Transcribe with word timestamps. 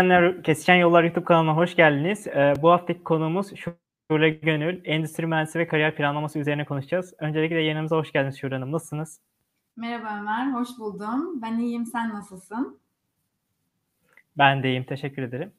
Kesişenler, 0.00 0.42
Kesişen 0.42 0.74
Yollar 0.74 1.04
YouTube 1.04 1.24
kanalına 1.24 1.56
hoş 1.56 1.76
geldiniz. 1.76 2.26
Ee, 2.26 2.54
bu 2.62 2.70
haftaki 2.70 3.04
konuğumuz 3.04 3.52
Şule 4.10 4.30
Gönül. 4.30 4.80
Endüstri 4.84 5.26
mühendisi 5.26 5.58
ve 5.58 5.66
kariyer 5.68 5.94
planlaması 5.94 6.38
üzerine 6.38 6.64
konuşacağız. 6.64 7.14
Öncelikle 7.18 7.60
yanımıza 7.60 7.96
hoş 7.96 8.12
geldiniz 8.12 8.38
Şule 8.38 8.54
Hanım. 8.54 8.72
Nasılsınız? 8.72 9.20
Merhaba 9.76 10.20
Ömer, 10.20 10.52
hoş 10.52 10.68
buldum. 10.78 11.42
Ben 11.42 11.58
iyiyim, 11.58 11.86
sen 11.86 12.10
nasılsın? 12.10 12.80
Ben 14.38 14.62
de 14.62 14.68
iyiyim, 14.68 14.84
teşekkür 14.84 15.22
ederim. 15.22 15.52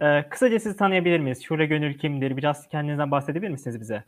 Ee, 0.00 0.28
kısaca 0.28 0.60
sizi 0.60 0.76
tanıyabilir 0.76 1.20
miyiz? 1.20 1.42
Şule 1.44 1.66
Gönül 1.66 1.98
kimdir? 1.98 2.36
Biraz 2.36 2.68
kendinizden 2.68 3.10
bahsedebilir 3.10 3.50
misiniz 3.50 3.80
bize? 3.80 4.04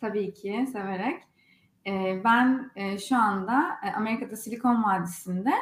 Tabii 0.00 0.34
ki, 0.34 0.66
severek. 0.72 1.22
Ee, 1.86 2.20
ben 2.24 2.70
e, 2.76 2.98
şu 2.98 3.16
anda 3.16 3.64
e, 3.86 3.90
Amerika'da 3.90 4.36
Silikon 4.36 4.84
Vadisi'nde 4.84 5.52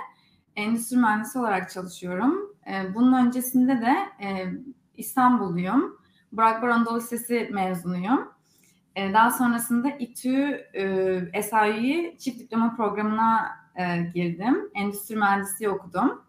endüstri 0.61 0.97
mühendisi 0.97 1.39
olarak 1.39 1.71
çalışıyorum. 1.71 2.57
E, 2.67 2.95
bunun 2.95 3.27
öncesinde 3.27 3.81
de 3.81 3.97
e, 4.27 4.53
İstanbulluyum. 4.97 6.01
Burak 6.33 6.63
Bar 6.63 6.69
Anadolu 6.69 6.97
Lisesi 6.97 7.49
mezunuyum. 7.53 8.29
E, 8.97 9.13
daha 9.13 9.31
sonrasında 9.31 9.91
İTÜ 9.91 10.67
e, 11.35 12.19
çift 12.19 12.41
diploma 12.41 12.77
programına 12.77 13.51
e, 13.77 14.03
girdim. 14.15 14.71
Endüstri 14.75 15.17
mühendisliği 15.17 15.71
okudum. 15.71 16.23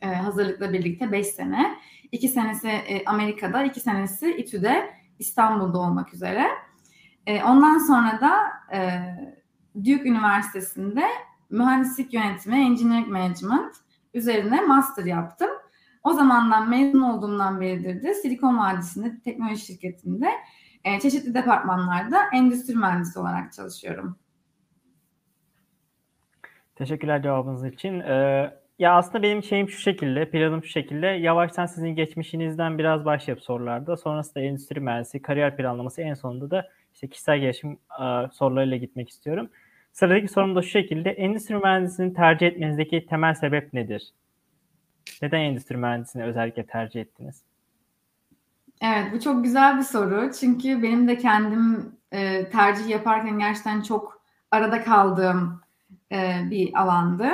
E, 0.00 0.06
hazırlıkla 0.06 0.72
birlikte 0.72 1.12
5 1.12 1.26
sene. 1.26 1.76
2 2.12 2.28
senesi 2.28 2.68
e, 2.68 3.04
Amerika'da, 3.04 3.62
2 3.62 3.80
senesi 3.80 4.36
İTÜ'de 4.36 4.90
İstanbul'da 5.18 5.78
olmak 5.78 6.14
üzere. 6.14 6.46
E, 7.26 7.42
ondan 7.42 7.78
sonra 7.78 8.20
da 8.20 8.36
Duke 9.76 10.08
Üniversitesi'nde 10.08 11.04
mühendislik 11.50 12.14
yönetimi, 12.14 12.56
engineering 12.56 13.08
management 13.08 13.76
üzerine 14.14 14.60
master 14.60 15.04
yaptım. 15.04 15.50
O 16.04 16.12
zamandan 16.12 16.70
mezun 16.70 17.00
olduğumdan 17.00 17.60
beridir 17.60 18.02
de 18.02 18.14
Silikon 18.14 18.58
Vadisi'nde 18.58 19.20
teknoloji 19.20 19.66
şirketinde 19.66 20.30
e, 20.84 21.00
çeşitli 21.00 21.34
departmanlarda 21.34 22.18
endüstri 22.34 22.74
mühendisi 22.74 23.18
olarak 23.18 23.52
çalışıyorum. 23.52 24.16
Teşekkürler 26.76 27.22
cevabınız 27.22 27.64
için. 27.64 28.00
Ee, 28.00 28.50
ya 28.78 28.96
aslında 28.96 29.22
benim 29.22 29.42
şeyim 29.42 29.68
şu 29.68 29.78
şekilde, 29.78 30.30
planım 30.30 30.64
şu 30.64 30.68
şekilde. 30.68 31.06
Yavaştan 31.06 31.66
sizin 31.66 31.88
geçmişinizden 31.88 32.78
biraz 32.78 33.04
başlayıp 33.04 33.42
sorularda. 33.42 33.96
Sonrasında 33.96 34.40
endüstri 34.40 34.80
mühendisi, 34.80 35.22
kariyer 35.22 35.56
planlaması 35.56 36.02
en 36.02 36.14
sonunda 36.14 36.50
da 36.50 36.68
işte 36.94 37.08
kişisel 37.08 37.38
gelişim 37.38 37.72
e, 37.72 38.04
sorularıyla 38.32 38.76
gitmek 38.76 39.08
istiyorum. 39.08 39.48
Sıradaki 39.96 40.28
sorum 40.28 40.56
da 40.56 40.62
şu 40.62 40.68
şekilde. 40.68 41.10
Endüstri 41.10 41.54
mühendisliğini 41.54 42.14
tercih 42.14 42.46
etmenizdeki 42.46 43.06
temel 43.06 43.34
sebep 43.34 43.72
nedir? 43.72 44.12
Neden 45.22 45.40
endüstri 45.40 45.76
mühendisliğini 45.76 46.28
özellikle 46.28 46.66
tercih 46.66 47.00
ettiniz? 47.00 47.42
Evet 48.82 49.12
bu 49.12 49.20
çok 49.20 49.44
güzel 49.44 49.78
bir 49.78 49.82
soru. 49.82 50.30
Çünkü 50.40 50.82
benim 50.82 51.08
de 51.08 51.18
kendim 51.18 51.92
e, 52.12 52.50
tercih 52.50 52.88
yaparken 52.88 53.38
gerçekten 53.38 53.82
çok 53.82 54.22
arada 54.50 54.84
kaldığım 54.84 55.60
e, 56.12 56.40
bir 56.50 56.82
alandı. 56.82 57.28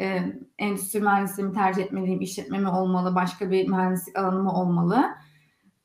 E, 0.00 0.22
endüstri 0.58 1.00
mühendisliğimi 1.00 1.54
tercih 1.54 1.82
etmeliyim, 1.82 2.20
işletme 2.20 2.58
mi 2.58 2.68
olmalı, 2.68 3.14
başka 3.14 3.50
bir 3.50 3.68
mühendislik 3.68 4.18
alanı 4.18 4.42
mı 4.42 4.52
olmalı? 4.52 5.04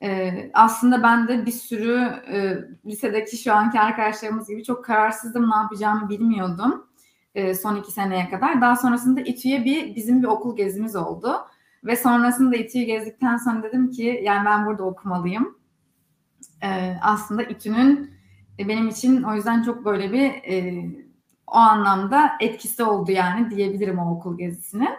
Ee, 0.04 0.52
aslında 0.54 1.04
ben 1.04 1.28
de 1.28 1.46
bir 1.46 1.52
sürü 1.52 2.02
e, 2.32 2.58
lisedeki 2.86 3.38
şu 3.38 3.54
anki 3.54 3.80
arkadaşlarımız 3.80 4.48
gibi 4.48 4.64
çok 4.64 4.86
kararsızdım 4.86 5.50
ne 5.50 5.56
yapacağımı 5.56 6.10
bilmiyordum 6.10 6.90
e, 7.36 7.54
son 7.54 7.76
iki 7.76 7.92
seneye 7.92 8.30
kadar. 8.30 8.62
Daha 8.62 8.76
sonrasında 8.76 9.22
İTÜ'ye 9.22 9.66
bir 9.66 9.96
bizim 9.96 10.24
bir 10.24 10.28
okul 10.28 10.56
gezimiz 10.56 10.96
oldu 10.96 11.36
ve 11.84 11.96
sonrasında 11.96 12.56
İTÜ'yü 12.56 12.86
gezdikten 12.86 13.38
sonra 13.38 13.64
dedim 13.64 13.92
ki 13.92 14.22
yani 14.24 14.46
ben 14.46 14.66
burada 14.66 14.84
okumalıyım. 14.84 15.58
E, 16.64 16.98
aslında 17.02 17.44
İTÜ'nün 17.44 18.12
e, 18.60 18.68
benim 18.68 18.88
için 18.88 19.24
o 19.24 19.36
yüzden 19.36 19.64
çok 19.64 19.86
böyle 19.86 20.14
bir 20.14 20.26
e, 20.26 20.86
o 21.48 21.56
anlamda 21.56 22.32
etkisi 22.40 22.84
oldu 22.84 23.12
yani 23.12 23.52
diyebilirim 23.52 24.00
o 24.00 24.16
okul 24.16 24.38
gezisinin. 24.38 24.90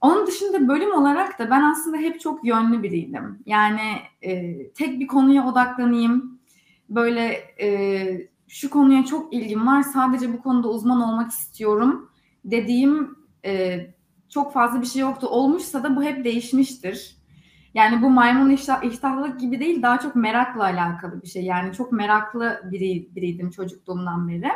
Onun 0.00 0.26
dışında 0.26 0.68
bölüm 0.68 0.92
olarak 0.92 1.38
da 1.38 1.50
ben 1.50 1.62
aslında 1.62 1.96
hep 1.96 2.20
çok 2.20 2.44
yönlü 2.46 2.82
biriydim. 2.82 3.38
Yani 3.46 3.96
e, 4.22 4.56
tek 4.72 5.00
bir 5.00 5.06
konuya 5.06 5.46
odaklanayım. 5.48 6.40
Böyle 6.88 7.54
e, 7.60 8.28
şu 8.48 8.70
konuya 8.70 9.04
çok 9.04 9.34
ilgim 9.34 9.66
var. 9.66 9.82
Sadece 9.82 10.32
bu 10.32 10.42
konuda 10.42 10.68
uzman 10.68 11.00
olmak 11.00 11.30
istiyorum 11.30 12.10
dediğim 12.44 13.16
e, 13.44 13.80
çok 14.28 14.52
fazla 14.52 14.80
bir 14.80 14.86
şey 14.86 15.02
yoktu. 15.02 15.26
Olmuşsa 15.26 15.82
da 15.82 15.96
bu 15.96 16.02
hep 16.02 16.24
değişmiştir. 16.24 17.16
Yani 17.74 18.02
bu 18.02 18.10
maymun 18.10 18.50
iştah, 18.50 18.84
iştahlılık 18.84 19.40
gibi 19.40 19.60
değil 19.60 19.82
daha 19.82 19.98
çok 19.98 20.16
merakla 20.16 20.62
alakalı 20.62 21.22
bir 21.22 21.28
şey. 21.28 21.44
Yani 21.44 21.72
çok 21.72 21.92
meraklı 21.92 22.60
biri, 22.70 23.14
biriydim 23.16 23.50
çocukluğumdan 23.50 24.28
beri. 24.28 24.48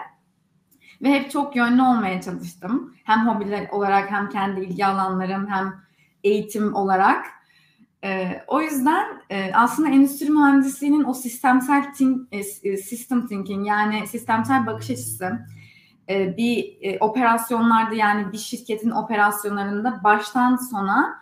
Ve 1.03 1.10
hep 1.10 1.31
çok 1.31 1.56
yönlü 1.56 1.82
olmaya 1.82 2.22
çalıştım. 2.22 2.94
Hem 3.05 3.28
hobiler 3.28 3.69
olarak 3.69 4.10
hem 4.10 4.28
kendi 4.28 4.60
ilgi 4.60 4.87
alanlarım 4.87 5.47
hem 5.47 5.75
eğitim 6.25 6.75
olarak. 6.75 7.27
Ee, 8.05 8.44
o 8.47 8.60
yüzden 8.60 9.06
e, 9.31 9.53
aslında 9.54 9.88
endüstri 9.88 10.31
mühendisliğinin 10.31 11.04
o 11.04 11.15
sistemsel 11.15 11.94
think, 11.94 12.28
e, 12.33 12.38
e, 12.38 12.77
system 12.77 13.27
thinking 13.27 13.66
yani 13.66 14.06
sistemsel 14.06 14.66
bakış 14.66 14.91
açısı 14.91 15.38
e, 16.09 16.37
bir 16.37 16.77
e, 16.81 16.99
operasyonlarda 16.99 17.94
yani 17.94 18.33
bir 18.33 18.38
şirketin 18.38 18.91
operasyonlarında 18.91 20.00
baştan 20.04 20.56
sona 20.56 21.15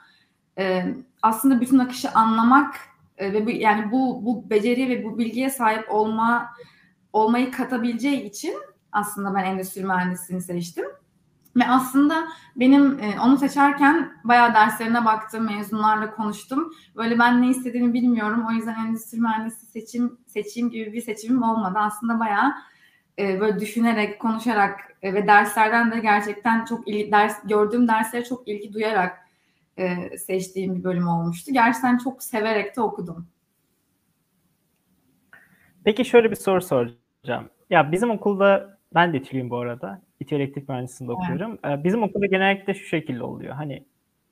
e, 0.58 0.94
aslında 1.22 1.60
bütün 1.60 1.78
akışı 1.78 2.10
anlamak 2.10 2.74
e, 3.18 3.32
ve 3.32 3.46
bu 3.46 3.50
yani 3.50 3.92
bu 3.92 4.26
bu 4.26 4.50
beceriye 4.50 4.88
ve 4.88 5.04
bu 5.04 5.18
bilgiye 5.18 5.50
sahip 5.50 5.92
olma 5.92 6.52
olmayı 7.12 7.50
katabileceği 7.50 8.22
için 8.22 8.54
aslında 8.92 9.34
ben 9.34 9.44
endüstri 9.44 9.84
mühendisliğini 9.84 10.42
seçtim. 10.42 10.84
Ve 11.56 11.68
aslında 11.68 12.28
benim 12.56 12.98
e, 12.98 13.20
onu 13.20 13.38
seçerken 13.38 14.12
bayağı 14.24 14.54
derslerine 14.54 15.04
baktım, 15.04 15.44
mezunlarla 15.44 16.14
konuştum. 16.14 16.72
Böyle 16.96 17.18
ben 17.18 17.42
ne 17.42 17.48
istediğimi 17.48 17.94
bilmiyorum. 17.94 18.44
O 18.48 18.52
yüzden 18.52 18.86
endüstri 18.86 19.20
mühendisi 19.20 19.66
seçim 19.66 20.18
seçeyim 20.26 20.70
gibi 20.70 20.92
bir 20.92 21.00
seçimim 21.00 21.42
olmadı. 21.42 21.78
Aslında 21.78 22.20
bayağı 22.20 22.54
e, 23.18 23.40
böyle 23.40 23.60
düşünerek, 23.60 24.20
konuşarak 24.20 24.80
e, 25.02 25.14
ve 25.14 25.26
derslerden 25.26 25.92
de 25.92 25.98
gerçekten 25.98 26.64
çok 26.64 26.88
ilgi, 26.88 27.12
ders 27.12 27.42
gördüğüm 27.44 27.88
derslere 27.88 28.24
çok 28.24 28.48
ilgi 28.48 28.72
duyarak 28.72 29.18
e, 29.76 30.18
seçtiğim 30.18 30.74
bir 30.74 30.84
bölüm 30.84 31.08
olmuştu. 31.08 31.52
Gerçekten 31.52 31.98
çok 31.98 32.22
severek 32.22 32.76
de 32.76 32.80
okudum. 32.80 33.26
Peki 35.84 36.04
şöyle 36.04 36.30
bir 36.30 36.36
soru 36.36 36.62
soracağım. 36.62 37.50
Ya 37.70 37.92
bizim 37.92 38.10
okulda 38.10 38.71
ben 38.94 39.12
de 39.12 39.16
İTÜ'lüyüm 39.16 39.50
bu 39.50 39.58
arada. 39.58 40.02
İTÜ 40.20 40.34
Elektrik 40.34 40.68
Mühendisliğinde 40.68 41.12
okuyorum. 41.12 41.58
Evet. 41.64 41.84
Bizim 41.84 42.02
okulda 42.02 42.26
genellikle 42.26 42.74
şu 42.74 42.86
şekilde 42.86 43.22
oluyor. 43.22 43.54
Hani 43.54 43.84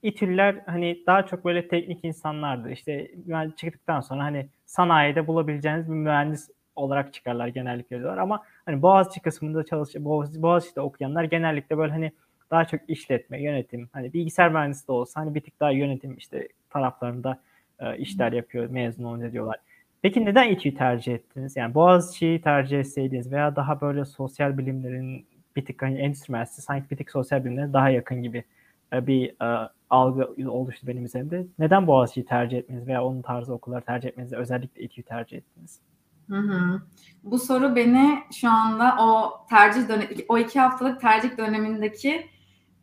İTÜ'lüler 0.02 0.56
hani 0.66 1.02
daha 1.06 1.26
çok 1.26 1.44
böyle 1.44 1.68
teknik 1.68 2.04
insanlardı. 2.04 2.70
İşte 2.70 3.10
çıktıktan 3.56 4.00
sonra 4.00 4.24
hani 4.24 4.46
sanayide 4.66 5.26
bulabileceğiniz 5.26 5.86
bir 5.88 5.94
mühendis 5.94 6.50
olarak 6.76 7.14
çıkarlar 7.14 7.48
genellikle 7.48 7.98
diyorlar. 7.98 8.18
Ama 8.18 8.42
hani 8.66 8.82
Boğaziçi 8.82 9.20
kısmında 9.20 9.64
çalış 9.64 9.94
Boğaziçi, 9.98 10.42
Boğaziçi'de 10.42 10.80
okuyanlar 10.80 11.24
genellikle 11.24 11.78
böyle 11.78 11.92
hani 11.92 12.12
daha 12.50 12.64
çok 12.64 12.80
işletme, 12.88 13.42
yönetim, 13.42 13.88
hani 13.92 14.12
bilgisayar 14.12 14.50
mühendisi 14.52 14.88
de 14.88 14.92
olsa 14.92 15.20
hani 15.20 15.34
bir 15.34 15.40
tık 15.40 15.60
daha 15.60 15.70
yönetim 15.70 16.16
işte 16.16 16.48
taraflarında 16.70 17.40
e, 17.78 17.98
işler 17.98 18.32
yapıyor 18.32 18.70
mezun 18.70 19.04
olunca 19.04 19.32
diyorlar. 19.32 19.56
Peki 20.02 20.24
neden 20.24 20.48
İTÜ'yü 20.48 20.74
tercih 20.74 21.14
ettiniz? 21.14 21.56
Yani 21.56 21.74
Boğaziçi'yi 21.74 22.40
tercih 22.40 22.80
etseydiniz 22.80 23.32
veya 23.32 23.56
daha 23.56 23.80
böyle 23.80 24.04
sosyal 24.04 24.58
bilimlerin 24.58 25.26
bir 25.56 25.64
tık 25.64 25.82
hani 25.82 25.98
endüstri 25.98 26.32
mühendisliği 26.32 26.64
sanki 26.64 26.90
bir 26.90 26.96
tık 26.96 27.10
sosyal 27.10 27.44
bilimlere 27.44 27.72
daha 27.72 27.90
yakın 27.90 28.22
gibi 28.22 28.44
e, 28.92 29.06
bir 29.06 29.28
e, 29.28 29.70
algı 29.90 30.50
oluştu 30.50 30.86
benim 30.86 31.04
üzerimde. 31.04 31.46
Neden 31.58 31.86
Boğaziçi'yi 31.86 32.26
tercih 32.26 32.58
etmeniz 32.58 32.86
veya 32.86 33.04
onun 33.04 33.22
tarzı 33.22 33.54
okullar 33.54 33.80
tercih 33.80 34.08
etmenizi 34.08 34.36
özellikle 34.36 34.82
İTÜ'yü 34.82 35.04
tercih 35.04 35.36
ettiniz? 35.36 35.80
Hı 36.28 36.36
hı. 36.36 36.82
Bu 37.24 37.38
soru 37.38 37.76
beni 37.76 38.18
şu 38.32 38.50
anda 38.50 38.96
o 39.00 39.32
tercih 39.48 39.88
dönem, 39.88 40.08
o 40.28 40.38
iki 40.38 40.60
haftalık 40.60 41.00
tercih 41.00 41.38
dönemindeki 41.38 42.26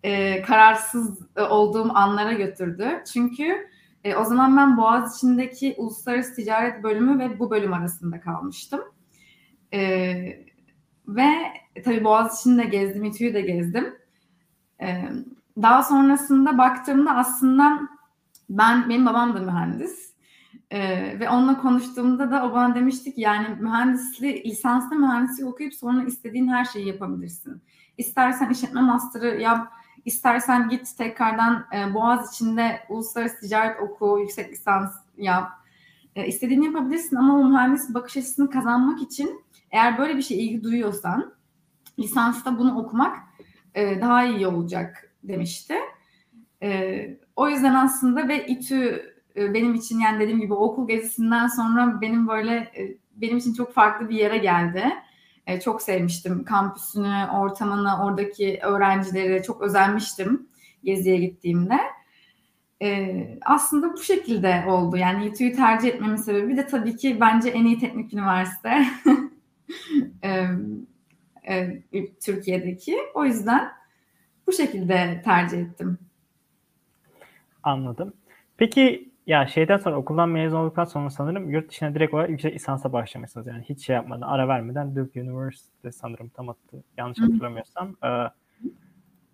e, 0.04 0.42
kararsız 0.42 1.28
e, 1.36 1.42
olduğum 1.42 1.92
anlara 1.94 2.34
götürdü. 2.34 3.04
Çünkü 3.14 3.70
e, 4.08 4.16
o 4.16 4.24
zaman 4.24 4.58
ben 4.58 4.78
Boğaziçi'ndeki 4.78 5.76
Uluslararası 5.78 6.36
Ticaret 6.36 6.84
Bölümü 6.84 7.20
ve 7.20 7.40
bu 7.40 7.52
bölüm 7.52 7.74
arasında 7.74 8.20
kalmıştım. 8.20 8.82
E, 9.74 9.80
ve 11.08 11.28
tabii 11.86 12.04
Boğaziçi'ni 12.04 12.58
de 12.58 12.64
gezdim, 12.64 13.04
İTÜ'yü 13.04 13.34
de 13.34 13.42
gezdim. 13.42 13.94
E, 14.82 15.04
daha 15.62 15.84
sonrasında 15.84 16.58
baktığımda 16.58 17.16
aslında 17.16 17.80
ben, 18.50 18.90
benim 18.90 19.06
babam 19.06 19.36
da 19.36 19.40
mühendis. 19.40 20.08
Ee, 20.72 21.20
ve 21.20 21.30
onunla 21.30 21.62
konuştuğumda 21.62 22.32
da 22.32 22.46
o 22.46 22.54
bana 22.54 22.76
demişti 22.76 23.16
ki 23.16 23.22
yani 23.22 23.48
mühendisli, 23.60 24.44
lisanslı 24.44 24.96
mühendislik 24.96 25.48
okuyup 25.48 25.74
sonra 25.74 26.04
istediğin 26.04 26.48
her 26.48 26.66
şeyi 26.66 26.88
yapabilirsin. 26.88 27.62
İstersen 27.98 28.50
işletme 28.50 28.82
master'ı 28.82 29.42
yap, 29.42 29.72
İstersen 30.08 30.70
git 30.70 30.98
tekrardan 30.98 31.66
e, 31.76 31.94
Boğaz 31.94 32.34
içinde 32.34 32.80
uluslararası 32.90 33.40
ticaret 33.40 33.82
oku, 33.82 34.20
yüksek 34.20 34.52
lisans 34.52 34.96
yap. 35.18 35.52
E, 36.16 36.28
istediğini 36.28 36.66
yapabilirsin 36.66 37.16
ama 37.16 37.40
o 37.40 37.46
mühendis 37.46 37.94
bakış 37.94 38.18
açısını 38.18 38.50
kazanmak 38.50 39.02
için 39.02 39.42
eğer 39.72 39.98
böyle 39.98 40.18
bir 40.18 40.22
şey 40.22 40.46
ilgi 40.46 40.64
duyuyorsan 40.64 41.34
lisansta 42.00 42.58
bunu 42.58 42.80
okumak 42.80 43.18
e, 43.76 44.02
daha 44.02 44.26
iyi 44.26 44.48
olacak 44.48 45.16
demişti. 45.24 45.76
E, 46.64 47.20
o 47.36 47.50
yüzden 47.50 47.76
aslında 47.76 48.28
ve 48.28 48.48
İTÜ 48.48 49.14
e, 49.36 49.54
benim 49.54 49.74
için 49.74 50.00
yani 50.00 50.20
dediğim 50.20 50.40
gibi 50.40 50.54
okul 50.54 50.88
gezisinden 50.88 51.48
sonra 51.48 52.02
benim 52.02 52.28
böyle 52.28 52.56
e, 52.56 52.98
benim 53.16 53.38
için 53.38 53.54
çok 53.54 53.74
farklı 53.74 54.10
bir 54.10 54.16
yere 54.16 54.38
geldi. 54.38 54.84
E, 55.48 55.60
çok 55.60 55.82
sevmiştim 55.82 56.44
kampüsünü, 56.44 57.28
ortamını, 57.34 58.04
oradaki 58.04 58.60
öğrencileri 58.64 59.44
çok 59.44 59.62
özenmiştim 59.62 60.50
geziye 60.84 61.18
gittiğimde. 61.18 61.80
E, 62.82 63.18
aslında 63.46 63.94
bu 63.94 63.98
şekilde 63.98 64.64
oldu. 64.68 64.98
Yani 64.98 65.26
İTÜ'yü 65.26 65.56
tercih 65.56 65.88
etmemin 65.88 66.16
sebebi 66.16 66.58
de 66.58 66.68
tabii 66.68 66.98
ki 66.98 67.18
bence 67.22 67.50
en 67.50 67.66
iyi 67.66 67.80
teknik 67.80 68.14
üniversite 68.14 68.70
e, 70.24 70.48
e, 71.48 71.84
Türkiye'deki. 72.26 72.98
O 73.14 73.26
yüzden 73.26 73.72
bu 74.48 74.52
şekilde 74.52 75.22
tercih 75.26 75.58
ettim. 75.58 75.98
Anladım. 77.64 78.14
Peki 78.58 79.07
ya 79.28 79.48
şeyden 79.48 79.78
sonra 79.78 79.96
okuldan 79.96 80.30
mezun 80.30 80.58
olduktan 80.58 80.86
sonra 80.86 81.10
sanırım 81.10 81.50
yurt 81.50 81.70
dışına 81.70 81.96
direkt 81.96 82.14
olarak 82.14 82.30
yüksek 82.30 82.56
lisansa 82.56 82.94
başlamışsınız. 82.94 83.48
Yani 83.48 83.64
hiç 83.70 83.86
şey 83.86 83.96
yapmadan, 83.96 84.28
ara 84.28 84.48
vermeden 84.48 84.96
Duke 84.96 85.22
University 85.22 85.90
sanırım 85.90 86.30
tam 86.30 86.50
attı. 86.50 86.84
Yanlış 86.98 87.20
hatırlamıyorsam. 87.20 87.96
Ee, 88.04 88.08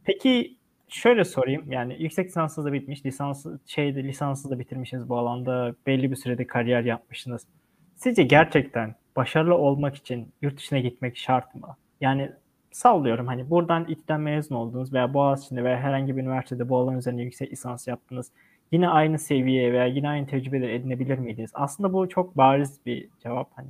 peki 0.03 0.57
şöyle 0.87 1.23
sorayım. 1.23 1.71
Yani 1.71 1.95
yüksek 1.99 2.27
lisansınız 2.27 2.67
da 2.67 2.73
bitmiş, 2.73 3.05
lisans 3.05 3.45
şeyde 3.65 4.03
lisansı 4.03 4.49
da 4.49 4.59
bitirmişsiniz 4.59 5.09
bu 5.09 5.17
alanda. 5.17 5.75
Belli 5.87 6.11
bir 6.11 6.15
sürede 6.15 6.47
kariyer 6.47 6.83
yapmışsınız. 6.83 7.47
Sizce 7.95 8.23
gerçekten 8.23 8.95
başarılı 9.15 9.55
olmak 9.55 9.95
için 9.95 10.31
yurt 10.41 10.57
dışına 10.57 10.79
gitmek 10.79 11.17
şart 11.17 11.55
mı? 11.55 11.75
Yani 12.01 12.31
sallıyorum 12.71 13.27
hani 13.27 13.49
buradan 13.49 13.85
İTÜ'den 13.89 14.21
mezun 14.21 14.55
oldunuz 14.55 14.93
veya 14.93 15.13
Boğaziçi'nde 15.13 15.63
veya 15.63 15.77
herhangi 15.77 16.17
bir 16.17 16.21
üniversitede 16.21 16.69
bu 16.69 16.77
alan 16.77 16.97
üzerine 16.97 17.21
yüksek 17.23 17.51
lisans 17.51 17.87
yaptınız 17.87 18.31
yine 18.73 18.89
aynı 18.89 19.19
seviyeye 19.19 19.73
veya 19.73 19.85
yine 19.85 20.09
aynı 20.09 20.27
tecrübeleri 20.27 20.73
edinebilir 20.73 21.17
miydiniz? 21.17 21.51
Aslında 21.53 21.93
bu 21.93 22.09
çok 22.09 22.37
bariz 22.37 22.79
bir 22.85 23.09
cevap 23.23 23.51
hani 23.55 23.69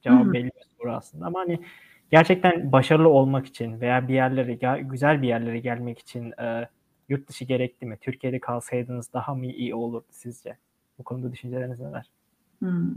cevap 0.00 0.32
belli 0.32 0.44
bir 0.44 0.64
soru 0.78 0.92
aslında 0.92 1.26
ama 1.26 1.40
hani 1.40 1.60
gerçekten 2.10 2.72
başarılı 2.72 3.08
olmak 3.08 3.46
için 3.46 3.80
veya 3.80 4.08
bir 4.08 4.14
yerlere 4.14 4.80
güzel 4.82 5.22
bir 5.22 5.28
yerlere 5.28 5.58
gelmek 5.58 5.98
için 5.98 6.32
e, 6.40 6.68
yurt 7.08 7.28
dışı 7.28 7.44
gerekli 7.44 7.86
mi? 7.86 7.98
Türkiye'de 8.00 8.40
kalsaydınız 8.40 9.12
daha 9.12 9.34
mı 9.34 9.46
iyi 9.46 9.74
olurdu 9.74 10.06
sizce? 10.10 10.56
Bu 10.98 11.04
konuda 11.04 11.32
düşünceleriniz 11.32 11.80
neler? 11.80 12.10
Hmm. 12.58 12.94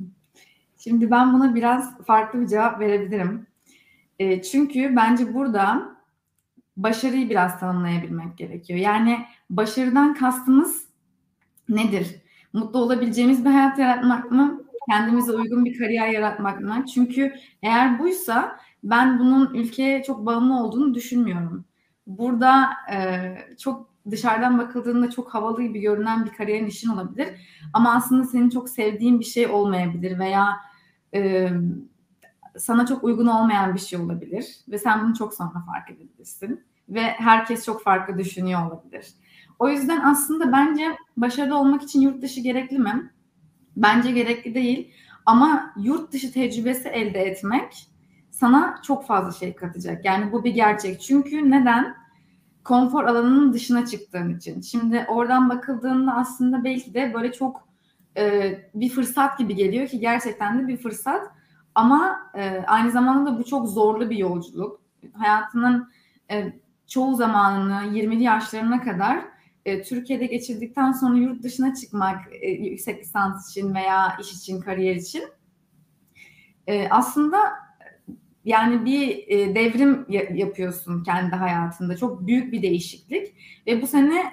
Şimdi 0.78 1.12
ben 1.12 1.34
buna 1.34 1.56
biraz 1.56 2.04
farklı 2.04 2.42
bir 2.42 2.48
cevap 2.48 2.80
verebilirim. 2.80 3.48
E, 4.20 4.42
çünkü 4.42 4.96
bence 4.96 5.34
burada 5.34 5.96
başarıyı 6.78 7.30
biraz 7.30 7.60
tanımlayabilmek 7.60 8.38
gerekiyor. 8.38 8.80
Yani 8.80 9.26
başarıdan 9.50 10.14
kastımız 10.14 10.95
nedir? 11.70 12.16
Mutlu 12.54 12.80
olabileceğimiz 12.80 13.46
bir 13.46 13.50
hayat 13.50 13.80
yaratmak 13.80 14.32
mı? 14.32 14.62
Kendimize 14.90 15.32
uygun 15.32 15.66
bir 15.66 15.78
kariyer 15.78 16.08
yaratmak 16.08 16.62
mı? 16.62 16.86
Çünkü 16.94 17.34
eğer 17.62 18.00
buysa 18.00 18.60
ben 18.84 19.20
bunun 19.20 19.54
ülkeye 19.54 20.04
çok 20.04 20.26
bağımlı 20.26 20.64
olduğunu 20.64 20.94
düşünmüyorum. 20.94 21.66
Burada 22.08 22.70
e, 22.94 23.38
çok 23.60 23.90
dışarıdan 24.12 24.58
bakıldığında 24.58 25.10
çok 25.10 25.34
havalı 25.34 25.62
gibi 25.62 25.80
görünen 25.80 26.26
bir 26.26 26.30
kariyerin 26.30 26.66
işin 26.66 26.90
olabilir. 26.90 27.28
Ama 27.74 27.96
aslında 27.96 28.24
senin 28.24 28.50
çok 28.50 28.70
sevdiğin 28.70 29.20
bir 29.20 29.26
şey 29.26 29.48
olmayabilir 29.48 30.20
veya 30.20 30.58
e, 31.14 31.50
sana 32.58 32.86
çok 32.86 33.04
uygun 33.04 33.28
olmayan 33.28 33.74
bir 33.74 33.80
şey 33.80 34.00
olabilir. 34.00 34.56
Ve 34.68 34.78
sen 34.78 35.04
bunu 35.04 35.16
çok 35.16 35.34
sonra 35.34 35.64
fark 35.66 35.92
edebilirsin. 35.92 36.66
Ve 36.90 37.02
herkes 37.02 37.66
çok 37.66 37.84
farklı 37.84 38.18
düşünüyor 38.18 38.72
olabilir. 38.72 39.08
O 39.60 39.70
yüzden 39.70 40.02
aslında 40.02 40.52
bence 40.52 40.98
başarılı 41.18 41.58
olmak 41.58 41.84
için 41.84 42.02
yurt 42.02 42.22
dışı 42.22 42.42
gerekli 42.42 42.80
mi? 42.80 43.12
Bence 43.78 44.12
gerekli 44.12 44.56
değil. 44.56 44.92
Ama 45.26 45.74
yurt 45.78 46.12
dışı 46.12 46.34
tecrübesi 46.34 46.90
elde 46.90 47.20
etmek 47.20 47.88
sana 48.32 48.82
çok 48.84 49.06
fazla 49.06 49.32
şey 49.32 49.56
katacak. 49.56 50.06
Yani 50.06 50.32
bu 50.32 50.44
bir 50.44 50.52
gerçek. 50.54 51.02
Çünkü 51.02 51.52
neden? 51.52 51.96
Konfor 52.64 53.04
alanının 53.04 53.54
dışına 53.54 53.86
çıktığın 53.86 54.38
için. 54.38 54.62
Şimdi 54.62 55.06
oradan 55.10 55.50
bakıldığında 55.50 56.16
aslında 56.16 56.64
belki 56.64 56.94
de 56.94 57.14
böyle 57.14 57.32
çok 57.32 57.68
e, 58.18 58.56
bir 58.76 58.90
fırsat 58.90 59.38
gibi 59.38 59.56
geliyor 59.56 59.88
ki 59.88 60.00
gerçekten 60.00 60.60
de 60.60 60.68
bir 60.68 60.78
fırsat. 60.78 61.32
Ama 61.76 62.30
e, 62.36 62.64
aynı 62.68 62.92
zamanda 62.92 63.32
da 63.32 63.40
bu 63.40 63.46
çok 63.46 63.68
zorlu 63.68 64.10
bir 64.10 64.18
yolculuk. 64.18 64.82
Hayatının 65.14 65.90
e, 66.32 66.54
çoğu 66.88 67.16
zamanını 67.16 67.98
20'li 67.98 68.24
yaşlarına 68.24 68.84
kadar 68.84 69.35
e, 69.66 69.82
Türkiye'de 69.82 70.26
geçirdikten 70.26 70.92
sonra 70.92 71.18
yurt 71.18 71.44
dışına 71.44 71.76
çıkmak 71.76 72.20
e, 72.42 72.50
yüksek 72.50 73.02
lisans 73.02 73.52
için 73.52 73.76
veya 73.76 74.18
iş 74.22 74.34
için, 74.34 74.62
kariyer 74.62 74.96
için 74.96 75.24
e, 76.68 76.90
aslında 76.90 77.38
yani 78.46 78.86
bir 78.86 79.28
devrim 79.56 80.06
yapıyorsun 80.38 81.04
kendi 81.04 81.36
hayatında. 81.36 81.98
Çok 81.98 82.28
büyük 82.28 82.54
bir 82.54 82.62
değişiklik 82.62 83.34
ve 83.68 83.82
bu 83.82 83.88
sene 83.88 84.24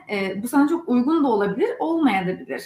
bu 0.42 0.48
sana 0.48 0.68
çok 0.68 0.88
uygun 0.88 1.24
da 1.24 1.28
olabilir, 1.28 1.70
olmayabilir. 1.78 2.64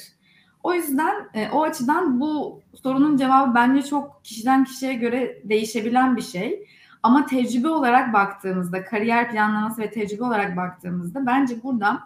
O 0.62 0.74
yüzden 0.74 1.14
o 1.52 1.62
açıdan 1.62 2.20
bu 2.20 2.62
sorunun 2.82 3.16
cevabı 3.16 3.54
bence 3.54 3.82
çok 3.82 4.24
kişiden 4.24 4.64
kişiye 4.64 4.94
göre 4.94 5.42
değişebilen 5.44 6.16
bir 6.16 6.22
şey. 6.22 6.66
Ama 7.02 7.26
tecrübe 7.26 7.68
olarak 7.68 8.12
baktığımızda, 8.12 8.84
kariyer 8.84 9.30
planlaması 9.30 9.82
ve 9.82 9.90
tecrübe 9.90 10.24
olarak 10.24 10.56
baktığımızda 10.56 11.26
bence 11.26 11.62
burada 11.62 12.02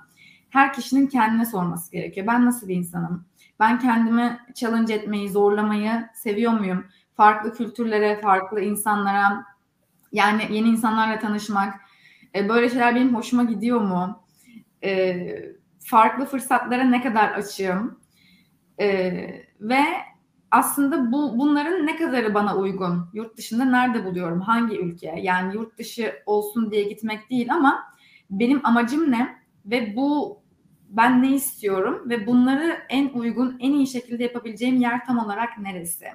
her 0.50 0.73
kişinin 0.73 1.07
kendine 1.07 1.47
sorması 1.47 1.92
gerekiyor. 1.92 2.26
Ben 2.26 2.47
nasıl 2.47 2.69
bir 2.69 2.75
insanım? 2.75 3.25
Ben 3.61 3.78
kendimi 3.78 4.38
challenge 4.54 4.95
etmeyi, 4.95 5.30
zorlamayı 5.30 6.09
seviyor 6.14 6.52
muyum? 6.52 6.85
Farklı 7.16 7.54
kültürlere, 7.54 8.21
farklı 8.21 8.61
insanlara, 8.61 9.45
yani 10.12 10.42
yeni 10.50 10.69
insanlarla 10.69 11.19
tanışmak, 11.19 11.75
e, 12.35 12.49
böyle 12.49 12.69
şeyler 12.69 12.95
benim 12.95 13.14
hoşuma 13.14 13.45
gidiyor 13.45 13.80
mu? 13.80 14.23
E, 14.85 15.26
farklı 15.78 16.25
fırsatlara 16.25 16.85
ne 16.85 17.02
kadar 17.02 17.30
açığım? 17.30 18.00
E, 18.80 18.87
ve 19.61 19.83
aslında 20.50 21.12
bu 21.12 21.38
bunların 21.38 21.87
ne 21.87 21.97
kadarı 21.97 22.35
bana 22.35 22.57
uygun? 22.57 23.11
Yurt 23.12 23.37
dışında 23.37 23.64
nerede 23.64 24.04
buluyorum? 24.04 24.40
Hangi 24.40 24.78
ülke? 24.78 25.14
Yani 25.23 25.54
yurt 25.54 25.78
dışı 25.78 26.12
olsun 26.26 26.71
diye 26.71 26.83
gitmek 26.83 27.30
değil 27.30 27.54
ama 27.54 27.83
benim 28.30 28.66
amacım 28.66 29.11
ne? 29.11 29.40
Ve 29.66 29.97
bu 29.97 30.40
ben 30.91 31.23
ne 31.23 31.35
istiyorum 31.35 32.03
ve 32.11 32.27
bunları 32.27 32.79
en 32.89 33.09
uygun, 33.09 33.57
en 33.61 33.73
iyi 33.73 33.87
şekilde 33.87 34.23
yapabileceğim 34.23 34.77
yer 34.77 35.07
tam 35.07 35.19
olarak 35.19 35.59
neresi? 35.59 36.07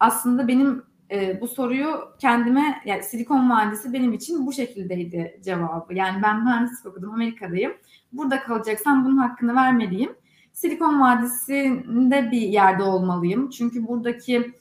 Aslında 0.00 0.48
benim 0.48 0.82
e, 1.10 1.40
bu 1.40 1.48
soruyu 1.48 2.14
kendime, 2.18 2.82
yani 2.84 3.02
Silikon 3.02 3.50
Vadisi 3.50 3.92
benim 3.92 4.12
için 4.12 4.46
bu 4.46 4.52
şekildeydi 4.52 5.40
cevabı. 5.44 5.94
Yani 5.94 6.22
ben 6.22 6.44
mühendislik 6.44 6.86
okudum, 6.86 7.10
Amerika'dayım. 7.10 7.72
Burada 8.12 8.40
kalacaksam 8.40 9.04
bunun 9.04 9.18
hakkını 9.18 9.54
vermeliyim. 9.54 10.12
Silikon 10.52 11.00
Vadisi'nde 11.00 12.30
bir 12.30 12.40
yerde 12.40 12.82
olmalıyım. 12.82 13.50
Çünkü 13.50 13.86
buradaki 13.86 14.52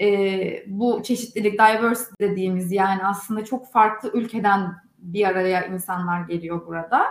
e, 0.00 0.64
bu 0.66 1.02
çeşitlilik, 1.02 1.52
diversity 1.52 2.24
dediğimiz 2.24 2.72
yani 2.72 3.04
aslında 3.04 3.44
çok 3.44 3.72
farklı 3.72 4.10
ülkeden 4.14 4.74
bir 4.98 5.24
araya 5.24 5.66
insanlar 5.66 6.20
geliyor 6.20 6.66
burada 6.66 7.04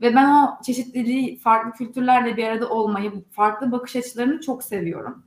ve 0.00 0.14
ben 0.14 0.30
o 0.30 0.62
çeşitliliği, 0.62 1.38
farklı 1.38 1.72
kültürlerle 1.72 2.36
bir 2.36 2.44
arada 2.44 2.68
olmayı, 2.68 3.24
farklı 3.30 3.72
bakış 3.72 3.96
açılarını 3.96 4.40
çok 4.40 4.62
seviyorum. 4.62 5.24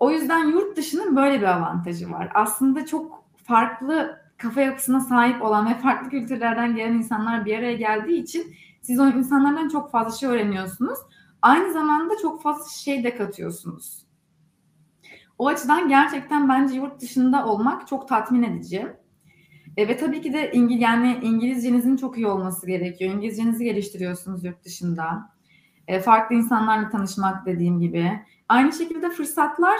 O 0.00 0.10
yüzden 0.10 0.48
yurt 0.48 0.76
dışının 0.76 1.16
böyle 1.16 1.40
bir 1.40 1.56
avantajı 1.56 2.10
var. 2.10 2.30
Aslında 2.34 2.86
çok 2.86 3.24
farklı 3.44 4.20
kafa 4.38 4.60
yapısına 4.60 5.00
sahip 5.00 5.42
olan 5.42 5.70
ve 5.70 5.74
farklı 5.74 6.10
kültürlerden 6.10 6.76
gelen 6.76 6.92
insanlar 6.92 7.44
bir 7.44 7.58
araya 7.58 7.76
geldiği 7.76 8.22
için 8.22 8.54
siz 8.82 9.00
o 9.00 9.08
insanlardan 9.08 9.68
çok 9.68 9.90
fazla 9.90 10.18
şey 10.18 10.28
öğreniyorsunuz. 10.28 10.98
Aynı 11.42 11.72
zamanda 11.72 12.14
çok 12.22 12.42
fazla 12.42 12.70
şey 12.70 13.04
de 13.04 13.16
katıyorsunuz. 13.16 14.08
O 15.38 15.46
açıdan 15.46 15.88
gerçekten 15.88 16.48
bence 16.48 16.74
yurt 16.74 17.00
dışında 17.00 17.46
olmak 17.46 17.88
çok 17.88 18.08
tatmin 18.08 18.42
edici. 18.42 18.86
E, 19.78 19.88
ve 19.88 19.96
tabii 19.96 20.22
ki 20.22 20.32
de 20.32 20.52
İngil 20.52 20.80
yani 20.80 21.18
İngilizcenizin 21.22 21.96
çok 21.96 22.16
iyi 22.16 22.26
olması 22.26 22.66
gerekiyor. 22.66 23.14
İngilizcenizi 23.14 23.64
geliştiriyorsunuz 23.64 24.44
yurt 24.44 24.64
dışında. 24.64 25.30
E, 25.88 26.00
farklı 26.00 26.36
insanlarla 26.36 26.90
tanışmak 26.90 27.46
dediğim 27.46 27.80
gibi. 27.80 28.20
Aynı 28.48 28.72
şekilde 28.72 29.10
fırsatlar 29.10 29.78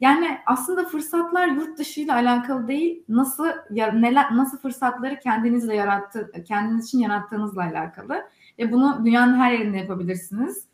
Yani 0.00 0.38
aslında 0.46 0.84
fırsatlar 0.84 1.48
yurt 1.48 1.78
dışıyla 1.78 2.14
alakalı 2.14 2.68
değil, 2.68 3.04
nasıl 3.08 3.46
ya, 3.70 3.92
neler 3.92 4.36
nasıl 4.36 4.58
fırsatları 4.58 5.18
kendinizle 5.20 5.74
yarattı, 5.76 6.32
kendiniz 6.48 6.86
için 6.86 6.98
yarattığınızla 6.98 7.62
alakalı. 7.62 8.24
Ve 8.58 8.72
bunu 8.72 9.02
dünyanın 9.04 9.38
her 9.38 9.52
yerinde 9.52 9.76
yapabilirsiniz. 9.76 10.66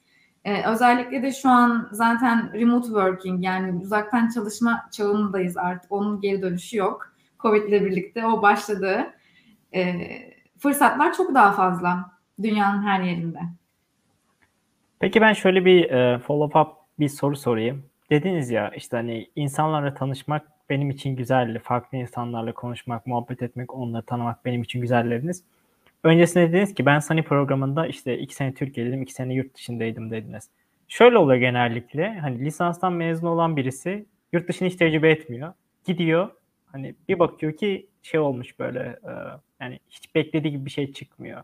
Ee, 0.44 0.66
özellikle 0.66 1.23
de 1.23 1.33
şu 1.33 1.49
an 1.49 1.88
zaten 1.92 2.52
remote 2.52 2.87
working 2.87 3.44
yani 3.44 3.83
uzaktan 3.83 4.28
çalışma 4.28 4.88
çağındayız 4.92 5.56
artık. 5.56 5.92
Onun 5.92 6.21
geri 6.21 6.42
dönüşü 6.42 6.76
yok. 6.76 7.13
Covid 7.44 7.68
ile 7.68 7.84
birlikte 7.84 8.26
o 8.26 8.42
başladı. 8.42 9.12
Ee, 9.74 9.94
fırsatlar 10.58 11.12
çok 11.12 11.34
daha 11.34 11.52
fazla 11.52 12.10
dünyanın 12.42 12.82
her 12.82 13.00
yerinde. 13.00 13.38
Peki 14.98 15.20
ben 15.20 15.32
şöyle 15.32 15.64
bir 15.64 15.90
e, 15.90 16.18
follow 16.18 16.60
up 16.60 16.68
bir 16.98 17.08
soru 17.08 17.36
sorayım. 17.36 17.84
Dediniz 18.10 18.50
ya 18.50 18.70
işte 18.70 18.96
hani 18.96 19.28
insanlarla 19.36 19.94
tanışmak 19.94 20.42
benim 20.70 20.90
için 20.90 21.16
güzeldi. 21.16 21.58
Farklı 21.64 21.98
insanlarla 21.98 22.52
konuşmak, 22.52 23.06
muhabbet 23.06 23.42
etmek, 23.42 23.74
onları 23.74 24.02
tanımak 24.02 24.44
benim 24.44 24.62
için 24.62 24.80
güzelleriniz. 24.80 25.42
Öncesinde 26.04 26.48
dediniz 26.48 26.74
ki 26.74 26.86
ben 26.86 26.98
Sunny 26.98 27.22
programında 27.22 27.86
işte 27.86 28.18
iki 28.18 28.34
sene 28.34 28.54
Türkiye'deydim, 28.54 29.02
iki 29.02 29.12
sene 29.12 29.34
yurt 29.34 29.54
dışındaydım 29.54 30.10
dediniz. 30.10 30.48
Şöyle 30.88 31.18
oluyor 31.18 31.40
genellikle 31.40 32.18
hani 32.18 32.44
lisanstan 32.44 32.92
mezun 32.92 33.26
olan 33.26 33.56
birisi 33.56 34.06
yurt 34.32 34.48
dışını 34.48 34.68
hiç 34.68 34.76
tecrübe 34.76 35.10
etmiyor. 35.10 35.52
Gidiyor 35.86 36.30
hani 36.75 36.95
bir 37.09 37.19
bakıyor 37.19 37.57
ki 37.57 37.87
şey 38.02 38.21
olmuş 38.21 38.59
böyle 38.59 38.81
e, 38.81 39.12
yani 39.61 39.78
hiç 39.90 40.14
beklediği 40.14 40.52
gibi 40.52 40.64
bir 40.64 40.71
şey 40.71 40.93
çıkmıyor. 40.93 41.43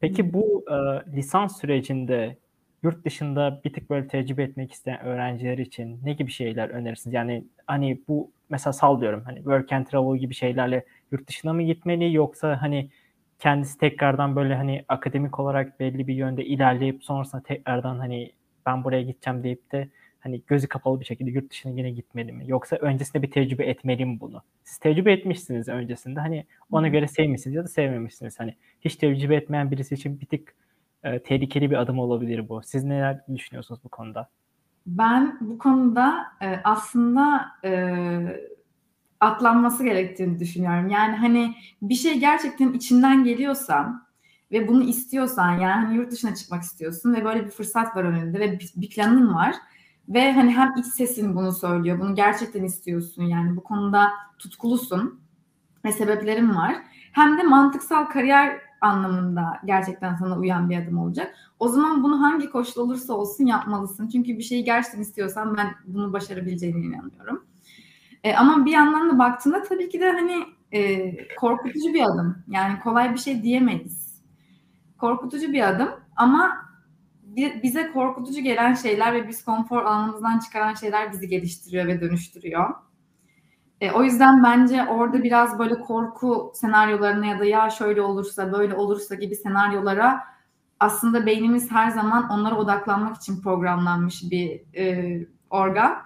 Peki 0.00 0.32
bu 0.32 0.64
e, 0.70 0.74
lisans 1.16 1.60
sürecinde 1.60 2.36
yurt 2.82 3.04
dışında 3.04 3.60
bir 3.64 3.72
tık 3.72 3.90
böyle 3.90 4.08
tecrübe 4.08 4.42
etmek 4.42 4.72
isteyen 4.72 5.04
öğrenciler 5.04 5.58
için 5.58 6.00
ne 6.04 6.12
gibi 6.12 6.30
şeyler 6.30 6.68
önerirsiniz? 6.68 7.14
Yani 7.14 7.44
hani 7.66 8.00
bu 8.08 8.30
mesela 8.50 8.72
sallıyorum 8.72 9.22
hani 9.24 9.36
work 9.36 9.72
and 9.72 9.86
travel 9.86 10.18
gibi 10.18 10.34
şeylerle 10.34 10.84
yurt 11.12 11.28
dışına 11.28 11.52
mı 11.52 11.62
gitmeli 11.62 12.14
yoksa 12.14 12.62
hani 12.62 12.90
kendisi 13.38 13.78
tekrardan 13.78 14.36
böyle 14.36 14.54
hani 14.54 14.84
akademik 14.88 15.40
olarak 15.40 15.80
belli 15.80 16.06
bir 16.06 16.14
yönde 16.14 16.44
ilerleyip 16.44 17.04
sonrasında 17.04 17.42
tekrardan 17.42 17.98
hani 17.98 18.32
ben 18.66 18.84
buraya 18.84 19.02
gideceğim 19.02 19.44
deyip 19.44 19.72
de 19.72 19.88
hani 20.22 20.42
gözü 20.46 20.68
kapalı 20.68 21.00
bir 21.00 21.04
şekilde 21.04 21.30
yurt 21.30 21.50
dışına 21.50 21.72
yine 21.72 21.90
gitmeli 21.90 22.32
mi? 22.32 22.44
Yoksa 22.46 22.76
öncesinde 22.76 23.22
bir 23.22 23.30
tecrübe 23.30 23.64
etmeli 23.64 24.06
mi 24.06 24.20
bunu? 24.20 24.42
Siz 24.64 24.78
tecrübe 24.78 25.12
etmişsiniz 25.12 25.68
öncesinde. 25.68 26.20
Hani 26.20 26.46
ona 26.70 26.88
göre 26.88 27.08
sevmişsiniz 27.08 27.56
ya 27.56 27.64
da 27.64 27.68
sevmemişsiniz. 27.68 28.40
Hani 28.40 28.54
hiç 28.80 28.96
tecrübe 28.96 29.36
etmeyen 29.36 29.70
birisi 29.70 29.94
için 29.94 30.20
bir 30.20 30.26
tık 30.26 30.54
e, 31.04 31.18
tehlikeli 31.18 31.70
bir 31.70 31.76
adım 31.76 31.98
olabilir 31.98 32.48
bu. 32.48 32.62
Siz 32.64 32.84
neler 32.84 33.20
düşünüyorsunuz 33.34 33.80
bu 33.84 33.88
konuda? 33.88 34.28
Ben 34.86 35.38
bu 35.40 35.58
konuda 35.58 36.24
e, 36.40 36.60
aslında 36.64 37.46
e, 37.64 37.72
atlanması 39.20 39.84
gerektiğini 39.84 40.40
düşünüyorum. 40.40 40.88
Yani 40.88 41.16
hani 41.16 41.54
bir 41.82 41.94
şey 41.94 42.20
gerçekten 42.20 42.72
içinden 42.72 43.24
geliyorsa 43.24 44.02
ve 44.52 44.68
bunu 44.68 44.82
istiyorsan 44.82 45.50
yani 45.50 45.84
hani 45.84 45.96
yurt 45.96 46.10
dışına 46.10 46.34
çıkmak 46.34 46.62
istiyorsun 46.62 47.14
ve 47.14 47.24
böyle 47.24 47.44
bir 47.44 47.50
fırsat 47.50 47.96
var 47.96 48.04
önünde 48.04 48.40
ve 48.40 48.52
bir, 48.52 48.72
bir 48.76 48.90
planın 48.90 49.34
var 49.34 49.54
ve 50.08 50.32
hani 50.32 50.50
hem 50.50 50.72
iç 50.76 50.86
sesin 50.86 51.36
bunu 51.36 51.52
söylüyor, 51.52 52.00
bunu 52.00 52.14
gerçekten 52.14 52.64
istiyorsun 52.64 53.22
yani 53.22 53.56
bu 53.56 53.62
konuda 53.62 54.10
tutkulusun 54.38 55.20
ve 55.84 55.92
sebeplerin 55.92 56.54
var. 56.54 56.76
Hem 57.12 57.38
de 57.38 57.42
mantıksal 57.42 58.04
kariyer 58.04 58.60
anlamında 58.80 59.60
gerçekten 59.64 60.14
sana 60.14 60.38
uyan 60.38 60.70
bir 60.70 60.82
adım 60.82 60.98
olacak. 60.98 61.34
O 61.58 61.68
zaman 61.68 62.02
bunu 62.02 62.22
hangi 62.22 62.50
koşul 62.50 62.80
olursa 62.80 63.14
olsun 63.14 63.46
yapmalısın. 63.46 64.08
Çünkü 64.08 64.38
bir 64.38 64.42
şeyi 64.42 64.64
gerçekten 64.64 65.00
istiyorsan 65.00 65.56
ben 65.56 65.74
bunu 65.86 66.12
başarabileceğine 66.12 66.78
inanıyorum. 66.78 67.44
E, 68.24 68.34
ama 68.34 68.64
bir 68.64 68.70
yandan 68.70 69.10
da 69.10 69.18
baktığında 69.18 69.62
tabii 69.62 69.88
ki 69.88 70.00
de 70.00 70.10
hani 70.12 70.44
e, 70.72 71.12
korkutucu 71.36 71.94
bir 71.94 72.02
adım. 72.02 72.44
Yani 72.48 72.80
kolay 72.80 73.12
bir 73.12 73.18
şey 73.18 73.42
diyemeyiz. 73.42 74.22
Korkutucu 74.98 75.52
bir 75.52 75.68
adım 75.68 75.88
ama 76.16 76.71
bize 77.36 77.92
korkutucu 77.92 78.40
gelen 78.40 78.74
şeyler 78.74 79.14
ve 79.14 79.28
biz 79.28 79.44
konfor 79.44 79.82
alanımızdan 79.82 80.38
çıkaran 80.38 80.74
şeyler 80.74 81.12
bizi 81.12 81.28
geliştiriyor 81.28 81.86
ve 81.86 82.00
dönüştürüyor. 82.00 82.74
E, 83.80 83.90
o 83.90 84.02
yüzden 84.02 84.42
bence 84.42 84.84
orada 84.84 85.22
biraz 85.22 85.58
böyle 85.58 85.80
korku 85.80 86.52
senaryolarına 86.54 87.26
ya 87.26 87.38
da 87.38 87.44
ya 87.44 87.70
şöyle 87.70 88.02
olursa 88.02 88.52
böyle 88.52 88.74
olursa 88.74 89.14
gibi 89.14 89.36
senaryolara 89.36 90.20
aslında 90.80 91.26
beynimiz 91.26 91.70
her 91.70 91.90
zaman 91.90 92.28
onlara 92.30 92.56
odaklanmak 92.56 93.16
için 93.16 93.40
programlanmış 93.40 94.22
bir 94.30 94.62
e, 94.76 95.26
organ. 95.50 95.98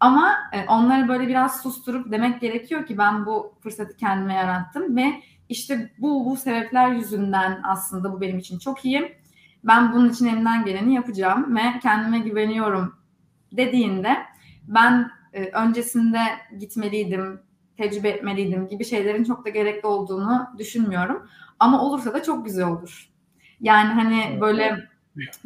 Ama 0.00 0.34
e, 0.52 0.66
onları 0.66 1.08
böyle 1.08 1.28
biraz 1.28 1.62
susturup 1.62 2.12
demek 2.12 2.40
gerekiyor 2.40 2.86
ki 2.86 2.98
ben 2.98 3.26
bu 3.26 3.54
fırsatı 3.60 3.96
kendime 3.96 4.34
yarattım 4.34 4.96
ve 4.96 5.12
işte 5.48 5.92
bu 5.98 6.24
bu 6.24 6.36
sebepler 6.36 6.90
yüzünden 6.92 7.60
aslında 7.64 8.12
bu 8.12 8.20
benim 8.20 8.38
için 8.38 8.58
çok 8.58 8.84
iyi. 8.84 9.21
Ben 9.64 9.92
bunun 9.92 10.10
için 10.10 10.26
elimden 10.26 10.64
geleni 10.64 10.94
yapacağım 10.94 11.56
ve 11.56 11.60
kendime 11.82 12.18
güveniyorum 12.18 12.94
dediğinde 13.52 14.16
ben 14.68 15.10
e, 15.32 15.44
öncesinde 15.44 16.18
gitmeliydim, 16.58 17.40
tecrübe 17.76 18.08
etmeliydim 18.08 18.68
gibi 18.68 18.84
şeylerin 18.84 19.24
çok 19.24 19.44
da 19.44 19.48
gerekli 19.48 19.86
olduğunu 19.86 20.48
düşünmüyorum. 20.58 21.28
Ama 21.58 21.84
olursa 21.84 22.14
da 22.14 22.22
çok 22.22 22.44
güzel 22.44 22.66
olur. 22.66 23.08
Yani 23.60 23.88
hani 23.88 24.40
böyle 24.40 24.88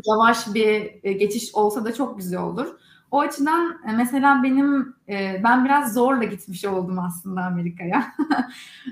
yavaş 0.07 0.55
bir 0.55 0.91
e, 1.03 1.13
geçiş 1.13 1.55
olsa 1.55 1.85
da 1.85 1.95
çok 1.95 2.19
güzel 2.19 2.41
olur. 2.41 2.79
O 3.11 3.21
açıdan 3.21 3.79
e, 3.89 3.93
mesela 3.93 4.43
benim 4.43 4.97
ben 5.45 5.65
biraz 5.65 5.95
zorla 5.95 6.25
gitmiş 6.25 6.65
oldum 6.65 6.99
aslında 6.99 7.43
Amerika'ya. 7.43 8.07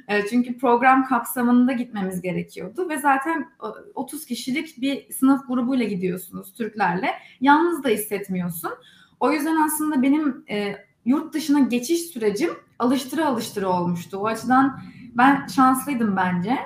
Çünkü 0.30 0.59
program 0.59 1.04
kapsamında 1.04 1.73
gitmemiz 1.73 2.23
gerekiyordu 2.23 2.88
ve 2.88 2.99
zaten 2.99 3.49
30 3.94 4.26
kişilik 4.26 4.80
bir 4.80 5.12
sınıf 5.12 5.49
grubuyla 5.49 5.85
gidiyorsunuz 5.85 6.52
Türklerle. 6.52 7.11
Yalnız 7.40 7.85
da 7.85 7.88
hissetmiyorsun. 7.88 8.71
O 9.21 9.33
yüzden 9.33 9.56
aslında 9.56 10.02
benim 10.02 10.44
e, 10.50 10.76
yurt 11.04 11.35
dışına 11.35 11.61
geçiş 11.61 12.00
sürecim 12.00 12.50
alıştıra 12.78 13.26
alıştıra 13.26 13.68
olmuştu. 13.68 14.18
O 14.18 14.26
açıdan 14.26 14.80
ben 15.16 15.47
şanslıydım 15.47 16.16
bence. 16.16 16.59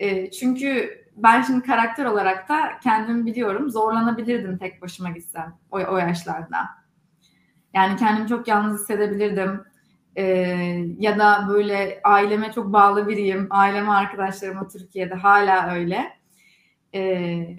E, 0.00 0.30
çünkü 0.30 1.00
ben 1.16 1.42
şimdi 1.42 1.66
karakter 1.66 2.04
olarak 2.04 2.48
da 2.48 2.78
kendimi 2.82 3.26
biliyorum. 3.26 3.70
Zorlanabilirdim 3.70 4.58
tek 4.58 4.82
başıma 4.82 5.10
gitsem 5.10 5.54
o, 5.70 5.76
o 5.76 5.96
yaşlarda. 5.96 6.79
Yani 7.74 7.96
kendimi 7.96 8.28
çok 8.28 8.48
yalnız 8.48 8.80
hissedebilirdim. 8.80 9.64
Ee, 10.16 10.24
ya 10.98 11.18
da 11.18 11.46
böyle 11.48 12.00
aileme 12.04 12.52
çok 12.52 12.72
bağlı 12.72 13.08
biriyim. 13.08 13.46
Aileme, 13.50 13.90
arkadaşlarıma 13.90 14.68
Türkiye'de 14.68 15.14
hala 15.14 15.74
öyle. 15.74 16.18
Ee, 16.94 17.58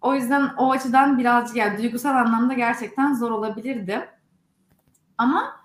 o 0.00 0.14
yüzden 0.14 0.50
o 0.58 0.70
açıdan 0.70 1.18
birazcık 1.18 1.56
yani 1.56 1.78
duygusal 1.78 2.14
anlamda 2.14 2.54
gerçekten 2.54 3.14
zor 3.14 3.30
olabilirdi. 3.30 4.08
Ama 5.18 5.56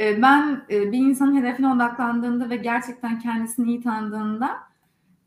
e, 0.00 0.22
ben 0.22 0.64
e, 0.70 0.92
bir 0.92 0.98
insanın 0.98 1.36
hedefine 1.36 1.68
odaklandığında 1.68 2.50
ve 2.50 2.56
gerçekten 2.56 3.18
kendisini 3.18 3.68
iyi 3.68 3.82
tanıdığında 3.82 4.58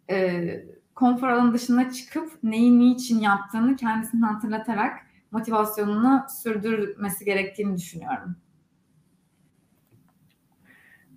e, 0.09 0.65
konfor 0.95 1.27
alanı 1.27 1.53
dışına 1.53 1.91
çıkıp 1.91 2.31
neyi 2.43 2.79
niçin 2.79 3.19
yaptığını 3.19 3.75
kendisini 3.75 4.25
hatırlatarak 4.25 5.04
motivasyonunu 5.35 6.25
sürdürmesi 6.43 7.25
gerektiğini 7.25 7.77
düşünüyorum. 7.77 8.35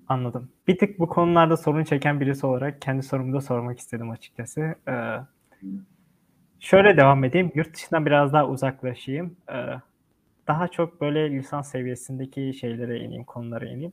Anladım. 0.09 0.51
Bir 0.69 0.79
tık 0.79 0.99
bu 0.99 1.09
konularda 1.09 1.57
sorun 1.57 1.85
çeken 1.85 2.21
birisi 2.21 2.47
olarak 2.47 2.83
kendi 2.83 3.03
sorumu 3.03 3.33
da 3.33 3.41
sormak 3.41 3.79
istedim 3.79 4.11
açıkçası. 4.11 4.75
Ee, 4.89 5.19
Şöyle 6.61 6.97
devam 6.97 7.25
edeyim. 7.25 7.53
Yurt 7.55 7.75
dışından 7.75 8.07
biraz 8.07 8.33
daha 8.33 8.49
uzaklaşayım. 8.49 9.37
Ee, 9.53 9.67
daha 10.49 10.69
çok 10.69 11.01
böyle 11.01 11.31
lisans 11.31 11.71
seviyesindeki 11.71 12.55
şeylere 12.61 13.01
ineyim, 13.01 13.25
konulara 13.25 13.67
ineyim. 13.69 13.93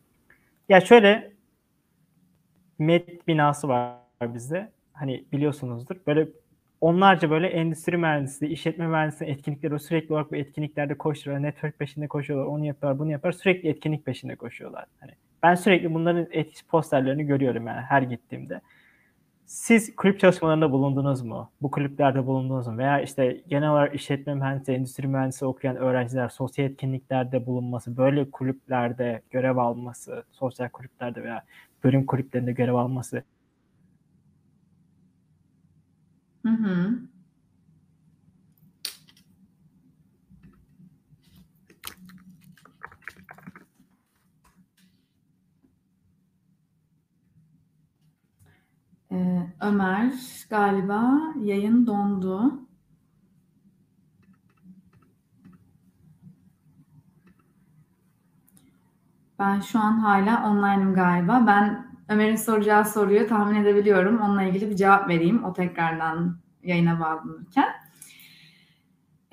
Ya 0.70 0.82
şöyle 0.82 1.34
med 2.80 3.08
binası 3.28 3.68
var 3.68 3.96
bizde. 4.22 4.72
Hani 4.94 5.26
biliyorsunuzdur. 5.32 5.96
Böyle 6.08 6.28
onlarca 6.86 7.30
böyle 7.30 7.48
endüstri 7.48 7.98
mühendisliği, 7.98 8.52
işletme 8.52 8.88
mühendisliği 8.88 9.32
etkinlikleri 9.32 9.80
sürekli 9.80 10.14
olarak 10.14 10.32
bu 10.32 10.36
etkinliklerde 10.36 10.98
koşuyorlar. 10.98 11.44
Network 11.44 11.80
peşinde 11.80 12.08
koşuyorlar. 12.08 12.46
Onu 12.46 12.66
yapar, 12.66 13.00
bunu 13.00 13.12
yapar. 13.12 13.32
Sürekli 13.32 13.70
etkinlik 13.70 14.06
peşinde 14.06 14.36
koşuyorlar. 14.36 14.86
Hani 15.00 15.12
ben 15.44 15.56
sürekli 15.56 15.94
bunların 15.94 16.28
posterlerini 16.70 17.26
görüyorum 17.26 17.68
yani 17.68 17.82
her 17.82 18.02
gittiğimde. 18.02 18.62
Siz 19.46 19.96
kulüp 19.96 20.20
çalışmalarında 20.20 20.72
bulundunuz 20.72 21.22
mu? 21.22 21.52
Bu 21.62 21.72
kulüplerde 21.72 22.26
bulundunuz 22.26 22.68
mu? 22.68 22.78
Veya 22.78 23.02
işte 23.02 23.42
genel 23.48 23.70
olarak 23.70 23.96
işletme 23.96 24.36
mühendisi, 24.36 24.72
endüstri 24.72 25.08
mühendisi 25.08 25.46
okuyan 25.46 25.76
öğrenciler 25.76 26.30
sosyal 26.30 26.70
etkinliklerde 26.70 27.46
bulunması, 27.46 27.98
böyle 27.98 28.32
kulüplerde 28.32 29.22
görev 29.32 29.58
alması, 29.58 30.24
sosyal 30.32 30.70
kulüplerde 30.70 31.24
veya 31.24 31.44
bölüm 31.84 32.06
kulüplerinde 32.06 32.52
görev 32.52 32.74
alması. 32.74 33.24
Hı 36.46 36.50
hı. 36.50 37.00
Ee, 49.12 49.48
Ömer 49.62 50.12
galiba 50.50 51.20
yayın 51.42 51.88
dondu. 51.88 52.66
Ben 59.40 59.60
şu 59.60 59.80
an 59.80 60.00
hala 60.00 60.50
online'ım 60.50 60.94
galiba. 60.94 61.44
Ben 61.48 61.95
Ömer'in 62.10 62.36
soracağı 62.36 62.86
soruyu 62.86 63.28
tahmin 63.28 63.62
edebiliyorum. 63.62 64.22
Onunla 64.22 64.44
ilgili 64.44 64.70
bir 64.70 64.76
cevap 64.76 65.10
vereyim. 65.10 65.44
O 65.44 65.54
tekrardan 65.54 66.38
yayına 66.64 67.00
bağlanırken. 67.00 67.70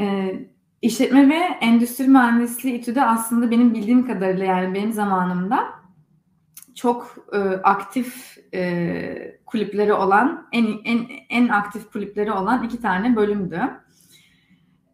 Ee, 0.00 0.46
işletme 0.82 1.28
ve 1.28 1.38
endüstri 1.60 2.08
mühendisliği 2.08 2.74
İTÜ'de 2.74 3.04
aslında 3.04 3.50
benim 3.50 3.74
bildiğim 3.74 4.06
kadarıyla 4.06 4.44
yani 4.44 4.74
benim 4.74 4.92
zamanımda 4.92 5.68
çok 6.74 7.16
e, 7.32 7.38
aktif 7.62 8.38
e, 8.54 9.40
kulüpleri 9.46 9.92
olan, 9.92 10.48
en, 10.52 10.66
en, 10.84 11.06
en 11.28 11.48
aktif 11.48 11.92
kulüpleri 11.92 12.32
olan 12.32 12.64
iki 12.64 12.80
tane 12.80 13.16
bölümdü. 13.16 13.60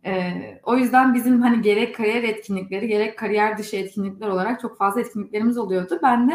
E, 0.06 0.32
o 0.62 0.76
yüzden 0.76 1.14
bizim 1.14 1.42
hani 1.42 1.62
gerek 1.62 1.96
kariyer 1.96 2.22
etkinlikleri, 2.22 2.88
gerek 2.88 3.18
kariyer 3.18 3.58
dışı 3.58 3.76
etkinlikler 3.76 4.28
olarak 4.28 4.60
çok 4.60 4.78
fazla 4.78 5.00
etkinliklerimiz 5.00 5.58
oluyordu. 5.58 5.98
Ben 6.02 6.30
de 6.30 6.34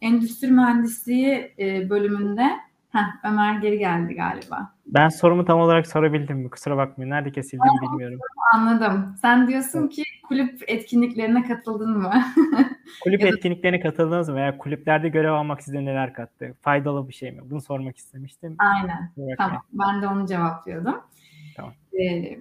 endüstri 0.00 0.50
mühendisliği 0.50 1.54
e, 1.58 1.90
bölümünde 1.90 2.50
Heh, 2.92 3.24
Ömer 3.24 3.58
geri 3.58 3.78
geldi 3.78 4.14
galiba. 4.14 4.72
Ben 4.86 5.08
sorumu 5.08 5.44
tam 5.44 5.60
olarak 5.60 5.86
sorabildim 5.86 6.38
mi? 6.38 6.50
Kusura 6.50 6.76
bakmayın. 6.76 7.10
Nerede 7.10 7.32
kesildim 7.32 7.66
bilmiyorum. 7.82 8.18
Anladım. 8.54 9.16
Sen 9.22 9.48
diyorsun 9.48 9.88
ki 9.88 10.02
kulüp 10.28 10.62
etkinliklerine 10.66 11.42
katıldın 11.42 11.98
mı? 11.98 12.12
kulüp 13.02 13.22
etkinliklerine 13.22 13.80
katıldınız 13.80 14.28
mı? 14.28 14.34
Veya 14.34 14.58
kulüplerde 14.58 15.08
görev 15.08 15.32
almak 15.32 15.62
size 15.62 15.84
neler 15.84 16.14
kattı? 16.14 16.54
Faydalı 16.62 17.08
bir 17.08 17.14
şey 17.14 17.32
mi? 17.32 17.40
Bunu 17.50 17.60
sormak 17.60 17.96
istemiştim. 17.96 18.56
Aynen. 18.58 19.12
Tamam. 19.38 19.62
Ben 19.72 20.02
de 20.02 20.06
onu 20.06 20.26
cevaplıyordum. 20.26 21.00
Tamam. 21.56 21.72
Ee, 22.00 22.38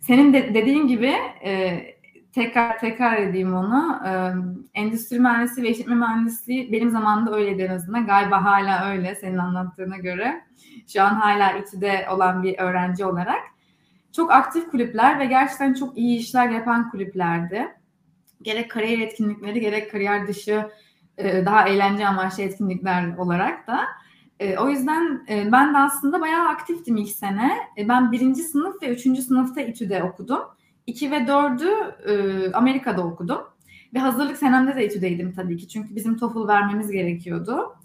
senin 0.00 0.32
de 0.32 0.54
dediğin 0.54 0.86
gibi 0.86 1.12
e, 1.44 1.80
tekrar 2.32 2.78
tekrar 2.78 3.16
edeyim 3.16 3.54
onu. 3.54 4.00
Ee, 4.06 4.32
endüstri 4.74 5.20
mühendisliği 5.20 5.66
ve 5.66 5.70
işletme 5.70 5.94
mühendisliği 5.94 6.72
benim 6.72 6.90
zamanımda 6.90 7.36
öyleydi 7.36 7.62
en 7.62 7.74
azından. 7.74 8.06
Galiba 8.06 8.44
hala 8.44 8.90
öyle 8.90 9.14
senin 9.14 9.38
anlattığına 9.38 9.96
göre. 9.96 10.44
Şu 10.92 11.02
an 11.02 11.14
hala 11.14 11.52
İTÜ'de 11.52 12.06
olan 12.10 12.42
bir 12.42 12.58
öğrenci 12.58 13.04
olarak. 13.04 13.42
Çok 14.16 14.32
aktif 14.32 14.70
kulüpler 14.70 15.18
ve 15.18 15.26
gerçekten 15.26 15.74
çok 15.74 15.98
iyi 15.98 16.18
işler 16.18 16.48
yapan 16.48 16.90
kulüplerdi. 16.90 17.68
Gerek 18.42 18.70
kariyer 18.70 18.98
etkinlikleri 18.98 19.60
gerek 19.60 19.90
kariyer 19.90 20.28
dışı 20.28 20.70
daha 21.18 21.68
eğlence 21.68 22.06
amaçlı 22.06 22.42
etkinlikler 22.42 23.16
olarak 23.16 23.66
da. 23.66 23.86
O 24.58 24.68
yüzden 24.68 25.26
ben 25.28 25.74
de 25.74 25.78
aslında 25.78 26.20
bayağı 26.20 26.48
aktiftim 26.48 26.96
ilk 26.96 27.08
sene. 27.08 27.56
Ben 27.88 28.12
birinci 28.12 28.42
sınıf 28.42 28.82
ve 28.82 28.88
üçüncü 28.88 29.22
sınıfta 29.22 29.60
İTÜ'de 29.60 30.02
okudum. 30.02 30.40
2 30.86 31.10
ve 31.10 31.16
4'ü 31.16 31.94
e, 32.10 32.52
Amerika'da 32.52 33.02
okudum. 33.02 33.40
Ve 33.94 33.98
hazırlık 33.98 34.36
senemde 34.36 34.76
de 34.76 34.86
İTÜ'deydim 34.86 35.32
tabii 35.32 35.56
ki. 35.56 35.68
Çünkü 35.68 35.96
bizim 35.96 36.18
TOEFL 36.18 36.48
vermemiz 36.48 36.90
gerekiyordu. 36.90 37.76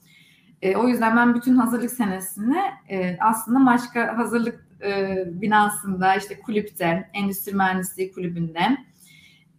E, 0.61 0.75
o 0.75 0.87
yüzden 0.87 1.17
ben 1.17 1.35
bütün 1.35 1.55
hazırlık 1.55 1.91
senesini 1.91 2.61
e, 2.89 3.17
aslında 3.21 3.59
Maşka 3.59 4.17
hazırlık 4.17 4.67
e, 4.83 5.23
binasında, 5.27 6.15
işte 6.15 6.39
kulüpte, 6.39 7.09
endüstri 7.13 7.55
mühendisliği 7.55 8.11
kulübünde 8.11 8.77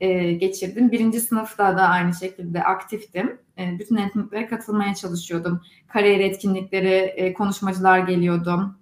e, 0.00 0.32
geçirdim. 0.32 0.92
Birinci 0.92 1.20
sınıfta 1.20 1.76
da 1.76 1.82
aynı 1.82 2.14
şekilde 2.14 2.64
aktiftim. 2.64 3.38
E, 3.58 3.78
bütün 3.78 3.96
etkinliklere 3.96 4.46
katılmaya 4.46 4.94
çalışıyordum. 4.94 5.60
Kariyer 5.88 6.20
etkinlikleri, 6.20 6.94
e, 6.94 7.32
konuşmacılar 7.32 7.98
geliyordu. 7.98 8.76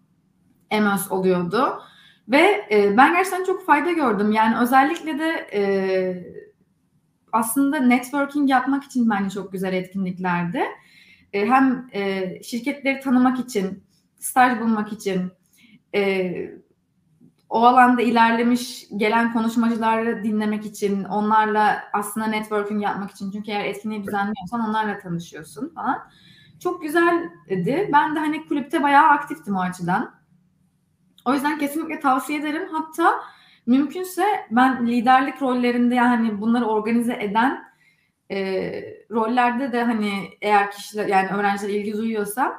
EMÖS 0.70 1.12
oluyordu. 1.12 1.80
Ve 2.28 2.66
e, 2.70 2.96
ben 2.96 3.12
gerçekten 3.12 3.44
çok 3.44 3.66
fayda 3.66 3.92
gördüm. 3.92 4.32
Yani 4.32 4.58
özellikle 4.58 5.18
de 5.18 5.48
e, 5.52 5.62
aslında 7.32 7.80
networking 7.80 8.50
yapmak 8.50 8.84
için 8.84 9.10
bence 9.10 9.30
çok 9.30 9.52
güzel 9.52 9.72
etkinliklerdi. 9.72 10.62
E, 11.32 11.46
hem 11.46 11.88
e, 11.92 12.32
şirketleri 12.42 13.00
tanımak 13.00 13.38
için, 13.38 13.84
staj 14.18 14.60
bulmak 14.60 14.92
için, 14.92 15.32
e, 15.94 16.32
o 17.48 17.64
alanda 17.64 18.02
ilerlemiş 18.02 18.86
gelen 18.96 19.32
konuşmacıları 19.32 20.24
dinlemek 20.24 20.66
için, 20.66 21.04
onlarla 21.04 21.82
aslında 21.92 22.26
networking 22.26 22.82
yapmak 22.82 23.10
için. 23.10 23.30
Çünkü 23.30 23.50
eğer 23.50 23.64
etkinliği 23.64 24.04
düzenliyorsan 24.04 24.68
onlarla 24.68 24.98
tanışıyorsun 24.98 25.72
falan. 25.74 25.98
Çok 26.60 26.82
güzeldi. 26.82 27.90
Ben 27.92 28.14
de 28.14 28.18
hani 28.18 28.48
kulüpte 28.48 28.82
bayağı 28.82 29.08
aktiftim 29.08 29.56
o 29.56 29.60
açıdan. 29.60 30.15
O 31.26 31.34
yüzden 31.34 31.58
kesinlikle 31.58 32.00
tavsiye 32.00 32.38
ederim. 32.38 32.68
Hatta 32.72 33.20
mümkünse 33.66 34.24
ben 34.50 34.86
liderlik 34.86 35.42
rollerinde 35.42 35.94
yani 35.94 36.40
bunları 36.40 36.64
organize 36.64 37.18
eden 37.20 37.64
e, 38.30 38.36
rollerde 39.10 39.72
de 39.72 39.82
hani 39.82 40.12
eğer 40.42 40.70
kişiler 40.70 41.06
yani 41.06 41.28
öğrenciler 41.28 41.74
ilgi 41.74 41.92
duyuyorsa 41.92 42.56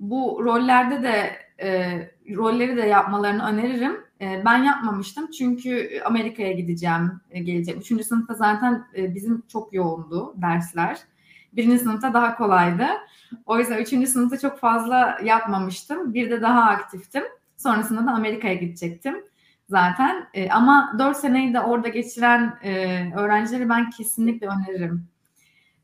bu 0.00 0.40
rollerde 0.44 1.02
de 1.02 1.36
e, 1.62 1.98
rolleri 2.36 2.76
de 2.76 2.82
yapmalarını 2.82 3.46
öneririm. 3.46 4.00
E, 4.20 4.42
ben 4.44 4.62
yapmamıştım 4.62 5.30
çünkü 5.30 6.00
Amerika'ya 6.04 6.52
gideceğim 6.52 7.20
e, 7.30 7.40
geleceğim. 7.40 7.80
Üçüncü 7.80 8.04
sınıfta 8.04 8.34
zaten 8.34 8.86
e, 8.96 9.14
bizim 9.14 9.42
çok 9.48 9.74
yoğundu 9.74 10.34
dersler. 10.36 10.98
Birinci 11.52 11.78
sınıfta 11.78 12.14
daha 12.14 12.36
kolaydı. 12.36 12.86
O 13.46 13.58
yüzden 13.58 13.78
üçüncü 13.78 14.06
sınıfta 14.06 14.38
çok 14.38 14.58
fazla 14.58 15.18
yapmamıştım. 15.24 16.14
Bir 16.14 16.30
de 16.30 16.42
daha 16.42 16.62
aktiftim. 16.62 17.24
Sonrasında 17.64 18.06
da 18.06 18.10
Amerika'ya 18.10 18.54
gidecektim 18.54 19.24
zaten. 19.68 20.28
E, 20.34 20.50
ama 20.50 20.96
4 20.98 21.16
seneyi 21.16 21.54
de 21.54 21.60
orada 21.60 21.88
geçiren 21.88 22.58
e, 22.62 22.72
öğrencileri 23.16 23.68
ben 23.68 23.90
kesinlikle 23.90 24.46
öneririm. 24.46 25.08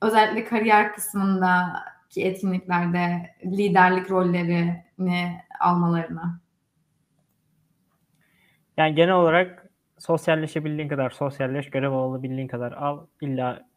Özellikle 0.03 0.45
kariyer 0.45 0.95
kısmındaki 0.95 2.25
etkinliklerde 2.25 3.35
liderlik 3.45 4.11
rollerini 4.11 4.83
almalarına. 5.61 6.41
Yani 8.77 8.95
genel 8.95 9.15
olarak 9.15 9.71
sosyalleşebildiğin 9.99 10.89
kadar 10.89 11.11
sosyalleş, 11.11 11.71
görev 11.71 11.93
alabildiğin 11.93 12.49
kadar 12.49 12.73
al. 12.73 13.07
İlla 13.21 13.69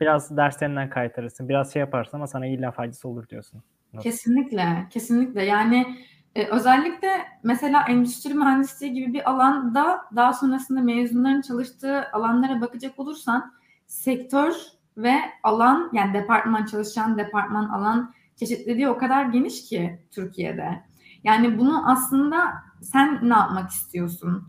biraz 0.00 0.36
derslerinden 0.36 0.90
kaytarırsın, 0.90 1.48
biraz 1.48 1.72
şey 1.72 1.80
yaparsın 1.80 2.16
ama 2.16 2.26
sana 2.26 2.46
illa 2.46 2.70
faydası 2.70 3.08
olur 3.08 3.28
diyorsun. 3.28 3.62
Kesinlikle, 4.02 4.86
kesinlikle. 4.90 5.44
Yani 5.44 5.96
ee, 6.36 6.46
özellikle 6.46 7.08
mesela 7.42 7.84
endüstri 7.88 8.34
mühendisliği 8.34 8.92
gibi 8.92 9.12
bir 9.12 9.30
alanda 9.30 10.00
daha 10.16 10.32
sonrasında 10.32 10.80
mezunların 10.80 11.40
çalıştığı 11.40 12.10
alanlara 12.12 12.60
bakacak 12.60 12.98
olursan 12.98 13.52
sektör 13.86 14.52
ve 14.96 15.14
alan 15.42 15.90
yani 15.92 16.14
departman 16.14 16.64
çalışan 16.66 17.18
departman 17.18 17.68
alan 17.68 18.14
çeşitliliği 18.36 18.88
o 18.88 18.98
kadar 18.98 19.24
geniş 19.24 19.64
ki 19.68 20.00
Türkiye'de. 20.10 20.82
Yani 21.24 21.58
bunu 21.58 21.90
aslında 21.90 22.52
sen 22.82 23.18
ne 23.22 23.34
yapmak 23.34 23.70
istiyorsun? 23.70 24.48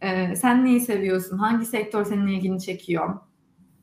Ee, 0.00 0.36
sen 0.36 0.64
neyi 0.64 0.80
seviyorsun? 0.80 1.38
Hangi 1.38 1.66
sektör 1.66 2.04
senin 2.04 2.26
ilgini 2.26 2.60
çekiyor? 2.60 3.18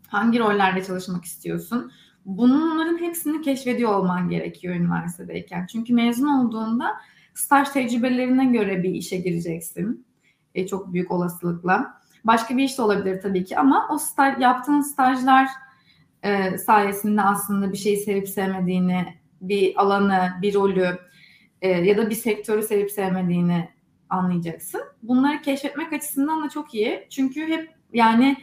Hangi 0.08 0.40
rollerde 0.40 0.84
çalışmak 0.84 1.26
istiyorsun? 1.26 1.92
Bunların 2.26 2.98
hepsini 2.98 3.42
keşfediyor 3.42 3.94
olman 3.94 4.30
gerekiyor 4.30 4.76
üniversitedeyken. 4.76 5.66
Çünkü 5.66 5.94
mezun 5.94 6.28
olduğunda 6.28 6.96
Staj 7.36 7.70
tecrübelerine 7.70 8.46
göre 8.46 8.84
bir 8.84 8.90
işe 8.90 9.18
gireceksin. 9.18 10.06
E, 10.56 10.68
çok 10.68 10.94
büyük 10.94 11.12
olasılıkla. 11.12 12.02
Başka 12.24 12.58
bir 12.58 12.64
iş 12.64 12.78
de 12.78 12.82
olabilir 12.82 13.22
tabii 13.22 13.46
ki 13.46 13.58
ama 13.58 13.88
o 13.92 13.98
staj, 13.98 14.42
yaptığın 14.42 14.82
stajlar 14.82 15.48
e, 16.24 16.58
sayesinde 16.58 17.22
aslında 17.22 17.72
bir 17.72 17.78
şeyi 17.78 17.98
sevip 17.98 18.30
sevmediğini, 18.30 19.06
bir 19.42 19.82
alanı, 19.82 20.34
bir 20.42 20.54
rolü 20.54 20.98
e, 21.62 21.70
ya 21.70 21.98
da 21.98 22.10
bir 22.10 22.16
sektörü 22.16 22.64
sevip 22.64 22.92
sevmediğini 22.92 23.70
anlayacaksın. 24.10 24.82
Bunları 25.04 25.42
keşfetmek 25.42 25.94
açısından 25.94 26.44
da 26.44 26.50
çok 26.50 26.74
iyi. 26.74 27.08
Çünkü 27.10 27.48
hep 27.48 27.70
yani 27.94 28.38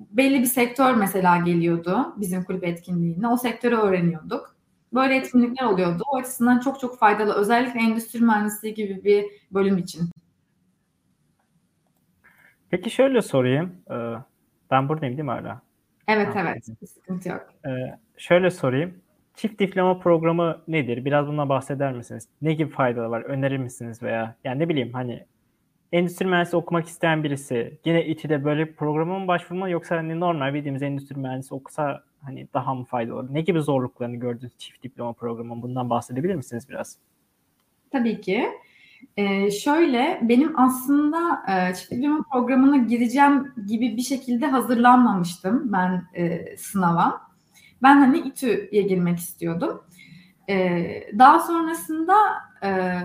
belli 0.00 0.40
bir 0.40 0.46
sektör 0.46 0.94
mesela 0.94 1.36
geliyordu 1.36 2.14
bizim 2.16 2.44
kulüp 2.44 2.64
etkinliğine. 2.64 3.28
O 3.28 3.36
sektörü 3.36 3.76
öğreniyorduk. 3.76 4.55
Böyle 4.94 5.16
etkinlikler 5.16 5.66
oluyordu. 5.66 6.02
O 6.12 6.16
açısından 6.16 6.60
çok 6.60 6.80
çok 6.80 6.98
faydalı. 6.98 7.34
Özellikle 7.34 7.80
endüstri 7.80 8.20
mühendisliği 8.20 8.74
gibi 8.74 9.04
bir 9.04 9.24
bölüm 9.50 9.78
için. 9.78 10.10
Peki 12.70 12.90
şöyle 12.90 13.22
sorayım. 13.22 13.76
Ee, 13.90 14.14
ben 14.70 14.88
buradayım 14.88 15.16
değil 15.16 15.24
mi 15.24 15.30
hala? 15.30 15.62
Evet 16.08 16.34
ha, 16.36 16.40
evet. 16.40 16.68
Bir 16.82 16.86
sıkıntı 16.86 17.28
yok. 17.28 17.46
Ee, 17.66 17.70
şöyle 18.16 18.50
sorayım. 18.50 18.94
Çift 19.34 19.58
diploma 19.60 19.98
programı 19.98 20.62
nedir? 20.68 21.04
Biraz 21.04 21.26
bundan 21.26 21.48
bahseder 21.48 21.92
misiniz? 21.92 22.28
Ne 22.42 22.54
gibi 22.54 22.70
faydaları 22.70 23.10
var? 23.10 23.22
Önerir 23.22 23.56
misiniz 23.56 24.02
veya 24.02 24.36
yani 24.44 24.58
ne 24.58 24.68
bileyim 24.68 24.92
hani 24.92 25.26
endüstri 25.92 26.26
mühendisi 26.26 26.56
okumak 26.56 26.86
isteyen 26.86 27.24
birisi 27.24 27.78
yine 27.84 28.06
İTÜ'de 28.06 28.44
böyle 28.44 28.66
bir 28.66 28.72
programa 28.72 29.18
mı 29.18 29.28
başvurma 29.28 29.68
yoksa 29.68 29.96
hani 29.96 30.20
normal 30.20 30.54
bildiğimiz 30.54 30.82
endüstri 30.82 31.18
mühendisi 31.18 31.54
okusa 31.54 32.04
hani 32.22 32.48
daha 32.54 32.74
mı 32.74 32.84
faydalı? 32.84 33.34
Ne 33.34 33.40
gibi 33.40 33.62
zorluklarını 33.62 34.16
gördünüz 34.16 34.52
çift 34.58 34.82
diploma 34.82 35.12
programının? 35.12 35.62
Bundan 35.62 35.90
bahsedebilir 35.90 36.34
misiniz 36.34 36.68
biraz? 36.68 36.96
Tabii 37.92 38.20
ki. 38.20 38.48
Ee, 39.16 39.50
şöyle 39.50 40.20
benim 40.22 40.60
aslında 40.60 41.42
e, 41.48 41.74
çift 41.74 41.90
diploma 41.90 42.24
programına 42.32 42.76
gireceğim 42.76 43.52
gibi 43.66 43.96
bir 43.96 44.02
şekilde 44.02 44.46
hazırlanmamıştım 44.46 45.72
ben 45.72 46.04
e, 46.14 46.56
sınava. 46.56 47.20
Ben 47.82 47.96
hani 47.96 48.18
İTÜ'ye 48.18 48.82
girmek 48.82 49.18
istiyordum. 49.18 49.82
E, 50.48 50.86
daha 51.18 51.40
sonrasında 51.40 52.14
e, 52.64 53.00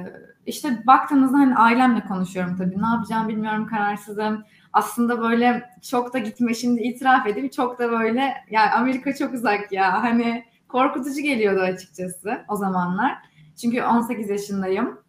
işte 0.46 0.84
baktığınızda 0.88 1.38
hani 1.38 1.56
ailemle 1.56 2.02
konuşuyorum 2.02 2.58
tabii. 2.58 2.82
Ne 2.82 2.88
yapacağım 2.88 3.28
bilmiyorum 3.28 3.68
kararsızım. 3.68 4.44
Aslında 4.74 5.22
böyle 5.22 5.70
çok 5.82 6.14
da 6.14 6.18
gitme 6.20 6.54
şimdi 6.54 6.82
itiraf 6.82 7.28
edeyim 7.28 7.50
çok 7.50 7.80
da 7.80 7.92
böyle 7.92 8.34
yani 8.50 8.70
Amerika 8.72 9.16
çok 9.16 9.34
uzak 9.34 9.72
ya 9.72 10.04
hani 10.04 10.46
korkutucu 10.68 11.22
geliyordu 11.22 11.60
açıkçası 11.60 12.46
o 12.48 12.56
zamanlar. 12.56 13.18
Çünkü 13.62 13.84
18 13.84 14.30
yaşındayım. 14.30 15.02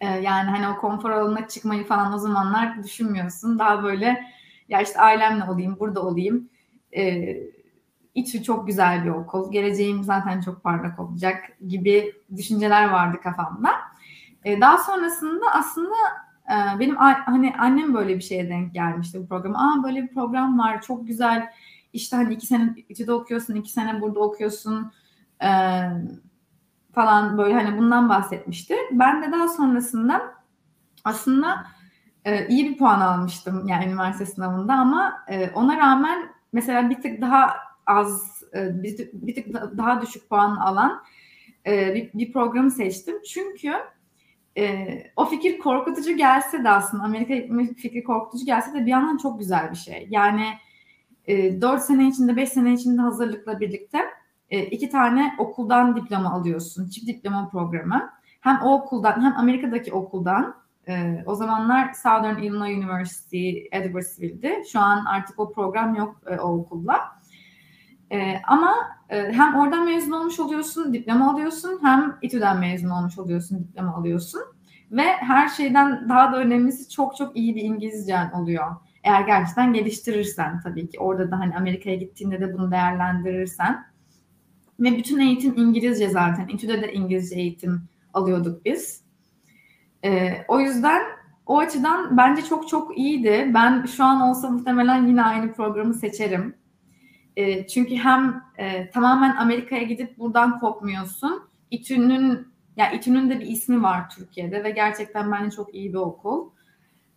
Ee, 0.00 0.06
yani 0.06 0.50
hani 0.50 0.68
o 0.68 0.80
konfor 0.80 1.10
alanına 1.10 1.48
çıkmayı 1.48 1.86
falan 1.86 2.12
o 2.12 2.18
zamanlar 2.18 2.82
düşünmüyorsun. 2.82 3.58
Daha 3.58 3.82
böyle 3.82 4.26
ya 4.68 4.80
işte 4.80 5.00
ailemle 5.00 5.44
olayım, 5.44 5.76
burada 5.80 6.02
olayım. 6.02 6.50
Ee, 6.96 7.36
İTÜ 8.14 8.42
çok 8.42 8.66
güzel 8.66 9.04
bir 9.04 9.10
okul. 9.10 9.52
Geleceğim 9.52 10.04
zaten 10.04 10.40
çok 10.40 10.62
parlak 10.62 11.00
olacak 11.00 11.44
gibi 11.68 12.12
düşünceler 12.36 12.90
vardı 12.90 13.18
kafamda. 13.22 13.70
Ee, 14.44 14.60
daha 14.60 14.78
sonrasında 14.78 15.46
aslında 15.52 15.96
benim 16.80 16.96
hani 16.96 17.54
annem 17.58 17.94
böyle 17.94 18.16
bir 18.16 18.22
şeye 18.22 18.48
denk 18.48 18.74
gelmişti 18.74 19.20
bu 19.22 19.28
program. 19.28 19.56
Aa 19.56 19.82
böyle 19.84 20.02
bir 20.02 20.14
program 20.14 20.58
var 20.58 20.82
çok 20.82 21.06
güzel. 21.06 21.50
İşte 21.92 22.16
hani 22.16 22.34
iki 22.34 22.46
sene 22.46 22.74
İTÜ'de 22.88 23.12
okuyorsun, 23.12 23.54
iki 23.54 23.70
sene 23.70 24.00
burada 24.00 24.20
okuyorsun 24.20 24.92
e, 25.42 25.50
falan 26.92 27.38
böyle 27.38 27.54
hani 27.54 27.78
bundan 27.78 28.08
bahsetmişti. 28.08 28.74
Ben 28.92 29.22
de 29.22 29.32
daha 29.32 29.48
sonrasında 29.48 30.34
aslında 31.04 31.66
e, 32.24 32.48
iyi 32.48 32.70
bir 32.70 32.78
puan 32.78 33.00
almıştım 33.00 33.68
yani 33.68 33.84
üniversite 33.84 34.26
sınavında 34.26 34.74
ama 34.74 35.24
e, 35.28 35.50
ona 35.50 35.76
rağmen 35.76 36.28
mesela 36.52 36.90
bir 36.90 37.02
tık 37.02 37.20
daha 37.20 37.54
az 37.86 38.42
e, 38.54 38.82
bir, 38.82 39.10
bir 39.12 39.34
tık 39.34 39.54
daha 39.78 40.02
düşük 40.02 40.28
puan 40.28 40.56
alan 40.56 41.02
e, 41.66 41.94
bir, 41.94 42.10
bir 42.14 42.32
programı 42.32 42.70
seçtim. 42.70 43.22
Çünkü 43.22 43.72
e, 44.58 44.86
o 45.16 45.24
fikir 45.24 45.58
korkutucu 45.58 46.16
gelse 46.16 46.64
de 46.64 46.70
aslında 46.70 47.02
Amerika 47.02 47.54
fikri 47.76 48.04
korkutucu 48.04 48.46
gelse 48.46 48.74
de 48.74 48.86
bir 48.86 48.90
yandan 48.90 49.16
çok 49.16 49.38
güzel 49.38 49.70
bir 49.70 49.76
şey. 49.76 50.06
Yani 50.10 50.46
e, 51.26 51.60
4 51.60 51.82
sene 51.82 52.08
içinde 52.08 52.36
5 52.36 52.48
sene 52.48 52.72
içinde 52.72 53.02
hazırlıkla 53.02 53.60
birlikte 53.60 53.98
e, 54.50 54.64
iki 54.64 54.90
tane 54.90 55.34
okuldan 55.38 55.96
diploma 55.96 56.32
alıyorsun. 56.32 56.88
Çift 56.88 57.08
diploma 57.08 57.48
programı. 57.48 58.10
Hem 58.40 58.60
o 58.62 58.74
okuldan 58.74 59.24
hem 59.24 59.36
Amerika'daki 59.36 59.92
okuldan 59.92 60.54
e, 60.88 61.22
o 61.26 61.34
zamanlar 61.34 61.92
Southern 61.92 62.38
Illinois 62.38 62.76
University 62.76 63.50
Edwardsville'di. 63.72 64.62
Şu 64.72 64.80
an 64.80 65.04
artık 65.04 65.38
o 65.38 65.52
program 65.52 65.94
yok 65.94 66.20
e, 66.26 66.38
o 66.38 66.58
okulda. 66.58 67.00
E, 68.12 68.42
ama 68.46 68.74
e, 69.08 69.32
hem 69.32 69.54
oradan 69.54 69.84
mezun 69.84 70.12
olmuş 70.12 70.40
oluyorsun, 70.40 70.92
diploma 70.92 71.32
alıyorsun, 71.32 71.78
hem 71.82 72.16
İTÜ'den 72.22 72.58
mezun 72.58 72.90
olmuş 72.90 73.18
oluyorsun, 73.18 73.58
diploma 73.58 73.94
alıyorsun. 73.94 74.40
Ve 74.90 75.02
her 75.02 75.48
şeyden 75.48 76.08
daha 76.08 76.32
da 76.32 76.36
önemlisi 76.38 76.88
çok 76.90 77.16
çok 77.16 77.36
iyi 77.36 77.54
bir 77.54 77.62
İngilizcen 77.62 78.30
oluyor. 78.30 78.76
Eğer 79.04 79.20
gerçekten 79.20 79.72
geliştirirsen 79.72 80.60
tabii 80.60 80.88
ki. 80.88 81.00
Orada 81.00 81.30
da 81.30 81.38
hani 81.38 81.56
Amerika'ya 81.56 81.96
gittiğinde 81.96 82.40
de 82.40 82.52
bunu 82.52 82.70
değerlendirirsen. 82.70 83.84
Ve 84.80 84.96
bütün 84.96 85.18
eğitim 85.18 85.54
İngilizce 85.56 86.08
zaten. 86.08 86.48
İTÜ'de 86.48 86.82
de 86.82 86.92
İngilizce 86.92 87.36
eğitim 87.36 87.82
alıyorduk 88.14 88.64
biz. 88.64 89.04
E, 90.04 90.32
o 90.48 90.60
yüzden 90.60 91.02
o 91.46 91.58
açıdan 91.58 92.16
bence 92.16 92.42
çok 92.42 92.68
çok 92.68 92.98
iyiydi. 92.98 93.50
Ben 93.54 93.86
şu 93.86 94.04
an 94.04 94.20
olsa 94.20 94.50
muhtemelen 94.50 95.06
yine 95.06 95.22
aynı 95.22 95.52
programı 95.52 95.94
seçerim. 95.94 96.54
E, 97.40 97.66
çünkü 97.66 97.94
hem 97.96 98.42
e, 98.58 98.90
tamamen 98.90 99.36
Amerika'ya 99.36 99.82
gidip 99.82 100.18
buradan 100.18 100.58
kopmuyorsun. 100.58 101.42
İTÜ'nün 101.70 102.48
ya 102.76 102.90
İTÜ'nün 102.90 103.30
de 103.30 103.40
bir 103.40 103.46
ismi 103.46 103.82
var 103.82 104.10
Türkiye'de 104.10 104.64
ve 104.64 104.70
gerçekten 104.70 105.32
bence 105.32 105.56
çok 105.56 105.74
iyi 105.74 105.92
bir 105.92 105.98
okul. 105.98 106.50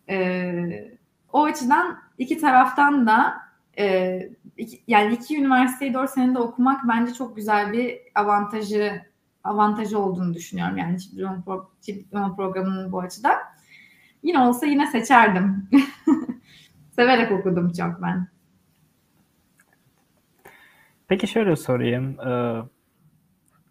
E, 0.08 0.94
o 1.32 1.44
açıdan 1.44 1.98
iki 2.18 2.38
taraftan 2.38 3.06
da 3.06 3.34
e, 3.78 4.18
iki, 4.56 4.82
yani 4.88 5.14
iki 5.14 5.38
üniversiteyi 5.38 5.94
dört 5.94 6.10
senede 6.10 6.38
okumak 6.38 6.80
bence 6.88 7.14
çok 7.14 7.36
güzel 7.36 7.72
bir 7.72 7.98
avantajı 8.14 9.02
avantajı 9.44 9.98
olduğunu 9.98 10.34
düşünüyorum. 10.34 10.76
Yani 10.76 11.00
çift 11.00 11.14
diploma, 11.16 11.42
pro, 11.44 12.36
programının 12.36 12.92
bu 12.92 13.00
açıdan. 13.00 13.36
Yine 14.22 14.38
olsa 14.38 14.66
yine 14.66 14.86
seçerdim. 14.86 15.68
Severek 16.96 17.32
okudum 17.32 17.72
çok 17.72 18.02
ben. 18.02 18.33
Peki 21.08 21.26
şöyle 21.26 21.56
sorayım. 21.56 22.20
Ee, 22.20 22.62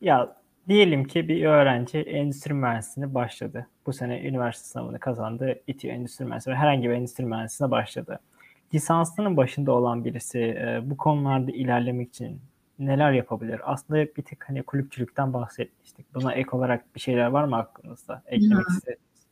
ya 0.01 0.35
diyelim 0.67 1.03
ki 1.03 1.27
bir 1.27 1.45
öğrenci 1.45 1.97
endüstri 1.97 2.53
mühendisliğine 2.53 3.13
başladı. 3.13 3.67
Bu 3.85 3.93
sene 3.93 4.27
üniversite 4.27 4.67
sınavını 4.67 4.99
kazandı. 4.99 5.59
İTÜ 5.67 5.87
Endüstri 5.87 6.25
Mühendisliği 6.25 6.57
herhangi 6.57 6.89
bir 6.89 6.93
endüstri 6.93 7.25
mühendisliğine 7.25 7.71
başladı. 7.71 8.19
Lisansının 8.73 9.37
başında 9.37 9.71
olan 9.71 10.05
birisi 10.05 10.39
e, 10.39 10.79
bu 10.83 10.97
konularda 10.97 11.51
ilerlemek 11.51 12.09
için 12.09 12.41
neler 12.79 13.11
yapabilir? 13.11 13.61
Aslında 13.63 14.05
bir 14.05 14.21
tek 14.21 14.49
hani 14.49 14.63
kulüpçülükten 14.63 15.33
bahsetmiştik. 15.33 16.15
Buna 16.15 16.33
ek 16.33 16.49
olarak 16.51 16.95
bir 16.95 16.99
şeyler 16.99 17.27
var 17.27 17.43
mı 17.43 17.55
aklınızda? 17.55 18.23
Eklemek 18.25 18.69
istediğiniz. 18.69 19.27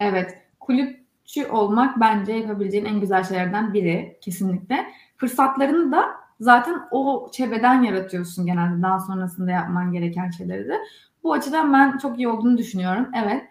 Evet. 0.00 0.38
Kulüpçü 0.60 1.46
olmak 1.46 2.00
bence 2.00 2.32
yapabileceğin 2.32 2.84
en 2.84 3.00
güzel 3.00 3.24
şeylerden 3.24 3.74
biri 3.74 4.18
kesinlikle. 4.20 4.86
Fırsatlarını 5.16 5.92
da 5.92 6.19
zaten 6.40 6.82
o 6.90 7.30
çevreden 7.32 7.82
yaratıyorsun 7.82 8.46
genelde 8.46 8.82
daha 8.82 9.00
sonrasında 9.00 9.50
yapman 9.50 9.92
gereken 9.92 10.30
şeyleri 10.30 10.68
de. 10.68 10.78
Bu 11.22 11.32
açıdan 11.32 11.72
ben 11.72 11.98
çok 11.98 12.18
iyi 12.18 12.28
olduğunu 12.28 12.58
düşünüyorum. 12.58 13.08
Evet. 13.14 13.42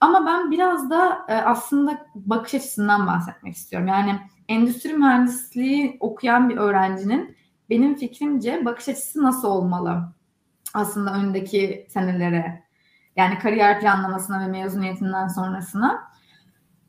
Ama 0.00 0.26
ben 0.26 0.50
biraz 0.50 0.90
da 0.90 1.18
e, 1.28 1.34
aslında 1.34 2.06
bakış 2.14 2.54
açısından 2.54 3.06
bahsetmek 3.06 3.54
istiyorum. 3.54 3.88
Yani 3.88 4.20
endüstri 4.48 4.92
mühendisliği 4.92 5.96
okuyan 6.00 6.48
bir 6.48 6.56
öğrencinin 6.56 7.36
benim 7.70 7.94
fikrimce 7.96 8.64
bakış 8.64 8.88
açısı 8.88 9.22
nasıl 9.22 9.48
olmalı? 9.48 10.12
Aslında 10.74 11.14
öndeki 11.14 11.86
senelere 11.90 12.64
yani 13.16 13.38
kariyer 13.38 13.80
planlamasına 13.80 14.40
ve 14.40 14.46
mezuniyetinden 14.46 15.28
sonrasına. 15.28 16.12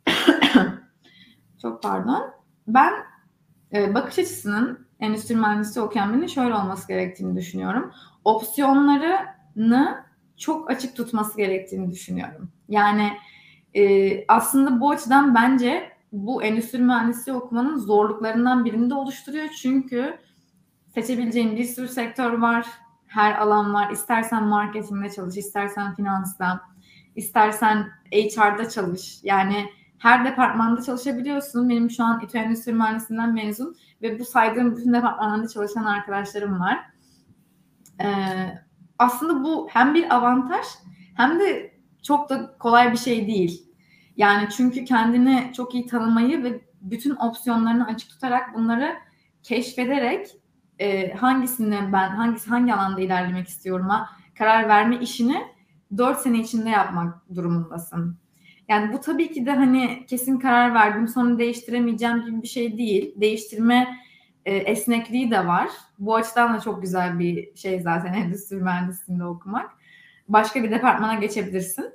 Çok 1.61 1.83
pardon. 1.83 2.31
Ben 2.67 2.93
e, 3.73 3.93
bakış 3.93 4.19
açısının 4.19 4.87
endüstri 4.99 5.35
mühendisliği 5.35 5.85
okuyan 5.85 6.13
birinin 6.13 6.27
şöyle 6.27 6.55
olması 6.55 6.87
gerektiğini 6.87 7.35
düşünüyorum. 7.35 7.91
Opsiyonlarını 8.25 10.03
çok 10.37 10.71
açık 10.71 10.95
tutması 10.95 11.37
gerektiğini 11.37 11.91
düşünüyorum. 11.91 12.51
Yani 12.69 13.11
e, 13.73 14.25
aslında 14.27 14.81
bu 14.81 14.89
açıdan 14.89 15.35
bence 15.35 15.91
bu 16.11 16.43
endüstri 16.43 16.79
mühendisliği 16.79 17.37
okumanın 17.37 17.77
zorluklarından 17.77 18.65
birini 18.65 18.89
de 18.89 18.93
oluşturuyor. 18.93 19.49
Çünkü 19.61 20.17
seçebileceğin 20.93 21.55
bir 21.55 21.63
sürü 21.63 21.87
sektör 21.87 22.33
var. 22.33 22.67
Her 23.07 23.35
alan 23.35 23.73
var. 23.73 23.91
İstersen 23.91 24.43
marketingde 24.43 25.09
çalış, 25.09 25.37
istersen 25.37 25.95
finansta, 25.95 26.61
istersen 27.15 27.87
HR'da 28.11 28.69
çalış. 28.69 29.19
Yani 29.23 29.69
her 29.99 30.25
departmanda 30.25 30.81
çalışabiliyorsun. 30.81 31.69
Benim 31.69 31.89
şu 31.89 32.03
an 32.03 32.21
İTÜ 32.23 32.37
Endüstri 32.37 32.73
Mühendisliğinden 32.73 33.33
mezun 33.33 33.75
ve 34.01 34.19
bu 34.19 34.25
saydığım 34.25 34.75
bütün 34.75 34.93
departmanlarda 34.93 35.47
çalışan 35.47 35.83
arkadaşlarım 35.83 36.59
var. 36.59 36.79
Ee, 38.01 38.07
aslında 38.99 39.43
bu 39.43 39.67
hem 39.71 39.93
bir 39.95 40.15
avantaj 40.15 40.65
hem 41.15 41.39
de 41.39 41.77
çok 42.03 42.29
da 42.29 42.57
kolay 42.57 42.91
bir 42.91 42.97
şey 42.97 43.27
değil. 43.27 43.67
Yani 44.17 44.47
çünkü 44.57 44.85
kendini 44.85 45.51
çok 45.55 45.75
iyi 45.75 45.85
tanımayı 45.85 46.43
ve 46.43 46.61
bütün 46.81 47.15
opsiyonlarını 47.15 47.85
açık 47.85 48.09
tutarak 48.09 48.55
bunları 48.55 48.95
keşfederek 49.43 50.27
e, 50.79 51.13
hangisini 51.13 51.79
ben 51.93 52.09
hangisi 52.09 52.49
hangi 52.49 52.73
alanda 52.73 53.01
ilerlemek 53.01 53.47
istiyorum'a 53.47 54.09
karar 54.37 54.67
verme 54.67 54.99
işini 54.99 55.41
4 55.97 56.19
sene 56.19 56.39
içinde 56.39 56.69
yapmak 56.69 57.35
durumundasın. 57.35 58.17
Yani 58.67 58.93
bu 58.93 59.01
tabii 59.01 59.31
ki 59.31 59.45
de 59.45 59.51
hani 59.51 60.05
kesin 60.05 60.39
karar 60.39 60.73
verdim 60.73 61.07
sonra 61.07 61.39
değiştiremeyeceğim 61.39 62.25
gibi 62.25 62.41
bir 62.41 62.47
şey 62.47 62.77
değil. 62.77 63.13
Değiştirme 63.21 63.97
e, 64.45 64.55
esnekliği 64.55 65.31
de 65.31 65.47
var. 65.47 65.69
Bu 65.99 66.15
açıdan 66.15 66.53
da 66.53 66.59
çok 66.59 66.81
güzel 66.81 67.19
bir 67.19 67.55
şey 67.55 67.79
zaten 67.79 68.13
endüstri 68.23 68.55
mühendisliğinde 68.55 69.25
okumak. 69.25 69.71
Başka 70.27 70.63
bir 70.63 70.71
departmana 70.71 71.15
geçebilirsin. 71.15 71.93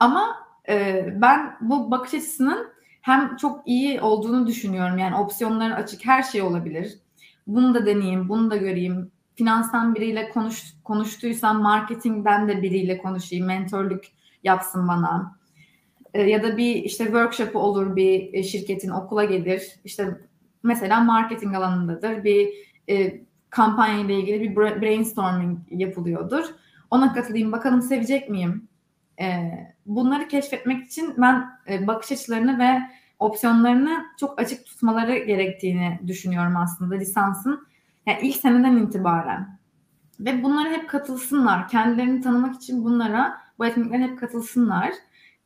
Ama 0.00 0.36
e, 0.68 1.06
ben 1.16 1.56
bu 1.60 1.90
bakış 1.90 2.14
açısının 2.14 2.72
hem 3.00 3.36
çok 3.36 3.68
iyi 3.68 4.00
olduğunu 4.00 4.46
düşünüyorum. 4.46 4.98
Yani 4.98 5.16
opsiyonların 5.16 5.72
açık 5.72 6.06
her 6.06 6.22
şey 6.22 6.42
olabilir. 6.42 6.98
Bunu 7.46 7.74
da 7.74 7.86
deneyeyim, 7.86 8.28
bunu 8.28 8.50
da 8.50 8.56
göreyim. 8.56 9.12
finanstan 9.34 9.94
biriyle 9.94 10.28
konuş, 10.28 10.74
konuştuysam 10.84 11.62
marketingden 11.62 12.48
de 12.48 12.62
biriyle 12.62 12.98
konuşayım, 12.98 13.46
mentorluk 13.46 14.04
yapsın 14.44 14.88
bana. 14.88 15.41
E, 16.14 16.22
ya 16.22 16.42
da 16.42 16.56
bir 16.56 16.74
işte 16.74 17.04
workshop'u 17.04 17.58
olur 17.58 17.96
bir 17.96 18.34
e, 18.34 18.42
şirketin 18.42 18.90
okula 18.90 19.24
gelir. 19.24 19.62
İşte 19.84 20.20
mesela 20.62 21.00
marketing 21.00 21.54
alanındadır. 21.54 22.24
Bir 22.24 22.48
e, 22.88 23.20
kampanya 23.50 23.98
ile 24.00 24.14
ilgili 24.14 24.40
bir 24.40 24.56
brainstorming 24.56 25.58
yapılıyordur. 25.70 26.44
Ona 26.90 27.12
katılayım 27.12 27.52
bakalım 27.52 27.82
sevecek 27.82 28.30
miyim? 28.30 28.68
E, 29.20 29.50
bunları 29.86 30.28
keşfetmek 30.28 30.86
için 30.86 31.14
ben 31.18 31.50
e, 31.68 31.86
bakış 31.86 32.12
açılarını 32.12 32.58
ve 32.58 32.80
opsiyonlarını 33.18 34.04
çok 34.20 34.40
açık 34.40 34.66
tutmaları 34.66 35.18
gerektiğini 35.18 36.00
düşünüyorum 36.06 36.56
aslında 36.56 36.94
lisansın. 36.94 37.66
Yani 38.06 38.18
ilk 38.22 38.36
seneden 38.36 38.76
itibaren. 38.76 39.58
Ve 40.20 40.42
bunlara 40.42 40.68
hep 40.68 40.88
katılsınlar. 40.88 41.68
Kendilerini 41.68 42.20
tanımak 42.20 42.54
için 42.54 42.84
bunlara, 42.84 43.38
bu 43.58 43.66
etkinliklere 43.66 44.02
hep 44.02 44.20
katılsınlar. 44.20 44.90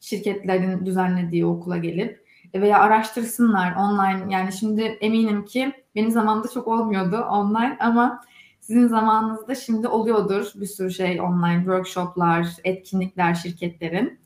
Şirketlerin 0.00 0.86
düzenlediği 0.86 1.46
okula 1.46 1.76
gelip 1.76 2.26
veya 2.54 2.78
araştırsınlar 2.78 3.74
online. 3.76 4.34
Yani 4.34 4.52
şimdi 4.52 4.82
eminim 4.82 5.44
ki 5.44 5.72
benim 5.94 6.10
zamanımda 6.10 6.48
çok 6.48 6.68
olmuyordu 6.68 7.16
online 7.16 7.76
ama 7.80 8.20
sizin 8.60 8.86
zamanınızda 8.86 9.54
şimdi 9.54 9.88
oluyordur 9.88 10.52
bir 10.54 10.66
sürü 10.66 10.90
şey 10.90 11.20
online, 11.20 11.58
workshoplar, 11.58 12.46
etkinlikler 12.64 13.34
şirketlerin. 13.34 14.20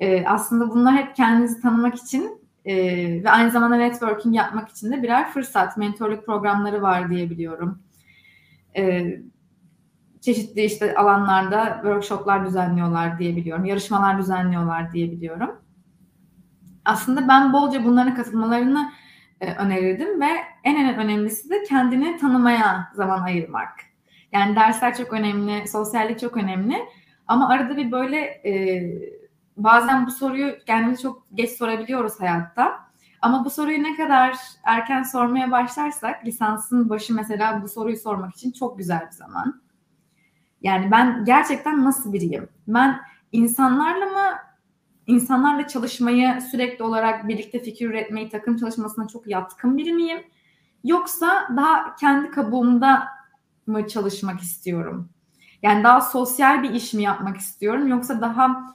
Ee, 0.00 0.24
aslında 0.26 0.70
bunlar 0.70 0.96
hep 0.96 1.16
kendinizi 1.16 1.60
tanımak 1.60 1.94
için 1.94 2.42
e, 2.64 2.74
ve 3.24 3.30
aynı 3.30 3.50
zamanda 3.50 3.76
networking 3.76 4.36
yapmak 4.36 4.68
için 4.68 4.92
de 4.92 5.02
birer 5.02 5.30
fırsat. 5.30 5.76
Mentorluk 5.76 6.26
programları 6.26 6.82
var 6.82 7.10
diye 7.10 7.30
biliyorum. 7.30 7.82
Ee, 8.76 9.20
çeşitli 10.22 10.64
işte 10.64 10.94
alanlarda 10.94 11.74
workshoplar 11.74 12.46
düzenliyorlar 12.46 13.18
diye 13.18 13.36
biliyorum. 13.36 13.64
Yarışmalar 13.64 14.18
düzenliyorlar 14.18 14.92
diye 14.92 15.10
biliyorum. 15.10 15.60
Aslında 16.84 17.28
ben 17.28 17.52
bolca 17.52 17.84
bunlara 17.84 18.14
katılmalarını 18.14 18.92
e, 19.40 19.54
önerirdim 19.54 20.20
ve 20.20 20.28
en 20.64 20.76
en 20.76 20.98
önemlisi 20.98 21.50
de 21.50 21.62
kendini 21.62 22.16
tanımaya 22.16 22.88
zaman 22.94 23.22
ayırmak. 23.22 23.72
Yani 24.32 24.56
dersler 24.56 24.96
çok 24.96 25.12
önemli, 25.12 25.68
sosyallik 25.68 26.20
çok 26.20 26.36
önemli 26.36 26.76
ama 27.26 27.48
arada 27.48 27.76
bir 27.76 27.92
böyle 27.92 28.18
e, 28.20 28.82
bazen 29.56 30.06
bu 30.06 30.10
soruyu 30.10 30.54
kendimize 30.66 31.02
çok 31.02 31.26
geç 31.34 31.50
sorabiliyoruz 31.50 32.20
hayatta. 32.20 32.82
Ama 33.22 33.44
bu 33.44 33.50
soruyu 33.50 33.82
ne 33.82 33.96
kadar 33.96 34.36
erken 34.64 35.02
sormaya 35.02 35.50
başlarsak 35.50 36.26
lisansın 36.26 36.88
başı 36.88 37.14
mesela 37.14 37.62
bu 37.62 37.68
soruyu 37.68 37.96
sormak 37.96 38.34
için 38.34 38.52
çok 38.52 38.78
güzel 38.78 39.06
bir 39.06 39.16
zaman. 39.16 39.62
Yani 40.62 40.90
ben 40.90 41.24
gerçekten 41.24 41.84
nasıl 41.84 42.12
biriyim? 42.12 42.48
Ben 42.68 43.00
insanlarla 43.32 44.06
mı 44.06 44.38
insanlarla 45.06 45.68
çalışmayı 45.68 46.40
sürekli 46.50 46.84
olarak 46.84 47.28
birlikte 47.28 47.58
fikir 47.58 47.90
üretmeyi, 47.90 48.28
takım 48.28 48.56
çalışmasına 48.56 49.08
çok 49.08 49.26
yatkın 49.26 49.78
biri 49.78 49.92
miyim? 49.92 50.18
Yoksa 50.84 51.48
daha 51.56 51.96
kendi 51.96 52.30
kabuğumda 52.30 53.08
mı 53.66 53.88
çalışmak 53.88 54.40
istiyorum? 54.40 55.08
Yani 55.62 55.84
daha 55.84 56.00
sosyal 56.00 56.62
bir 56.62 56.70
iş 56.70 56.94
mi 56.94 57.02
yapmak 57.02 57.36
istiyorum? 57.36 57.88
Yoksa 57.88 58.20
daha 58.20 58.74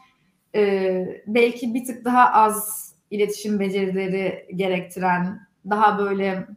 e, 0.56 1.24
belki 1.28 1.74
bir 1.74 1.86
tık 1.86 2.06
daha 2.06 2.32
az 2.32 2.88
iletişim 3.12 3.60
becerileri 3.60 4.48
gerektiren, 4.56 5.48
daha 5.70 6.00
böyle 6.00 6.48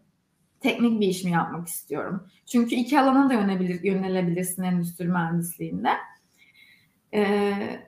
teknik 0.60 1.00
bir 1.00 1.06
iş 1.06 1.24
mi 1.24 1.30
yapmak 1.30 1.68
istiyorum? 1.68 2.28
Çünkü 2.46 2.74
iki 2.74 3.00
alana 3.00 3.30
da 3.30 3.34
yönelebilir, 3.34 3.84
yönelebilirsin 3.84 4.62
endüstri 4.62 5.08
mühendisliğinde. 5.08 5.90
Ee, 7.14 7.80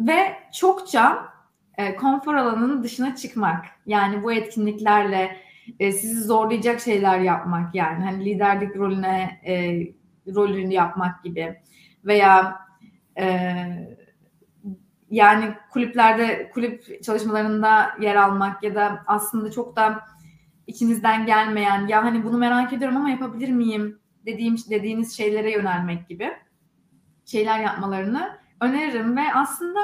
ve 0.00 0.36
çokça 0.52 1.32
e, 1.78 1.96
konfor 1.96 2.34
alanının 2.34 2.82
dışına 2.82 3.16
çıkmak. 3.16 3.64
Yani 3.86 4.22
bu 4.22 4.32
etkinliklerle 4.32 5.36
e, 5.80 5.92
sizi 5.92 6.22
zorlayacak 6.22 6.80
şeyler 6.80 7.18
yapmak 7.18 7.74
yani 7.74 8.04
hani 8.04 8.24
liderlik 8.24 8.76
rolüne 8.76 9.40
e, 9.46 9.82
rolünü 10.34 10.74
yapmak 10.74 11.24
gibi 11.24 11.60
veya 12.04 12.60
e, 13.18 13.56
yani 15.10 15.54
kulüplerde 15.70 16.50
kulüp 16.54 17.02
çalışmalarında 17.02 17.90
yer 18.00 18.16
almak 18.16 18.62
ya 18.62 18.74
da 18.74 19.02
aslında 19.06 19.50
çok 19.50 19.76
da 19.76 20.00
içinizden 20.66 21.26
gelmeyen 21.26 21.86
ya 21.86 22.04
hani 22.04 22.24
bunu 22.24 22.38
merak 22.38 22.72
ediyorum 22.72 22.96
ama 22.96 23.10
yapabilir 23.10 23.48
miyim 23.48 23.98
dediğim 24.26 24.56
dediğiniz 24.70 25.16
şeylere 25.16 25.52
yönelmek 25.52 26.08
gibi 26.08 26.32
şeyler 27.24 27.60
yapmalarını 27.60 28.38
öneririm 28.60 29.16
ve 29.16 29.34
aslında 29.34 29.80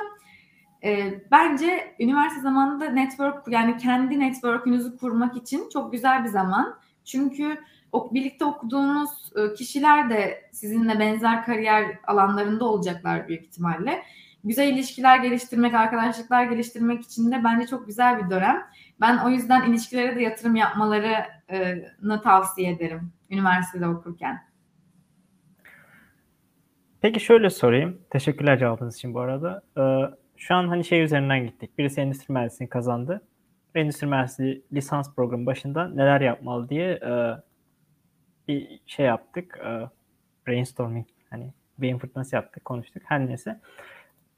e, 0.85 1.21
bence 1.31 1.95
üniversite 2.01 2.41
zamanında 2.41 2.91
network 2.91 3.49
yani 3.49 3.77
kendi 3.77 4.21
network'ünüzü 4.21 4.99
kurmak 4.99 5.37
için 5.37 5.69
çok 5.73 5.93
güzel 5.93 6.25
bir 6.25 6.29
zaman. 6.29 6.79
Çünkü 7.05 7.59
o, 7.93 8.14
birlikte 8.14 8.45
okuduğunuz 8.45 9.11
e, 9.37 9.55
kişiler 9.55 10.11
de 10.11 10.49
sizinle 10.53 10.99
benzer 10.99 11.45
kariyer 11.45 11.99
alanlarında 12.07 12.64
olacaklar 12.64 13.29
büyük 13.29 13.45
ihtimalle. 13.45 14.03
Güzel 14.45 14.69
ilişkiler 14.69 15.19
geliştirmek, 15.19 15.75
arkadaşlıklar 15.75 16.45
geliştirmek 16.45 17.03
için 17.03 17.33
de 17.33 17.45
bence 17.45 17.67
çok 17.67 17.87
güzel 17.87 18.25
bir 18.25 18.31
dönem. 18.31 18.62
Ben 19.01 19.19
o 19.19 19.29
yüzden 19.29 19.71
ilişkilere 19.71 20.17
de 20.17 20.23
yatırım 20.23 20.57
yapmalarını 20.57 22.23
tavsiye 22.23 22.73
ederim 22.73 23.13
üniversitede 23.31 23.87
okurken. 23.87 24.49
Peki 27.01 27.21
şöyle 27.21 27.51
sorayım. 27.51 27.99
Teşekkürler 28.11 28.59
cevabınız 28.59 28.97
için 28.97 29.15
bu 29.15 29.21
arada. 29.21 29.63
Ee, 29.79 30.15
şu 30.37 30.55
an 30.55 30.69
hani 30.69 30.85
şey 30.85 31.03
üzerinden 31.03 31.47
gittik. 31.47 31.79
Birisi 31.79 32.01
endüstri 32.01 32.33
mühendisliğini 32.33 32.71
kazandı. 32.71 33.23
Endüstri 33.75 34.07
mühendisliği 34.07 34.65
lisans 34.73 35.15
programı 35.15 35.47
başında 35.47 35.89
neler 35.89 36.21
yapmalı 36.21 36.69
diye 36.69 36.91
e, 36.91 37.37
bir 38.49 38.81
şey 38.87 39.07
yaptık. 39.07 39.59
E, 39.65 39.89
brainstorming 40.47 41.07
hani 41.31 41.53
beyin 41.79 41.99
fırtınası 41.99 42.37
yaptık, 42.37 42.65
konuştuk. 42.65 43.03
Her 43.07 43.27
neyse. 43.27 43.61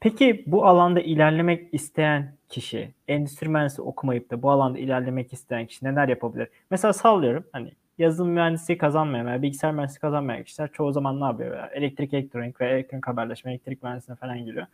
Peki 0.01 0.43
bu 0.47 0.65
alanda 0.65 1.01
ilerlemek 1.01 1.73
isteyen 1.73 2.37
kişi, 2.49 2.93
endüstri 3.07 3.49
mühendisi 3.49 3.81
okumayıp 3.81 4.31
da 4.31 4.41
bu 4.41 4.51
alanda 4.51 4.79
ilerlemek 4.79 5.33
isteyen 5.33 5.65
kişi 5.65 5.85
neler 5.85 6.07
yapabilir? 6.07 6.47
Mesela 6.71 6.93
sallıyorum 6.93 7.43
hani 7.51 7.71
yazılım 7.97 8.31
mühendisliği 8.31 8.77
kazanmayan 8.77 9.25
veya 9.27 9.41
bilgisayar 9.41 9.71
mühendisliği 9.71 9.99
kazanmayan 9.99 10.43
kişiler 10.43 10.71
çoğu 10.71 10.91
zaman 10.91 11.21
ne 11.21 11.25
yapıyor? 11.25 11.71
Elektrik 11.71 12.13
elektronik 12.13 12.61
ve 12.61 12.69
elektronik 12.69 13.07
haberleşme, 13.07 13.51
elektrik 13.51 13.83
mühendisliğine 13.83 14.19
falan 14.19 14.45
giriyor. 14.45 14.65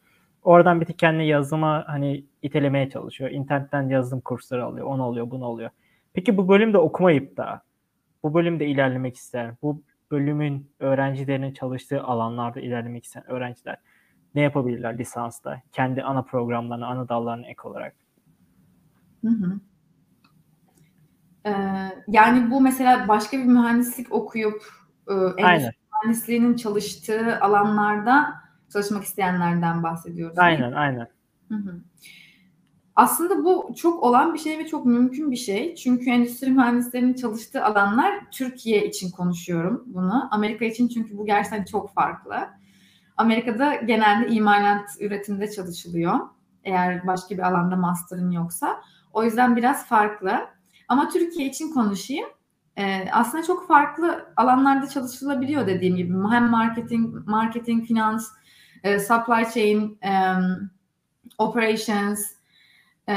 Oradan 0.44 0.82
bir 0.82 0.86
tek 0.86 1.00
kendi 1.00 1.24
yazılıma 1.24 1.84
hani 1.88 2.26
itelemeye 2.42 2.90
çalışıyor. 2.90 3.32
İnternetten 3.32 3.90
yazılım 3.90 4.22
kursları 4.22 4.66
alıyor, 4.66 4.88
onu 4.88 5.04
alıyor, 5.04 5.32
bunu 5.32 5.46
alıyor. 5.46 5.70
Peki 6.14 6.38
bu 6.38 6.50
bölümde 6.50 6.78
okumayıp 6.78 7.38
da 7.38 7.62
bu 8.24 8.34
bölümde 8.34 8.68
ilerlemek 8.68 9.16
isteyen, 9.16 9.58
bu 9.62 9.82
bölümün 10.12 10.72
öğrencilerinin 10.80 11.54
çalıştığı 11.54 12.04
alanlarda 12.04 12.60
ilerlemek 12.60 13.06
isteyen 13.06 13.32
öğrenciler 13.32 13.78
ne 14.38 14.42
yapabilirler 14.42 14.98
lisansta? 14.98 15.62
Kendi 15.72 16.04
ana 16.04 16.22
programlarına, 16.22 16.88
ana 16.88 17.10
dallarına 17.10 17.48
ek 17.48 17.62
olarak. 17.64 17.96
Hı 19.26 19.30
hı. 19.30 19.60
Ee, 21.46 21.52
yani 22.08 22.52
bu 22.52 22.62
mesela 22.62 23.08
başka 23.08 23.38
bir 23.38 23.44
mühendislik 23.44 24.14
okuyup 24.14 24.62
e, 25.08 25.14
endüstri 25.14 25.78
mühendisliğinin 25.94 26.56
çalıştığı 26.56 27.40
alanlarda 27.42 28.34
çalışmak 28.74 29.04
isteyenlerden 29.04 29.84
bahsediyoruz. 29.84 30.38
Aynen, 30.38 30.72
aynen. 30.72 31.08
Hı 31.50 31.56
hı. 31.56 31.82
Aslında 32.96 33.46
bu 33.46 33.74
çok 33.78 34.04
olan 34.04 34.34
bir 34.34 34.40
şey 34.40 34.60
ve 34.60 34.68
çok 34.68 34.86
mümkün 34.86 35.32
bir 35.32 35.36
şey. 35.36 35.76
Çünkü 35.76 36.10
endüstri 36.10 36.52
mühendislerinin 36.52 37.14
çalıştığı 37.14 37.66
alanlar 37.66 38.32
Türkiye 38.32 38.88
için 38.88 39.12
konuşuyorum 39.12 39.84
bunu. 39.86 40.28
Amerika 40.32 40.66
için 40.66 40.88
çünkü 40.88 41.18
bu 41.18 41.26
gerçekten 41.26 41.64
çok 41.64 41.94
farklı. 41.94 42.36
Amerika'da 43.18 43.76
genelde 43.76 44.28
imalat 44.28 44.90
üretimde 45.00 45.52
çalışılıyor. 45.52 46.20
Eğer 46.64 47.08
başka 47.08 47.38
bir 47.38 47.48
alanda 47.48 47.76
master'ın 47.76 48.32
yoksa. 48.32 48.82
O 49.14 49.24
yüzden 49.24 49.56
biraz 49.56 49.86
farklı. 49.86 50.48
Ama 50.88 51.10
Türkiye 51.10 51.48
için 51.48 51.74
konuşayım. 51.74 52.28
Ee, 52.78 53.08
aslında 53.12 53.44
çok 53.44 53.68
farklı 53.68 54.34
alanlarda 54.36 54.90
çalışılabiliyor 54.90 55.68
dediğim 55.68 55.96
gibi. 55.96 56.14
Hem 56.32 56.50
marketing, 56.50 57.28
marketing, 57.28 57.88
finans, 57.88 58.28
e, 58.84 59.00
supply 59.00 59.46
chain, 59.54 60.00
e, 60.04 60.12
operations, 61.38 62.20
e, 63.08 63.14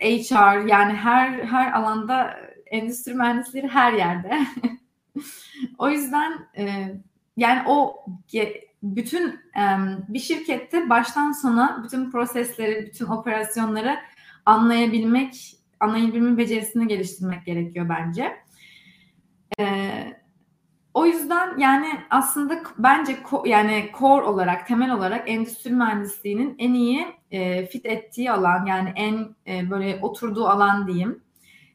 HR 0.00 0.66
yani 0.66 0.92
her 0.92 1.44
her 1.44 1.72
alanda 1.72 2.36
endüstri 2.66 3.14
mühendisleri 3.14 3.68
her 3.68 3.92
yerde. 3.92 4.40
o 5.78 5.88
yüzden 5.88 6.38
e, 6.56 6.94
yani 7.36 7.62
o 7.66 8.06
bütün 8.84 9.40
bir 10.08 10.18
şirkette 10.18 10.90
baştan 10.90 11.32
sona 11.32 11.80
bütün 11.84 12.10
prosesleri, 12.10 12.86
bütün 12.86 13.06
operasyonları 13.06 13.96
anlayabilmek, 14.46 15.56
anlayabilme 15.80 16.38
becerisini 16.38 16.88
geliştirmek 16.88 17.46
gerekiyor 17.46 17.88
bence. 17.88 18.36
O 20.94 21.06
yüzden 21.06 21.58
yani 21.58 21.86
aslında 22.10 22.62
bence 22.78 23.16
yani 23.44 23.90
core 23.98 24.22
olarak, 24.22 24.66
temel 24.66 24.94
olarak 24.94 25.28
endüstri 25.28 25.70
mühendisliğinin 25.70 26.54
en 26.58 26.74
iyi 26.74 27.06
e, 27.30 27.66
fit 27.66 27.86
ettiği 27.86 28.32
alan 28.32 28.66
yani 28.66 28.92
en 28.96 29.34
e, 29.46 29.70
böyle 29.70 29.98
oturduğu 30.02 30.48
alan 30.48 30.86
diyeyim. 30.86 31.22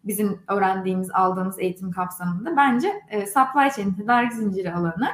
Bizim 0.03 0.41
öğrendiğimiz, 0.47 1.11
aldığımız 1.11 1.59
eğitim 1.59 1.91
kapsamında 1.91 2.57
bence 2.57 2.93
e, 3.09 3.25
supply 3.25 3.71
chain, 3.75 3.93
tedarik 3.93 4.33
zinciri 4.33 4.73
alanı. 4.73 5.09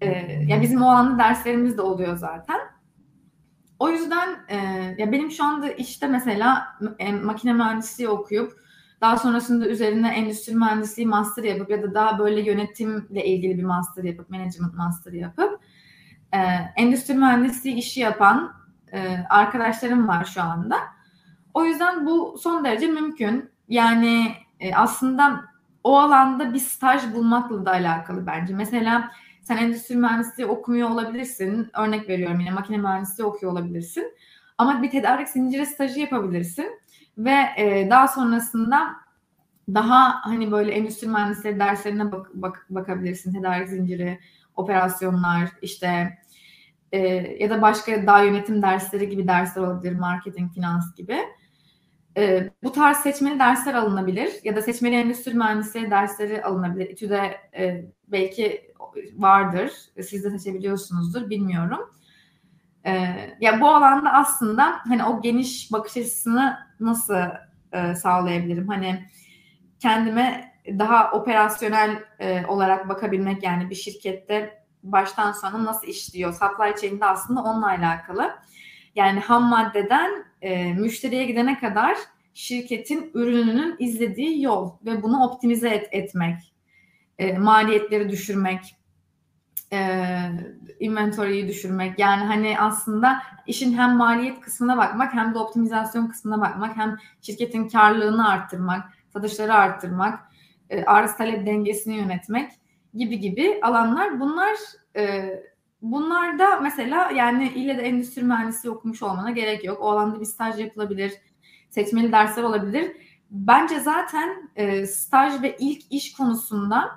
E, 0.00 0.08
ya 0.46 0.62
bizim 0.62 0.82
o 0.82 0.90
alanda 0.90 1.18
derslerimiz 1.18 1.78
de 1.78 1.82
oluyor 1.82 2.16
zaten. 2.16 2.60
O 3.78 3.88
yüzden 3.88 4.28
e, 4.48 4.56
ya 4.98 5.12
benim 5.12 5.30
şu 5.30 5.44
anda 5.44 5.68
işte 5.68 6.06
mesela 6.06 6.66
e, 6.98 7.12
makine 7.12 7.52
mühendisliği 7.52 8.08
okuyup 8.08 8.52
daha 9.00 9.16
sonrasında 9.16 9.68
üzerine 9.68 10.08
endüstri 10.08 10.54
mühendisliği 10.54 11.08
master 11.08 11.44
yapıp 11.44 11.70
ya 11.70 11.82
da 11.82 11.94
daha 11.94 12.18
böyle 12.18 12.40
yönetimle 12.40 13.26
ilgili 13.26 13.58
bir 13.58 13.64
master 13.64 14.04
yapıp, 14.04 14.30
management 14.30 14.74
master 14.74 15.12
yapıp 15.12 15.60
e, 16.32 16.38
endüstri 16.76 17.14
mühendisliği 17.14 17.76
işi 17.76 18.00
yapan 18.00 18.52
e, 18.92 19.18
arkadaşlarım 19.30 20.08
var 20.08 20.24
şu 20.24 20.42
anda. 20.42 20.76
O 21.54 21.64
yüzden 21.64 22.06
bu 22.06 22.38
son 22.38 22.64
derece 22.64 22.86
mümkün. 22.86 23.50
Yani 23.68 24.32
e, 24.60 24.74
aslında 24.74 25.44
o 25.84 25.98
alanda 25.98 26.54
bir 26.54 26.58
staj 26.58 27.14
bulmakla 27.14 27.66
da 27.66 27.70
alakalı 27.70 28.26
bence. 28.26 28.54
Mesela 28.54 29.10
sen 29.46 29.56
endüstri 29.56 29.96
mühendisliği 29.96 30.48
okumuyor 30.48 30.90
olabilirsin. 30.90 31.70
Örnek 31.78 32.08
veriyorum 32.08 32.40
yine 32.40 32.50
makine 32.50 32.78
mühendisliği 32.78 33.26
okuyor 33.26 33.52
olabilirsin. 33.52 34.12
Ama 34.58 34.82
bir 34.82 34.90
tedarik 34.90 35.28
zinciri 35.28 35.66
stajı 35.66 36.00
yapabilirsin 36.00 36.66
ve 37.18 37.36
e, 37.56 37.90
daha 37.90 38.08
sonrasında 38.08 38.96
daha 39.74 40.26
hani 40.26 40.52
böyle 40.52 40.72
endüstri 40.72 41.08
mühendisleri 41.08 41.58
derslerine 41.58 42.12
bak, 42.12 42.30
bak, 42.34 42.66
bakabilirsin. 42.70 43.32
Tedarik 43.32 43.68
zinciri, 43.68 44.18
operasyonlar, 44.56 45.48
işte 45.62 46.18
e, 46.92 46.98
ya 47.40 47.50
da 47.50 47.62
başka 47.62 48.06
daha 48.06 48.22
yönetim 48.22 48.62
dersleri 48.62 49.08
gibi 49.08 49.28
dersler 49.28 49.62
olabilir, 49.62 49.92
marketing, 49.98 50.54
finans 50.54 50.94
gibi. 50.94 51.18
E, 52.16 52.50
bu 52.62 52.72
tarz 52.72 52.96
seçmeli 52.96 53.38
dersler 53.38 53.74
alınabilir 53.74 54.32
ya 54.44 54.56
da 54.56 54.62
seçmeli 54.62 54.94
endüstri 54.94 55.34
mühendisleri 55.34 55.90
dersleri 55.90 56.44
alınabilir. 56.44 56.90
İTÜ'de 56.90 57.36
e, 57.58 57.84
belki 58.08 58.72
vardır, 59.14 59.72
siz 60.02 60.24
de 60.24 60.38
seçebiliyorsunuzdur, 60.38 61.30
bilmiyorum. 61.30 61.90
E, 62.84 62.92
ya 63.40 63.60
bu 63.60 63.68
alanda 63.68 64.12
aslında 64.12 64.78
hani 64.88 65.04
o 65.04 65.22
geniş 65.22 65.72
bakış 65.72 65.96
açısını 65.96 66.58
nasıl 66.80 67.14
e, 67.72 67.94
sağlayabilirim? 67.94 68.68
Hani 68.68 69.06
kendime 69.80 70.52
daha 70.66 71.10
operasyonel 71.12 72.04
e, 72.18 72.46
olarak 72.46 72.88
bakabilmek 72.88 73.42
yani 73.42 73.70
bir 73.70 73.74
şirkette 73.74 74.64
baştan 74.82 75.32
sona 75.32 75.64
nasıl 75.64 75.86
işliyor? 75.86 76.32
Supply 76.32 76.80
chain'de 76.80 77.06
aslında 77.06 77.42
onunla 77.42 77.68
alakalı. 77.68 78.34
Yani 78.94 79.20
ham 79.20 79.42
maddeden 79.44 80.24
e, 80.42 80.72
müşteriye 80.72 81.24
gidene 81.24 81.58
kadar 81.58 81.96
şirketin 82.34 83.10
ürününün 83.14 83.76
izlediği 83.78 84.42
yol 84.42 84.70
ve 84.84 85.02
bunu 85.02 85.24
optimize 85.24 85.68
et, 85.68 85.88
etmek, 85.92 86.54
e, 87.18 87.38
maliyetleri 87.38 88.08
düşürmek, 88.08 88.76
e, 89.72 89.98
inventory'yi 90.80 91.48
düşürmek. 91.48 91.98
Yani 91.98 92.24
hani 92.24 92.60
aslında 92.60 93.22
işin 93.46 93.78
hem 93.78 93.96
maliyet 93.96 94.40
kısmına 94.40 94.76
bakmak 94.76 95.14
hem 95.14 95.34
de 95.34 95.38
optimizasyon 95.38 96.06
kısmına 96.06 96.40
bakmak 96.40 96.76
hem 96.76 96.96
şirketin 97.20 97.68
karlılığını 97.68 98.28
arttırmak, 98.28 98.84
satışları 99.12 99.54
arttırmak, 99.54 100.20
e, 100.70 100.84
arz 100.84 101.16
talep 101.16 101.46
dengesini 101.46 101.96
yönetmek 101.96 102.50
gibi 102.94 103.20
gibi 103.20 103.60
alanlar. 103.62 104.20
Bunlar 104.20 104.56
e, 104.96 105.30
bunlar 105.92 106.38
da 106.38 106.60
mesela 106.60 107.10
yani 107.10 107.48
ille 107.48 107.78
de 107.78 107.82
endüstri 107.82 108.22
mühendisliği 108.22 108.74
okumuş 108.74 109.02
olmana 109.02 109.30
gerek 109.30 109.64
yok. 109.64 109.78
O 109.80 109.90
alanda 109.90 110.20
bir 110.20 110.24
staj 110.24 110.58
yapılabilir, 110.58 111.12
seçmeli 111.70 112.12
dersler 112.12 112.42
olabilir. 112.42 112.96
Bence 113.30 113.80
zaten 113.80 114.50
e, 114.56 114.86
staj 114.86 115.42
ve 115.42 115.56
ilk 115.60 115.92
iş 115.92 116.12
konusunda 116.12 116.90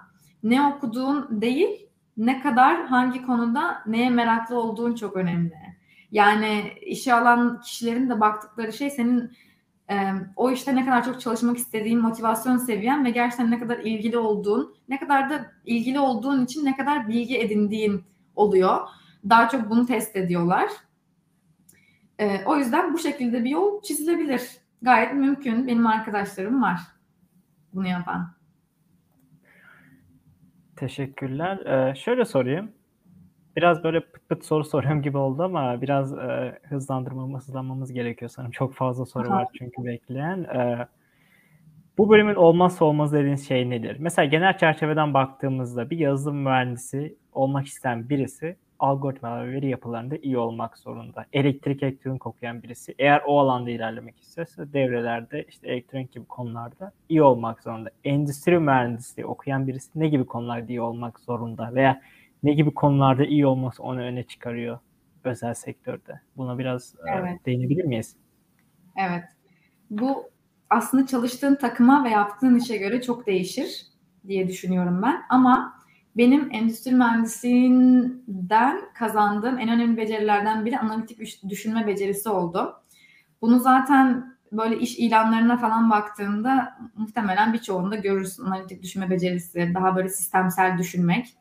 ne 0.43 0.67
okuduğun 0.67 1.41
değil, 1.41 1.87
ne 2.17 2.41
kadar 2.41 2.85
hangi 2.85 3.25
konuda 3.25 3.83
neye 3.85 4.09
meraklı 4.09 4.59
olduğun 4.59 4.95
çok 4.95 5.15
önemli. 5.15 5.53
Yani 6.11 6.73
işe 6.81 7.13
alan 7.13 7.61
kişilerin 7.61 8.09
de 8.09 8.19
baktıkları 8.19 8.73
şey 8.73 8.89
senin 8.89 9.31
e, 9.89 10.11
o 10.35 10.51
işte 10.51 10.75
ne 10.75 10.85
kadar 10.85 11.05
çok 11.05 11.21
çalışmak 11.21 11.57
istediğin, 11.57 11.99
motivasyon 11.99 12.57
seviyen 12.57 13.05
ve 13.05 13.09
gerçekten 13.09 13.51
ne 13.51 13.59
kadar 13.59 13.77
ilgili 13.77 14.17
olduğun, 14.17 14.75
ne 14.89 14.99
kadar 14.99 15.29
da 15.29 15.51
ilgili 15.65 15.99
olduğun 15.99 16.45
için 16.45 16.65
ne 16.65 16.77
kadar 16.77 17.07
bilgi 17.07 17.37
edindiğin 17.37 18.03
oluyor. 18.39 18.77
Daha 19.29 19.49
çok 19.49 19.69
bunu 19.69 19.85
test 19.85 20.15
ediyorlar. 20.15 20.69
E, 22.19 22.45
o 22.45 22.57
yüzden 22.57 22.93
bu 22.93 22.97
şekilde 22.97 23.43
bir 23.43 23.49
yol 23.49 23.81
çizilebilir. 23.81 24.41
Gayet 24.81 25.13
mümkün. 25.13 25.67
Benim 25.67 25.87
arkadaşlarım 25.87 26.61
var 26.61 26.79
bunu 27.73 27.87
yapan. 27.87 28.31
Teşekkürler. 30.75 31.57
Ee, 31.65 31.95
şöyle 31.95 32.25
sorayım. 32.25 32.71
Biraz 33.55 33.83
böyle 33.83 33.99
pıt 33.99 34.29
pıt 34.29 34.45
soru 34.45 34.63
soruyorum 34.65 35.01
gibi 35.01 35.17
oldu 35.17 35.43
ama 35.43 35.81
biraz 35.81 36.17
e, 36.17 36.59
hızlandırmamız, 36.63 37.47
hızlanmamız 37.47 37.93
gerekiyor 37.93 38.29
sanırım. 38.29 38.51
Çok 38.51 38.73
fazla 38.73 39.05
soru 39.05 39.29
var 39.29 39.47
çünkü 39.57 39.85
bekleyen. 39.85 40.43
E, 40.43 40.87
bu 41.97 42.09
bölümün 42.09 42.35
olmazsa 42.35 42.85
olmaz 42.85 43.13
dediğiniz 43.13 43.47
şey 43.47 43.69
nedir? 43.69 43.97
Mesela 43.99 44.25
genel 44.25 44.57
çerçeveden 44.57 45.13
baktığımızda 45.13 45.89
bir 45.89 45.97
yazılım 45.97 46.37
mühendisi 46.37 47.17
olmak 47.33 47.67
isteyen 47.67 48.09
birisi 48.09 48.55
algoritmalar 48.79 49.47
ve 49.47 49.51
veri 49.51 49.67
yapılarında 49.67 50.15
iyi 50.17 50.37
olmak 50.37 50.77
zorunda. 50.77 51.25
Elektrik 51.33 51.83
elektronik 51.83 52.27
okuyan 52.27 52.63
birisi 52.63 52.95
eğer 52.99 53.21
o 53.27 53.39
alanda 53.39 53.69
ilerlemek 53.69 54.19
istiyorsa 54.19 54.73
devrelerde 54.73 55.43
işte 55.43 55.67
elektronik 55.67 56.11
gibi 56.11 56.25
konularda 56.25 56.91
iyi 57.09 57.23
olmak 57.23 57.63
zorunda. 57.63 57.89
Endüstri 58.03 58.59
mühendisliği 58.59 59.25
okuyan 59.25 59.67
birisi 59.67 59.89
ne 59.95 60.07
gibi 60.07 60.25
konularda 60.25 60.67
iyi 60.67 60.81
olmak 60.81 61.19
zorunda 61.19 61.75
veya 61.75 62.01
ne 62.43 62.53
gibi 62.53 62.73
konularda 62.73 63.25
iyi 63.25 63.45
olması 63.45 63.83
onu 63.83 64.01
öne 64.01 64.23
çıkarıyor 64.23 64.79
özel 65.23 65.53
sektörde. 65.53 66.21
Buna 66.37 66.59
biraz 66.59 66.95
e, 67.07 67.11
evet. 67.19 67.45
değinebilir 67.45 67.83
miyiz? 67.83 68.15
Evet. 68.97 69.23
Bu 69.89 70.29
aslında 70.69 71.05
çalıştığın 71.05 71.55
takıma 71.55 72.03
ve 72.03 72.09
yaptığın 72.09 72.55
işe 72.55 72.77
göre 72.77 73.01
çok 73.01 73.27
değişir 73.27 73.85
diye 74.27 74.47
düşünüyorum 74.47 75.01
ben. 75.03 75.21
Ama 75.29 75.78
benim 76.17 76.49
endüstri 76.51 76.91
mühendisliğinden 76.91 78.81
kazandığım 78.93 79.59
en 79.59 79.69
önemli 79.69 79.97
becerilerden 79.97 80.65
biri 80.65 80.79
analitik 80.79 81.49
düşünme 81.49 81.87
becerisi 81.87 82.29
oldu. 82.29 82.83
Bunu 83.41 83.59
zaten 83.59 84.37
böyle 84.51 84.79
iş 84.79 84.99
ilanlarına 84.99 85.57
falan 85.57 85.89
baktığında 85.89 86.77
muhtemelen 86.95 87.53
birçoğunda 87.53 87.95
görürsün 87.95 88.45
analitik 88.45 88.83
düşünme 88.83 89.09
becerisi, 89.09 89.71
daha 89.75 89.95
böyle 89.95 90.09
sistemsel 90.09 90.77
düşünmek. 90.77 91.35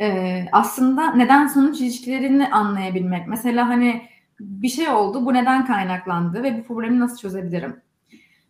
Ee, 0.00 0.46
aslında 0.52 1.14
neden 1.14 1.46
sonuç 1.46 1.80
ilişkilerini 1.80 2.48
anlayabilmek. 2.48 3.28
Mesela 3.28 3.68
hani 3.68 4.08
bir 4.40 4.68
şey 4.68 4.88
oldu, 4.88 5.26
bu 5.26 5.34
neden 5.34 5.66
kaynaklandı 5.66 6.42
ve 6.42 6.58
bu 6.58 6.62
problemi 6.64 7.00
nasıl 7.00 7.16
çözebilirim? 7.16 7.80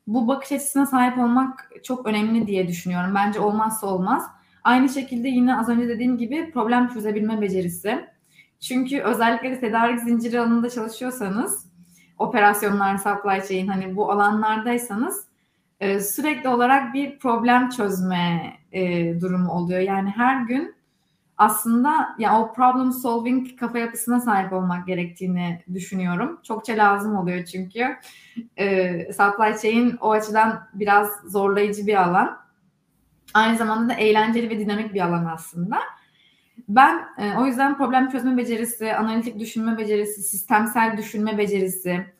Bu 0.06 0.28
bakış 0.28 0.52
açısına 0.52 0.86
sahip 0.86 1.18
olmak 1.18 1.70
çok 1.82 2.06
önemli 2.06 2.46
diye 2.46 2.68
düşünüyorum. 2.68 3.14
Bence 3.14 3.40
olmazsa 3.40 3.86
olmaz. 3.86 4.33
Aynı 4.64 4.88
şekilde 4.88 5.28
yine 5.28 5.56
az 5.56 5.68
önce 5.68 5.88
dediğim 5.88 6.18
gibi 6.18 6.50
problem 6.50 6.88
çözebilme 6.88 7.40
becerisi. 7.40 8.04
Çünkü 8.60 9.00
özellikle 9.00 9.50
de 9.50 9.60
tedarik 9.60 10.00
zinciri 10.00 10.40
alanında 10.40 10.70
çalışıyorsanız, 10.70 11.66
operasyonlar, 12.18 12.96
supply 12.96 13.48
chain 13.48 13.66
hani 13.66 13.96
bu 13.96 14.12
alanlardaysanız 14.12 15.24
e, 15.80 16.00
sürekli 16.00 16.48
olarak 16.48 16.94
bir 16.94 17.18
problem 17.18 17.70
çözme 17.70 18.52
e, 18.72 19.20
durumu 19.20 19.52
oluyor. 19.52 19.80
Yani 19.80 20.10
her 20.10 20.40
gün 20.40 20.74
aslında 21.36 22.14
ya 22.18 22.40
o 22.40 22.52
problem 22.52 22.92
solving 22.92 23.58
kafa 23.58 23.78
yapısına 23.78 24.20
sahip 24.20 24.52
olmak 24.52 24.86
gerektiğini 24.86 25.62
düşünüyorum. 25.74 26.40
Çokça 26.42 26.72
lazım 26.72 27.16
oluyor 27.16 27.44
çünkü. 27.44 27.96
E, 28.56 28.92
supply 29.12 29.62
chain 29.62 29.96
o 30.00 30.10
açıdan 30.10 30.68
biraz 30.74 31.08
zorlayıcı 31.26 31.86
bir 31.86 32.02
alan. 32.02 32.43
Aynı 33.34 33.56
zamanda 33.56 33.94
da 33.94 33.98
eğlenceli 33.98 34.50
ve 34.50 34.58
dinamik 34.58 34.94
bir 34.94 35.00
alan 35.00 35.24
aslında. 35.24 35.78
Ben 36.68 37.04
e, 37.18 37.34
o 37.38 37.46
yüzden 37.46 37.76
problem 37.76 38.10
çözme 38.10 38.36
becerisi, 38.36 38.94
analitik 38.94 39.38
düşünme 39.38 39.78
becerisi, 39.78 40.22
sistemsel 40.22 40.96
düşünme 40.96 41.38
becerisi, 41.38 42.14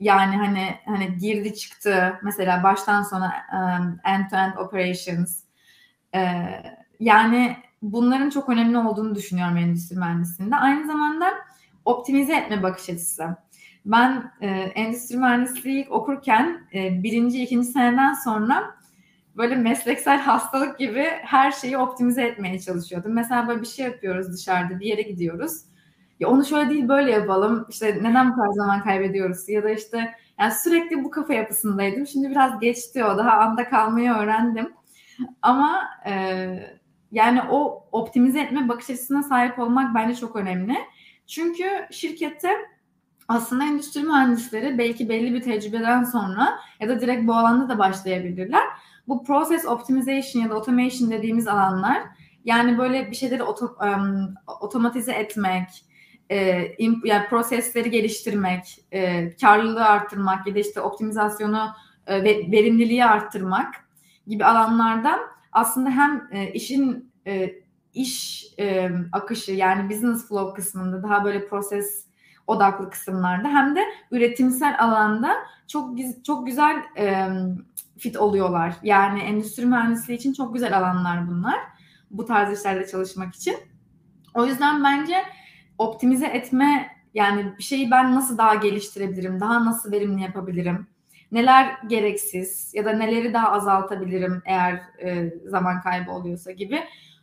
yani 0.00 0.36
hani 0.36 0.74
hani 0.86 1.16
girdi 1.16 1.54
çıktı 1.54 2.20
mesela 2.22 2.62
baştan 2.62 3.02
sona 3.02 3.32
um, 3.52 4.00
end 4.04 4.30
to 4.30 4.36
end 4.36 4.56
operations. 4.56 5.42
E, 6.14 6.20
yani 7.00 7.56
bunların 7.82 8.30
çok 8.30 8.48
önemli 8.48 8.78
olduğunu 8.78 9.14
düşünüyorum 9.14 9.56
endüstri 9.56 9.96
mühendisliğinde. 9.96 10.56
Aynı 10.56 10.86
zamanda 10.86 11.26
optimize 11.84 12.36
etme 12.36 12.62
bakış 12.62 12.90
açısı. 12.90 13.36
Ben 13.86 14.32
e, 14.40 14.48
endüstri 14.50 15.16
mühendisliği 15.16 15.86
okurken 15.90 16.60
e, 16.74 17.02
birinci, 17.02 17.42
ikinci 17.42 17.68
seneden 17.68 18.12
sonra 18.12 18.77
böyle 19.38 19.56
mesleksel 19.56 20.20
hastalık 20.20 20.78
gibi 20.78 21.04
her 21.22 21.52
şeyi 21.52 21.78
optimize 21.78 22.22
etmeye 22.22 22.60
çalışıyordum. 22.60 23.12
Mesela 23.12 23.48
böyle 23.48 23.60
bir 23.60 23.66
şey 23.66 23.84
yapıyoruz 23.86 24.32
dışarıda 24.32 24.80
bir 24.80 24.86
yere 24.86 25.02
gidiyoruz. 25.02 25.52
Ya 26.20 26.28
onu 26.28 26.44
şöyle 26.44 26.70
değil 26.70 26.88
böyle 26.88 27.10
yapalım. 27.10 27.66
İşte 27.70 27.98
neden 28.02 28.30
bu 28.30 28.34
kadar 28.36 28.52
zaman 28.52 28.82
kaybediyoruz? 28.82 29.48
Ya 29.48 29.64
da 29.64 29.70
işte 29.70 30.14
yani 30.40 30.52
sürekli 30.52 31.04
bu 31.04 31.10
kafa 31.10 31.34
yapısındaydım. 31.34 32.06
Şimdi 32.06 32.30
biraz 32.30 32.60
geçti 32.60 33.04
o. 33.04 33.18
Daha 33.18 33.30
anda 33.30 33.68
kalmayı 33.68 34.12
öğrendim. 34.12 34.72
Ama 35.42 35.82
e, 36.06 36.46
yani 37.12 37.42
o 37.50 37.88
optimize 37.92 38.40
etme 38.40 38.68
bakış 38.68 38.90
açısına 38.90 39.22
sahip 39.22 39.58
olmak 39.58 39.94
bence 39.94 40.14
çok 40.14 40.36
önemli. 40.36 40.76
Çünkü 41.26 41.64
şirkette 41.90 42.50
aslında 43.28 43.64
endüstri 43.64 44.02
mühendisleri 44.02 44.78
belki 44.78 45.08
belli 45.08 45.34
bir 45.34 45.42
tecrübeden 45.42 46.04
sonra 46.04 46.58
ya 46.80 46.88
da 46.88 47.00
direkt 47.00 47.26
bu 47.26 47.34
alanda 47.34 47.68
da 47.68 47.78
başlayabilirler. 47.78 48.62
Bu 49.08 49.24
process 49.24 49.64
optimization 49.64 50.42
ya 50.42 50.50
da 50.50 50.54
automation 50.54 51.10
dediğimiz 51.10 51.48
alanlar 51.48 52.02
yani 52.44 52.78
böyle 52.78 53.10
bir 53.10 53.16
şeyleri 53.16 53.42
oto, 53.42 53.76
um, 53.82 54.34
otomatize 54.60 55.12
etmek, 55.12 55.68
e, 56.30 56.66
imp, 56.78 57.06
yani 57.06 57.28
prosesleri 57.28 57.90
geliştirmek, 57.90 58.84
e, 58.92 59.30
karlılığı 59.36 59.84
arttırmak 59.84 60.46
ya 60.46 60.54
da 60.54 60.58
işte 60.58 60.80
optimizasyonu 60.80 61.68
e, 62.06 62.24
ve 62.24 62.52
verimliliği 62.52 63.04
arttırmak 63.04 63.74
gibi 64.26 64.44
alanlardan 64.44 65.20
aslında 65.52 65.90
hem 65.90 66.28
e, 66.32 66.52
işin 66.52 67.12
e, 67.26 67.54
iş 67.94 68.44
e, 68.58 68.90
akışı 69.12 69.52
yani 69.52 69.90
business 69.90 70.28
flow 70.28 70.62
kısmında 70.62 71.02
daha 71.02 71.24
böyle 71.24 71.48
proses 71.48 72.06
odaklı 72.46 72.90
kısımlarda 72.90 73.48
hem 73.48 73.76
de 73.76 73.84
üretimsel 74.10 74.76
alanda 74.78 75.34
çok 75.66 75.98
çok 76.24 76.46
güzel 76.46 76.76
e, 76.98 77.28
fit 77.98 78.16
oluyorlar. 78.16 78.74
Yani 78.82 79.20
endüstri 79.20 79.66
mühendisliği 79.66 80.18
için 80.18 80.32
çok 80.32 80.54
güzel 80.54 80.78
alanlar 80.78 81.28
bunlar. 81.28 81.58
Bu 82.10 82.24
tarz 82.24 82.58
işlerde 82.58 82.86
çalışmak 82.86 83.34
için. 83.34 83.56
O 84.34 84.46
yüzden 84.46 84.84
bence 84.84 85.24
optimize 85.78 86.26
etme 86.26 86.98
yani 87.14 87.52
bir 87.58 87.62
şeyi 87.62 87.90
ben 87.90 88.14
nasıl 88.14 88.38
daha 88.38 88.54
geliştirebilirim, 88.54 89.40
daha 89.40 89.64
nasıl 89.64 89.92
verimli 89.92 90.22
yapabilirim, 90.22 90.86
neler 91.32 91.78
gereksiz 91.86 92.74
ya 92.74 92.84
da 92.84 92.92
neleri 92.92 93.32
daha 93.34 93.52
azaltabilirim 93.52 94.42
eğer 94.44 94.82
e, 95.02 95.32
zaman 95.46 95.80
kaybı 95.80 96.10
oluyorsa 96.10 96.52
gibi 96.52 96.80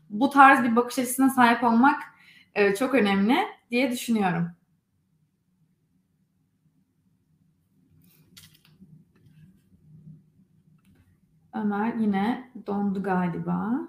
bu 0.09 0.29
tarz 0.29 0.63
bir 0.63 0.75
bakış 0.75 0.99
açısına 0.99 1.29
sahip 1.29 1.63
olmak 1.63 2.01
e, 2.55 2.75
çok 2.75 2.93
önemli 2.93 3.37
diye 3.71 3.91
düşünüyorum. 3.91 4.49
Ömer 11.55 11.93
yine 11.93 12.51
dondu 12.67 13.03
galiba. 13.03 13.87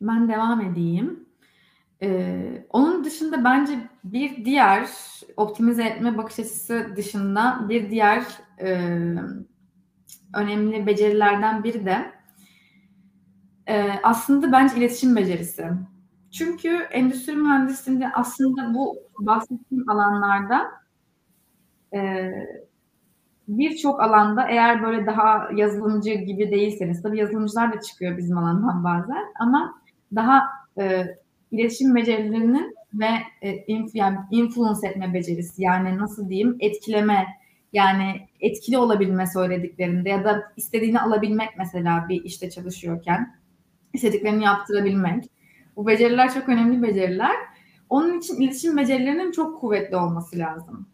Ben 0.00 0.28
devam 0.28 0.60
edeyim. 0.60 1.28
Ee, 2.02 2.66
onun 2.70 3.04
dışında 3.04 3.44
bence 3.44 3.90
bir 4.04 4.44
diğer 4.44 4.88
optimize 5.36 5.84
etme 5.84 6.18
bakış 6.18 6.38
açısı 6.38 6.92
dışında 6.96 7.66
bir 7.68 7.90
diğer 7.90 8.24
e, 8.60 8.68
önemli 10.34 10.86
becerilerden 10.86 11.64
biri 11.64 11.86
de 11.86 12.12
e, 13.66 13.90
aslında 14.02 14.52
bence 14.52 14.76
iletişim 14.76 15.16
becerisi. 15.16 15.66
Çünkü 16.30 16.68
endüstri 16.68 17.36
mühendisliğinde 17.36 18.12
aslında 18.14 18.74
bu 18.74 18.96
bahsettiğim 19.18 19.90
alanlarda 19.90 20.70
e, 21.94 22.30
birçok 23.48 24.02
alanda 24.02 24.48
eğer 24.48 24.82
böyle 24.82 25.06
daha 25.06 25.48
yazılımcı 25.56 26.10
gibi 26.10 26.50
değilseniz, 26.50 27.02
tabii 27.02 27.18
yazılımcılar 27.18 27.72
da 27.72 27.80
çıkıyor 27.80 28.16
bizim 28.16 28.38
alandan 28.38 28.84
bazen 28.84 29.24
ama 29.40 29.74
daha 30.14 30.42
e, 30.80 31.06
iletişim 31.50 31.94
becerilerinin 31.94 32.74
ve 32.94 33.08
e, 33.42 33.56
inf, 33.66 33.94
yani 33.94 34.18
influence 34.30 34.88
etme 34.88 35.14
becerisi 35.14 35.62
yani 35.62 35.98
nasıl 35.98 36.28
diyeyim 36.28 36.56
etkileme 36.60 37.26
yani 37.72 38.28
etkili 38.40 38.78
olabilme 38.78 39.26
söylediklerinde 39.26 40.08
ya 40.08 40.24
da 40.24 40.42
istediğini 40.56 41.00
alabilmek 41.00 41.48
mesela 41.58 42.06
bir 42.08 42.24
işte 42.24 42.50
çalışıyorken 42.50 43.34
istediklerini 43.92 44.44
yaptırabilmek. 44.44 45.24
Bu 45.76 45.86
beceriler 45.86 46.34
çok 46.34 46.48
önemli 46.48 46.82
beceriler. 46.82 47.36
Onun 47.88 48.18
için 48.18 48.40
iletişim 48.40 48.76
becerilerinin 48.76 49.32
çok 49.32 49.60
kuvvetli 49.60 49.96
olması 49.96 50.38
lazım. 50.38 50.86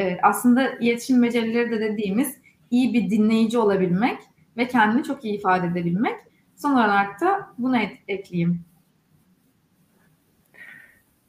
Ee, 0.00 0.18
aslında 0.22 0.68
iletişim 0.70 1.22
becerileri 1.22 1.70
de 1.70 1.80
dediğimiz 1.80 2.38
iyi 2.70 2.94
bir 2.94 3.10
dinleyici 3.10 3.58
olabilmek 3.58 4.18
ve 4.56 4.68
kendini 4.68 5.04
çok 5.04 5.24
iyi 5.24 5.38
ifade 5.38 5.66
edebilmek. 5.66 6.16
Son 6.56 6.72
olarak 6.72 7.20
da 7.20 7.48
bunu 7.58 7.76
et, 7.76 7.92
ekleyeyim. 8.08 8.64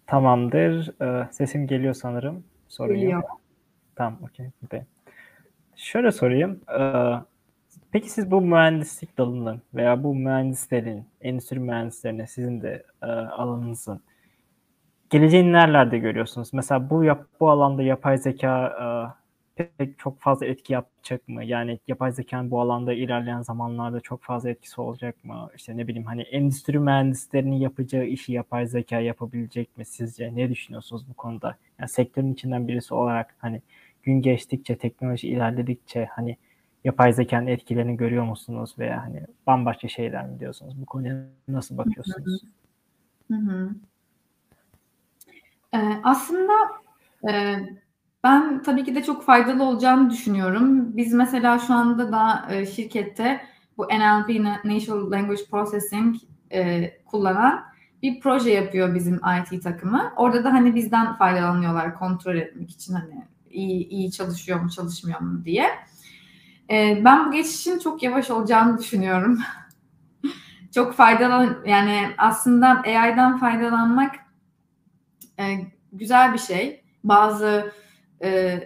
Tamamdır. 0.07 1.01
Ee, 1.01 1.27
sesim 1.31 1.67
geliyor 1.67 1.93
sanırım. 1.93 2.43
Sorun 2.67 2.95
Geliyor. 2.95 3.11
Yok. 3.11 3.41
Tamam, 3.95 4.19
okey. 4.23 4.81
Şöyle 5.75 6.11
sorayım. 6.11 6.61
Ee, 6.79 7.13
peki 7.91 8.09
siz 8.09 8.31
bu 8.31 8.41
mühendislik 8.41 9.17
dalının 9.17 9.61
veya 9.73 10.03
bu 10.03 10.15
mühendislerin, 10.15 11.05
endüstri 11.21 11.59
mühendislerine 11.59 12.27
sizin 12.27 12.61
de 12.61 12.83
e, 13.01 13.05
alanınızın 13.05 14.01
geleceğini 15.11 15.51
nerelerde 15.53 15.97
görüyorsunuz? 15.97 16.53
Mesela 16.53 16.89
bu 16.89 17.03
yap, 17.03 17.27
bu 17.39 17.49
alanda 17.49 17.83
yapay 17.83 18.17
zeka 18.17 18.67
e, 19.57 19.63
pek 19.77 19.99
çok 19.99 20.19
fazla 20.19 20.45
etki 20.45 20.73
yapacak 20.73 21.27
mı? 21.27 21.43
Yani 21.45 21.79
yapay 21.87 22.11
zekanın 22.11 22.51
bu 22.51 22.61
alanda 22.61 22.93
ilerleyen 22.93 23.41
zamanlarda 23.41 23.99
çok 23.99 24.23
fazla 24.23 24.49
etkisi 24.49 24.81
olacak 24.81 25.23
mı? 25.25 25.49
İşte 25.55 25.77
ne 25.77 25.87
bileyim 25.87 26.05
hani 26.07 26.21
endüstri 26.21 26.79
mühendislerinin 26.79 27.55
yapacağı 27.55 28.05
işi 28.05 28.33
yapay 28.33 28.67
zeka 28.67 28.99
yapabilecek 28.99 29.77
mi 29.77 29.85
sizce? 29.85 30.35
Ne 30.35 30.49
düşünüyorsunuz 30.49 31.09
bu 31.09 31.13
konuda? 31.13 31.57
Yani 31.79 31.89
sektörün 31.89 32.33
içinden 32.33 32.67
birisi 32.67 32.93
olarak 32.93 33.35
hani 33.39 33.61
gün 34.03 34.21
geçtikçe, 34.21 34.77
teknoloji 34.77 35.27
ilerledikçe 35.27 36.05
hani 36.05 36.37
yapay 36.83 37.13
zekanın 37.13 37.47
etkilerini 37.47 37.97
görüyor 37.97 38.23
musunuz 38.23 38.75
veya 38.79 39.03
hani 39.03 39.21
bambaşka 39.47 39.87
şeyler 39.87 40.27
mi 40.27 40.39
diyorsunuz? 40.39 40.81
Bu 40.81 40.85
konuya 40.85 41.25
nasıl 41.47 41.77
bakıyorsunuz? 41.77 42.41
Hı 43.31 43.37
hı. 43.37 43.69
Ee, 45.73 45.99
aslında 46.03 46.53
e, 47.29 47.55
ben 48.23 48.63
tabii 48.63 48.83
ki 48.83 48.95
de 48.95 49.03
çok 49.03 49.23
faydalı 49.23 49.63
olacağını 49.63 50.09
düşünüyorum. 50.09 50.97
Biz 50.97 51.13
mesela 51.13 51.59
şu 51.59 51.73
anda 51.73 52.11
da 52.11 52.47
e, 52.49 52.65
şirkette 52.65 53.41
bu 53.77 53.83
NLP, 53.83 54.29
Natural 54.63 55.11
Language 55.11 55.45
Processing 55.51 56.15
e, 56.51 56.91
kullanan 57.05 57.63
bir 58.03 58.19
proje 58.19 58.51
yapıyor 58.51 58.95
bizim 58.95 59.15
IT 59.15 59.63
takımı. 59.63 60.13
Orada 60.15 60.43
da 60.43 60.53
hani 60.53 60.75
bizden 60.75 61.13
faydalanıyorlar 61.13 61.95
kontrol 61.95 62.35
etmek 62.35 62.71
için 62.71 62.93
hani 62.93 63.25
iyi, 63.51 63.87
iyi 63.87 64.11
çalışıyor 64.11 64.59
mu 64.59 64.69
çalışmıyor 64.69 65.19
mu 65.19 65.45
diye. 65.45 65.65
E, 66.69 67.01
ben 67.05 67.27
bu 67.27 67.31
geçişin 67.31 67.79
çok 67.79 68.03
yavaş 68.03 68.31
olacağını 68.31 68.77
düşünüyorum. 68.77 69.39
çok 70.75 70.93
faydalan 70.93 71.57
yani 71.65 72.09
aslında 72.17 72.67
AI'dan 72.85 73.37
faydalanmak 73.37 74.20
e, 75.41 75.71
güzel 75.91 76.33
bir 76.33 76.39
şey. 76.39 76.83
Bazı 77.03 77.71
e, 78.23 78.59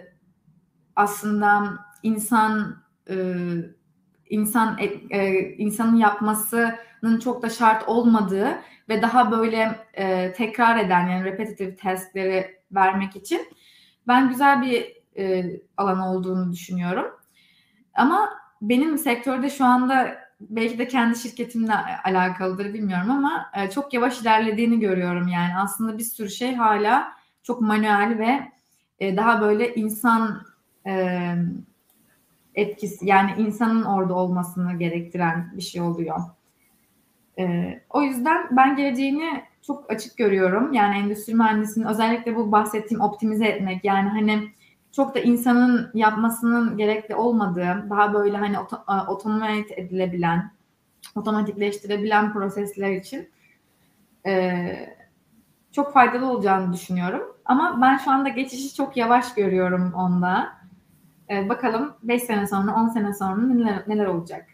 aslında 0.96 1.78
insan 2.02 2.82
e, 3.10 3.16
insan 4.30 4.78
e, 5.10 5.38
insanın 5.40 5.96
yapmasının 5.96 7.18
çok 7.24 7.42
da 7.42 7.50
şart 7.50 7.88
olmadığı 7.88 8.58
ve 8.88 9.02
daha 9.02 9.30
böyle 9.30 9.86
e, 9.94 10.32
tekrar 10.32 10.76
eden 10.76 11.08
yani 11.08 11.24
repetitive 11.24 11.76
task'leri 11.76 12.56
vermek 12.72 13.16
için 13.16 13.40
ben 14.06 14.28
güzel 14.28 14.62
bir 14.62 14.96
e, 15.18 15.44
alan 15.76 16.00
olduğunu 16.00 16.52
düşünüyorum. 16.52 17.06
Ama 17.94 18.30
benim 18.62 18.98
sektörde 18.98 19.50
şu 19.50 19.64
anda 19.64 20.25
belki 20.40 20.78
de 20.78 20.88
kendi 20.88 21.18
şirketimle 21.18 21.74
alakalıdır 22.04 22.74
bilmiyorum 22.74 23.10
ama 23.10 23.50
e, 23.56 23.70
çok 23.70 23.94
yavaş 23.94 24.20
ilerlediğini 24.20 24.80
görüyorum 24.80 25.28
yani 25.28 25.56
aslında 25.56 25.98
bir 25.98 26.02
sürü 26.02 26.30
şey 26.30 26.54
hala 26.54 27.12
çok 27.42 27.60
manuel 27.60 28.18
ve 28.18 28.52
e, 28.98 29.16
daha 29.16 29.40
böyle 29.40 29.74
insan 29.74 30.42
e, 30.86 31.34
etkisi 32.54 33.06
yani 33.06 33.30
insanın 33.38 33.82
orada 33.82 34.14
olmasını 34.14 34.78
gerektiren 34.78 35.52
bir 35.56 35.62
şey 35.62 35.80
oluyor. 35.80 36.18
E, 37.38 37.74
o 37.90 38.02
yüzden 38.02 38.48
ben 38.50 38.76
geleceğini 38.76 39.44
çok 39.62 39.90
açık 39.90 40.16
görüyorum. 40.16 40.72
Yani 40.72 40.98
endüstri 40.98 41.34
mühendisinin 41.34 41.86
özellikle 41.86 42.36
bu 42.36 42.52
bahsettiğim 42.52 43.00
optimize 43.00 43.46
etmek 43.46 43.84
yani 43.84 44.08
hani 44.08 44.48
çok 44.96 45.14
da 45.14 45.18
insanın 45.20 45.90
yapmasının 45.94 46.76
gerekli 46.76 47.14
olmadığı 47.14 47.86
daha 47.90 48.14
böyle 48.14 48.36
hani 48.36 48.56
otomat 49.08 49.70
edilebilen 49.70 50.50
otomatikleştirebilen 51.14 52.32
prosesler 52.32 52.92
için 52.92 53.28
e, 54.26 54.62
çok 55.72 55.92
faydalı 55.92 56.30
olacağını 56.30 56.72
düşünüyorum. 56.72 57.22
Ama 57.44 57.78
ben 57.82 57.96
şu 57.96 58.10
anda 58.10 58.28
geçişi 58.28 58.74
çok 58.74 58.96
yavaş 58.96 59.34
görüyorum 59.34 59.92
onda. 59.94 60.48
E, 61.30 61.48
bakalım 61.48 61.94
5 62.02 62.22
sene 62.22 62.46
sonra, 62.46 62.74
10 62.74 62.88
sene 62.88 63.14
sonra 63.14 63.42
neler, 63.42 63.82
neler 63.86 64.06
olacak? 64.06 64.46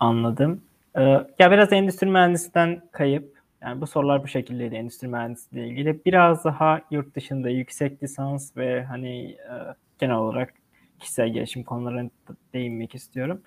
Anladım. 0.00 0.62
Ee, 0.96 1.02
ya 1.38 1.50
biraz 1.50 1.72
endüstri 1.72 2.06
mühendisinden 2.06 2.82
kayıp. 2.92 3.39
Yani 3.62 3.80
bu 3.80 3.86
sorular 3.86 4.22
bu 4.22 4.28
şekildeydi 4.28 4.74
endüstri 4.74 5.08
mühendisliği 5.08 5.64
ile 5.64 5.72
ilgili. 5.72 6.04
Biraz 6.04 6.44
daha 6.44 6.80
yurt 6.90 7.14
dışında 7.14 7.50
yüksek 7.50 8.02
lisans 8.02 8.56
ve 8.56 8.84
hani 8.84 9.30
e, 9.30 9.54
genel 9.98 10.16
olarak 10.16 10.54
kişisel 10.98 11.28
gelişim 11.28 11.64
konularına 11.64 12.10
değinmek 12.54 12.94
istiyorum. 12.94 13.42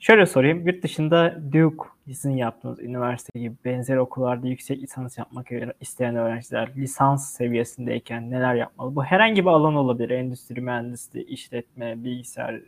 Şöyle 0.00 0.26
sorayım. 0.26 0.66
Yurt 0.66 0.82
dışında 0.82 1.42
Duke 1.52 1.88
sizin 2.06 2.36
yaptığınız 2.36 2.80
üniversite 2.80 3.40
gibi 3.40 3.54
benzer 3.64 3.96
okullarda 3.96 4.48
yüksek 4.48 4.82
lisans 4.82 5.18
yapmak 5.18 5.46
isteyen 5.80 6.16
öğrenciler 6.16 6.72
lisans 6.76 7.32
seviyesindeyken 7.32 8.30
neler 8.30 8.54
yapmalı? 8.54 8.96
Bu 8.96 9.04
herhangi 9.04 9.42
bir 9.42 9.50
alan 9.50 9.74
olabilir. 9.74 10.10
Endüstri 10.10 10.60
mühendisliği, 10.60 11.26
işletme, 11.26 12.04
bilgisayar, 12.04 12.60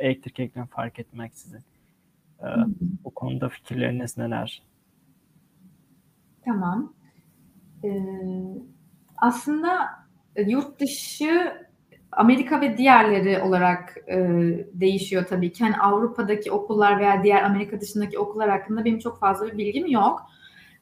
elektrik 0.00 0.40
ekran 0.40 0.66
fark 0.66 0.98
etmeksizin. 0.98 1.60
Ee, 2.42 2.46
bu 3.04 3.10
konuda 3.10 3.48
fikirleriniz 3.48 4.16
neler? 4.16 4.62
Tamam. 6.46 6.94
Ee, 7.84 7.90
aslında 9.16 9.88
yurt 10.46 10.80
dışı 10.80 11.52
Amerika 12.12 12.60
ve 12.60 12.78
diğerleri 12.78 13.42
olarak 13.42 13.96
e, 14.08 14.16
değişiyor 14.72 15.26
tabii 15.28 15.52
ki. 15.52 15.64
Hani 15.64 15.76
Avrupa'daki 15.76 16.52
okullar 16.52 16.98
veya 16.98 17.22
diğer 17.24 17.42
Amerika 17.42 17.80
dışındaki 17.80 18.18
okullar 18.18 18.50
hakkında 18.50 18.84
benim 18.84 18.98
çok 18.98 19.20
fazla 19.20 19.46
bir 19.46 19.58
bilgim 19.58 19.86
yok. 19.86 20.22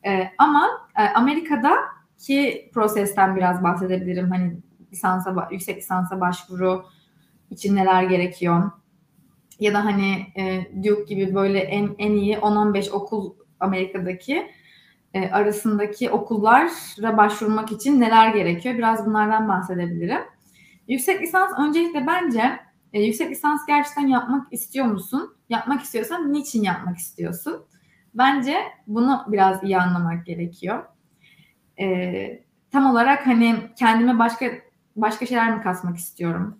E, 0.06 0.30
ama 0.38 0.68
e, 0.98 1.02
Amerika'daki 1.02 2.70
prosesten 2.74 3.36
biraz 3.36 3.62
bahsedebilirim. 3.62 4.30
Hani 4.30 4.56
lisansa, 4.92 5.48
yüksek 5.50 5.76
lisansa 5.76 6.20
başvuru 6.20 6.84
için 7.50 7.76
neler 7.76 8.02
gerekiyor. 8.02 8.70
Ya 9.60 9.74
da 9.74 9.84
hani 9.84 10.26
e, 10.36 10.66
Duke 10.84 11.14
gibi 11.14 11.34
böyle 11.34 11.58
en, 11.58 11.94
en 11.98 12.12
iyi 12.12 12.36
10-15 12.36 12.90
okul 12.90 13.34
Amerika'daki 13.60 14.46
e, 15.14 15.30
arasındaki 15.30 16.10
okullara 16.10 17.16
başvurmak 17.16 17.72
için 17.72 18.00
neler 18.00 18.28
gerekiyor? 18.28 18.78
Biraz 18.78 19.06
bunlardan 19.06 19.48
bahsedebilirim. 19.48 20.22
Yüksek 20.88 21.22
lisans 21.22 21.58
öncelikle 21.58 22.06
bence 22.06 22.60
e, 22.92 23.02
yüksek 23.02 23.30
lisans 23.30 23.66
gerçekten 23.66 24.06
yapmak 24.06 24.52
istiyor 24.52 24.86
musun? 24.86 25.36
Yapmak 25.48 25.82
istiyorsan 25.82 26.32
niçin 26.32 26.62
yapmak 26.62 26.98
istiyorsun? 26.98 27.66
Bence 28.14 28.56
bunu 28.86 29.24
biraz 29.28 29.62
iyi 29.62 29.78
anlamak 29.78 30.26
gerekiyor. 30.26 30.84
E, 31.80 32.44
tam 32.70 32.86
olarak 32.90 33.26
hani 33.26 33.56
kendime 33.78 34.18
başka 34.18 34.46
başka 34.96 35.26
şeyler 35.26 35.56
mi 35.56 35.62
kasmak 35.62 35.96
istiyorum? 35.96 36.58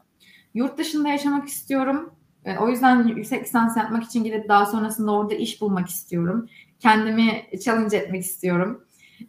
Yurt 0.55 0.79
dışında 0.79 1.09
yaşamak 1.09 1.49
istiyorum. 1.49 2.15
E, 2.45 2.59
o 2.59 2.69
yüzden 2.69 3.07
yüksek 3.07 3.45
lisans 3.45 3.77
yapmak 3.77 4.05
için 4.05 4.25
gidip 4.25 4.49
daha 4.49 4.67
sonrasında 4.67 5.13
orada 5.13 5.35
iş 5.35 5.61
bulmak 5.61 5.89
istiyorum. 5.89 6.49
Kendimi 6.81 7.47
challenge 7.65 7.97
etmek 7.97 8.23
istiyorum. 8.23 8.85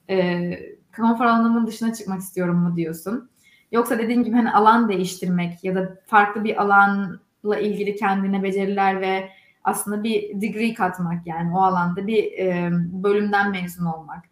E, 0.09 0.51
konfor 0.95 1.25
alanımın 1.25 1.67
dışına 1.67 1.93
çıkmak 1.93 2.19
istiyorum 2.19 2.57
mu 2.57 2.75
diyorsun? 2.75 3.29
Yoksa 3.71 3.97
dediğim 3.97 4.23
gibi 4.23 4.35
hani 4.35 4.51
alan 4.51 4.89
değiştirmek 4.89 5.63
ya 5.63 5.75
da 5.75 5.97
farklı 6.05 6.43
bir 6.43 6.61
alanla 6.61 7.59
ilgili 7.59 7.95
kendine 7.95 8.43
beceriler 8.43 9.01
ve 9.01 9.29
aslında 9.63 10.03
bir 10.03 10.41
degree 10.41 10.73
katmak 10.73 11.27
yani 11.27 11.57
o 11.57 11.61
alanda 11.61 12.07
bir 12.07 12.23
e, 12.23 12.69
bölümden 12.73 13.51
mezun 13.51 13.85
olmak 13.85 14.23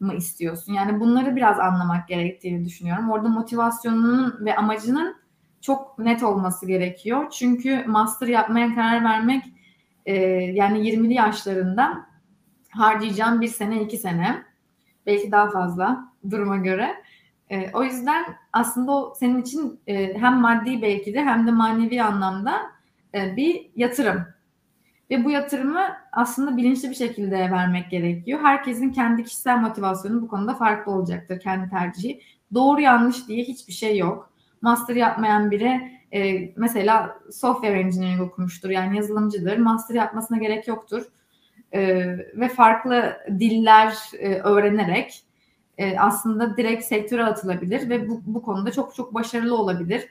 mı 0.00 0.14
istiyorsun? 0.14 0.72
Yani 0.72 1.00
bunları 1.00 1.36
biraz 1.36 1.58
anlamak 1.58 2.08
gerektiğini 2.08 2.64
düşünüyorum. 2.64 3.10
Orada 3.10 3.28
motivasyonunun 3.28 4.46
ve 4.46 4.56
amacının 4.56 5.16
çok 5.60 5.98
net 5.98 6.22
olması 6.22 6.66
gerekiyor. 6.66 7.30
Çünkü 7.30 7.84
master 7.86 8.26
yapmaya 8.26 8.74
karar 8.74 9.04
vermek 9.04 9.44
e, 10.06 10.14
yani 10.32 10.78
20'li 10.78 11.14
yaşlarında 11.14 12.06
harcayacağım 12.76 13.40
bir 13.40 13.48
sene 13.48 13.82
iki 13.82 13.96
sene 13.96 14.42
belki 15.06 15.32
daha 15.32 15.50
fazla 15.50 16.12
duruma 16.30 16.56
göre 16.56 16.94
e, 17.50 17.70
o 17.72 17.82
yüzden 17.82 18.24
aslında 18.52 18.92
o 18.92 19.14
senin 19.14 19.42
için 19.42 19.80
e, 19.86 20.18
hem 20.18 20.40
maddi 20.40 20.82
belki 20.82 21.14
de 21.14 21.24
hem 21.24 21.46
de 21.46 21.50
manevi 21.50 22.02
anlamda 22.02 22.62
e, 23.14 23.36
bir 23.36 23.70
yatırım. 23.76 24.26
Ve 25.10 25.24
bu 25.24 25.30
yatırımı 25.30 25.82
aslında 26.12 26.56
bilinçli 26.56 26.90
bir 26.90 26.94
şekilde 26.94 27.50
vermek 27.50 27.90
gerekiyor. 27.90 28.40
Herkesin 28.42 28.90
kendi 28.90 29.24
kişisel 29.24 29.58
motivasyonu 29.58 30.22
bu 30.22 30.28
konuda 30.28 30.54
farklı 30.54 30.92
olacaktır, 30.92 31.40
kendi 31.40 31.70
tercihi. 31.70 32.20
Doğru 32.54 32.80
yanlış 32.80 33.28
diye 33.28 33.44
hiçbir 33.44 33.72
şey 33.72 33.98
yok. 33.98 34.32
Master 34.60 34.96
yapmayan 34.96 35.50
biri 35.50 36.00
e, 36.12 36.52
mesela 36.56 37.18
software 37.32 37.80
engineering 37.80 38.20
okumuştur 38.20 38.70
yani 38.70 38.96
yazılımcıdır. 38.96 39.58
Master 39.58 39.94
yapmasına 39.94 40.38
gerek 40.38 40.68
yoktur. 40.68 41.02
E, 41.74 41.80
ve 42.16 42.48
farklı 42.48 43.16
diller 43.38 43.96
e, 44.18 44.34
öğrenerek 44.34 45.24
e, 45.78 45.98
aslında 45.98 46.56
direkt 46.56 46.84
sektöre 46.84 47.24
atılabilir 47.24 47.88
ve 47.88 48.08
bu, 48.08 48.22
bu 48.26 48.42
konuda 48.42 48.72
çok 48.72 48.94
çok 48.94 49.14
başarılı 49.14 49.56
olabilir. 49.58 50.08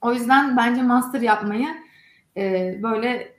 O 0.00 0.12
yüzden 0.12 0.56
bence 0.56 0.82
master 0.82 1.20
yapmayı 1.20 1.68
e, 2.36 2.74
böyle 2.82 3.36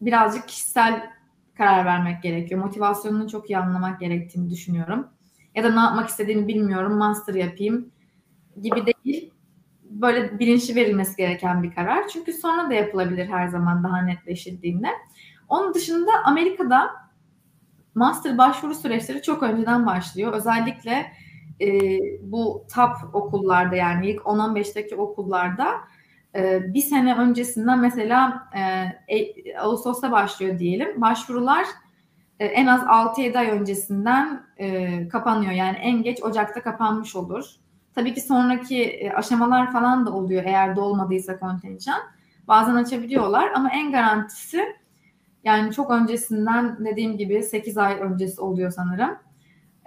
birazcık 0.00 0.48
kişisel 0.48 1.10
karar 1.56 1.84
vermek 1.84 2.22
gerekiyor. 2.22 2.60
Motivasyonunu 2.60 3.30
çok 3.30 3.50
iyi 3.50 3.58
anlamak 3.58 4.00
gerektiğini 4.00 4.50
düşünüyorum. 4.50 5.06
Ya 5.54 5.64
da 5.64 5.74
ne 5.74 5.80
yapmak 5.80 6.08
istediğini 6.08 6.48
bilmiyorum, 6.48 6.96
master 6.96 7.34
yapayım 7.34 7.92
gibi 8.62 8.80
değil. 8.86 9.30
Böyle 9.82 10.38
bilinçli 10.38 10.74
verilmesi 10.74 11.16
gereken 11.16 11.62
bir 11.62 11.74
karar. 11.74 12.08
Çünkü 12.08 12.32
sonra 12.32 12.70
da 12.70 12.74
yapılabilir 12.74 13.26
her 13.26 13.46
zaman 13.46 13.84
daha 13.84 14.02
netleşildiğinde. 14.02 14.88
Onun 15.48 15.74
dışında 15.74 16.10
Amerika'da 16.24 16.90
master 17.94 18.38
başvuru 18.38 18.74
süreçleri 18.74 19.22
çok 19.22 19.42
önceden 19.42 19.86
başlıyor. 19.86 20.32
Özellikle 20.32 21.12
e, 21.60 21.98
bu 22.22 22.66
top 22.74 23.14
okullarda 23.14 23.76
yani 23.76 24.10
ilk 24.10 24.20
10-15'teki 24.20 24.96
okullarda 24.96 25.68
e, 26.34 26.74
bir 26.74 26.80
sene 26.80 27.14
öncesinden 27.14 27.78
mesela 27.78 28.48
e, 28.54 28.60
e, 29.16 29.56
Ağustos'ta 29.58 30.12
başlıyor 30.12 30.58
diyelim. 30.58 31.00
Başvurular 31.00 31.66
e, 32.40 32.46
en 32.46 32.66
az 32.66 32.80
6-7 32.80 33.38
ay 33.38 33.50
öncesinden 33.50 34.42
e, 34.56 35.08
kapanıyor. 35.08 35.52
Yani 35.52 35.76
en 35.76 36.02
geç 36.02 36.22
Ocak'ta 36.22 36.62
kapanmış 36.62 37.16
olur. 37.16 37.44
Tabii 37.94 38.14
ki 38.14 38.20
sonraki 38.20 38.82
e, 38.84 39.12
aşamalar 39.12 39.72
falan 39.72 40.06
da 40.06 40.12
oluyor 40.12 40.44
eğer 40.44 40.76
dolmadıysa 40.76 41.38
kontenjan. 41.38 42.00
Bazen 42.48 42.74
açabiliyorlar 42.74 43.50
ama 43.54 43.70
en 43.70 43.92
garantisi 43.92 44.76
yani 45.44 45.72
çok 45.72 45.90
öncesinden 45.90 46.84
dediğim 46.84 47.18
gibi 47.18 47.42
8 47.42 47.78
ay 47.78 48.00
öncesi 48.00 48.40
oluyor 48.40 48.70
sanırım. 48.70 49.18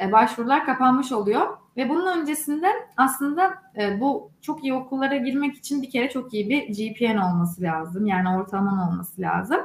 E, 0.01 0.11
başvurular 0.11 0.65
kapanmış 0.65 1.11
oluyor. 1.11 1.57
Ve 1.77 1.89
bunun 1.89 2.19
öncesinde 2.21 2.67
aslında 2.97 3.53
e, 3.77 3.99
bu 4.01 4.31
çok 4.41 4.63
iyi 4.63 4.73
okullara 4.73 5.17
girmek 5.17 5.55
için 5.55 5.81
bir 5.81 5.89
kere 5.89 6.09
çok 6.09 6.33
iyi 6.33 6.49
bir 6.49 6.67
GPN 6.67 7.17
olması 7.17 7.61
lazım. 7.61 8.05
Yani 8.05 8.37
ortalaman 8.37 8.91
olması 8.91 9.21
lazım. 9.21 9.59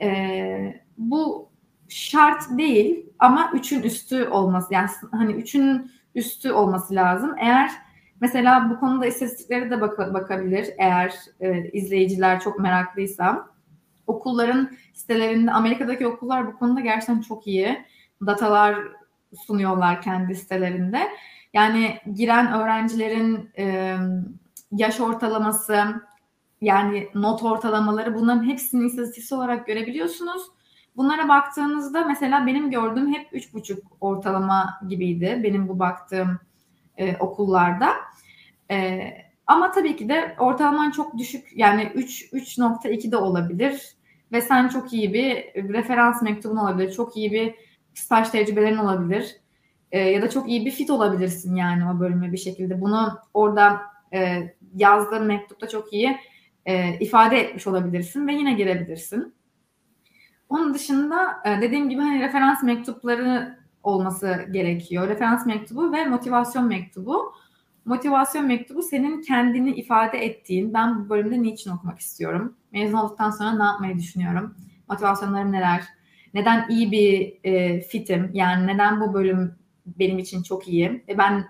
E, 0.00 0.80
bu 0.98 1.48
şart 1.88 2.58
değil 2.58 3.06
ama 3.18 3.50
üçün 3.54 3.82
üstü 3.82 4.24
olması 4.28 4.74
yani 4.74 4.88
hani 5.10 5.32
üçün 5.32 5.90
üstü 6.14 6.52
olması 6.52 6.94
lazım. 6.94 7.34
Eğer 7.38 7.70
mesela 8.20 8.70
bu 8.70 8.80
konuda 8.80 9.06
istatistiklere 9.06 9.70
de 9.70 9.80
bak- 9.80 10.14
bakabilir 10.14 10.68
eğer 10.78 11.14
e, 11.40 11.70
izleyiciler 11.70 12.40
çok 12.40 12.58
meraklıysa 12.58 13.53
okulların 14.06 14.76
sitelerinde 14.92 15.52
Amerika'daki 15.52 16.06
okullar 16.06 16.46
bu 16.46 16.58
konuda 16.58 16.80
gerçekten 16.80 17.20
çok 17.20 17.46
iyi 17.46 17.84
datalar 18.26 18.76
sunuyorlar 19.46 20.02
kendi 20.02 20.34
sitelerinde. 20.34 21.08
Yani 21.52 21.98
giren 22.14 22.52
öğrencilerin 22.52 23.50
e, 23.58 23.96
yaş 24.72 25.00
ortalaması 25.00 25.84
yani 26.60 27.08
not 27.14 27.42
ortalamaları 27.42 28.14
bunların 28.14 28.48
hepsini 28.48 28.86
istatistiksel 28.86 29.38
olarak 29.38 29.66
görebiliyorsunuz. 29.66 30.42
Bunlara 30.96 31.28
baktığınızda 31.28 32.04
mesela 32.04 32.46
benim 32.46 32.70
gördüğüm 32.70 33.14
hep 33.14 33.32
3,5 33.32 33.78
ortalama 34.00 34.80
gibiydi 34.88 35.40
benim 35.44 35.68
bu 35.68 35.78
baktığım 35.78 36.38
e, 36.96 37.16
okullarda. 37.16 37.90
E, 38.70 39.00
ama 39.46 39.70
tabii 39.70 39.96
ki 39.96 40.08
de 40.08 40.36
ortalaman 40.38 40.90
çok 40.90 41.18
düşük 41.18 41.48
yani 41.54 41.92
3 41.94 42.32
3.2 42.32 43.12
de 43.12 43.16
olabilir 43.16 43.93
ve 44.34 44.40
sen 44.40 44.68
çok 44.68 44.92
iyi 44.92 45.14
bir 45.14 45.34
referans 45.72 46.22
mektubun 46.22 46.56
olabilir, 46.56 46.92
çok 46.92 47.16
iyi 47.16 47.32
bir 47.32 47.54
staj 47.94 48.28
tecrübelerin 48.28 48.76
olabilir 48.76 49.36
e, 49.92 49.98
ya 49.98 50.22
da 50.22 50.30
çok 50.30 50.48
iyi 50.48 50.66
bir 50.66 50.70
fit 50.70 50.90
olabilirsin 50.90 51.54
yani 51.54 51.90
o 51.90 52.00
bölüme 52.00 52.32
bir 52.32 52.36
şekilde. 52.36 52.80
Bunu 52.80 53.18
orada 53.34 53.80
e, 54.12 54.50
yazdığın 54.76 55.26
mektupta 55.26 55.68
çok 55.68 55.92
iyi 55.92 56.16
e, 56.66 56.98
ifade 56.98 57.40
etmiş 57.40 57.66
olabilirsin 57.66 58.26
ve 58.26 58.32
yine 58.32 58.52
girebilirsin. 58.52 59.34
Onun 60.48 60.74
dışında 60.74 61.36
e, 61.44 61.60
dediğim 61.60 61.88
gibi 61.88 62.00
hani 62.00 62.20
referans 62.20 62.62
mektupları 62.62 63.58
olması 63.82 64.46
gerekiyor. 64.50 65.08
Referans 65.08 65.46
mektubu 65.46 65.92
ve 65.92 66.04
motivasyon 66.04 66.68
mektubu. 66.68 67.32
Motivasyon 67.84 68.46
mektubu 68.46 68.82
senin 68.82 69.22
kendini 69.22 69.70
ifade 69.70 70.18
ettiğin, 70.18 70.74
ben 70.74 71.04
bu 71.04 71.08
bölümde 71.08 71.42
niçin 71.42 71.70
okumak 71.70 71.98
istiyorum? 71.98 72.56
Mezun 72.74 72.98
olduktan 72.98 73.30
sonra 73.30 73.52
ne 73.52 73.64
yapmayı 73.64 73.98
düşünüyorum? 73.98 74.56
Motivasyonlarım 74.88 75.52
neler? 75.52 75.84
Neden 76.34 76.68
iyi 76.68 76.92
bir 76.92 77.38
e, 77.44 77.80
fitim? 77.80 78.30
Yani 78.32 78.66
neden 78.66 79.00
bu 79.00 79.14
bölüm 79.14 79.54
benim 79.86 80.18
için 80.18 80.42
çok 80.42 80.68
iyi? 80.68 81.04
Ve 81.08 81.18
ben 81.18 81.44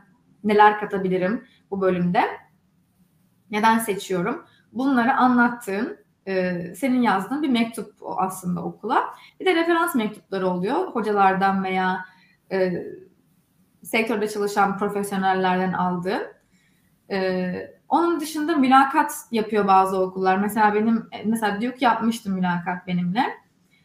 neler 0.45 0.81
katabilirim 0.81 1.45
bu 1.70 1.81
bölümde? 1.81 2.22
Neden 3.51 3.79
seçiyorum? 3.79 4.45
Bunları 4.72 5.16
anlattığın, 5.16 5.99
e, 6.27 6.62
senin 6.75 7.03
yazdığın 7.03 7.43
bir 7.43 7.49
mektup 7.49 7.95
aslında 8.16 8.64
okula. 8.64 9.05
Bir 9.41 9.47
de 9.47 9.55
referans 9.55 9.95
mektupları 9.95 10.49
oluyor. 10.49 10.75
Hocalardan 10.75 11.64
veya 11.64 12.05
e, 12.53 12.87
sektörde 13.83 14.29
çalışan 14.29 14.79
profesyonellerden 14.79 15.72
aldığın. 15.72 16.22
E, 17.11 17.74
onun 17.89 18.20
dışında 18.20 18.57
mülakat 18.57 19.12
yapıyor 19.30 19.66
bazı 19.66 20.01
okullar. 20.01 20.37
Mesela 20.37 20.74
benim, 20.74 21.09
mesela 21.24 21.57
Duke 21.57 21.76
yapmıştım 21.80 22.35
mülakat 22.35 22.87
benimle. 22.87 23.24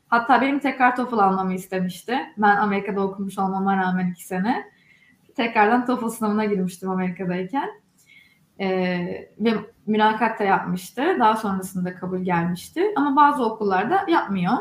Hatta 0.07 0.41
benim 0.41 0.59
tekrar 0.59 0.95
TOEFL 0.95 1.17
almamı 1.17 1.53
istemişti. 1.53 2.17
Ben 2.37 2.55
Amerika'da 2.55 3.01
okumuş 3.01 3.37
olmama 3.37 3.77
rağmen 3.77 4.11
iki 4.11 4.25
sene. 4.25 4.63
Tekrardan 5.35 5.85
TOEFL 5.85 6.09
sınavına 6.09 6.45
girmiştim 6.45 6.89
Amerika'dayken. 6.89 7.69
Ee, 8.59 9.29
ve 9.39 9.53
mülakat 9.85 10.39
da 10.39 10.43
yapmıştı. 10.43 11.17
Daha 11.19 11.35
sonrasında 11.35 11.95
kabul 11.95 12.19
gelmişti. 12.19 12.83
Ama 12.95 13.15
bazı 13.15 13.45
okullarda 13.45 14.05
yapmıyor. 14.07 14.53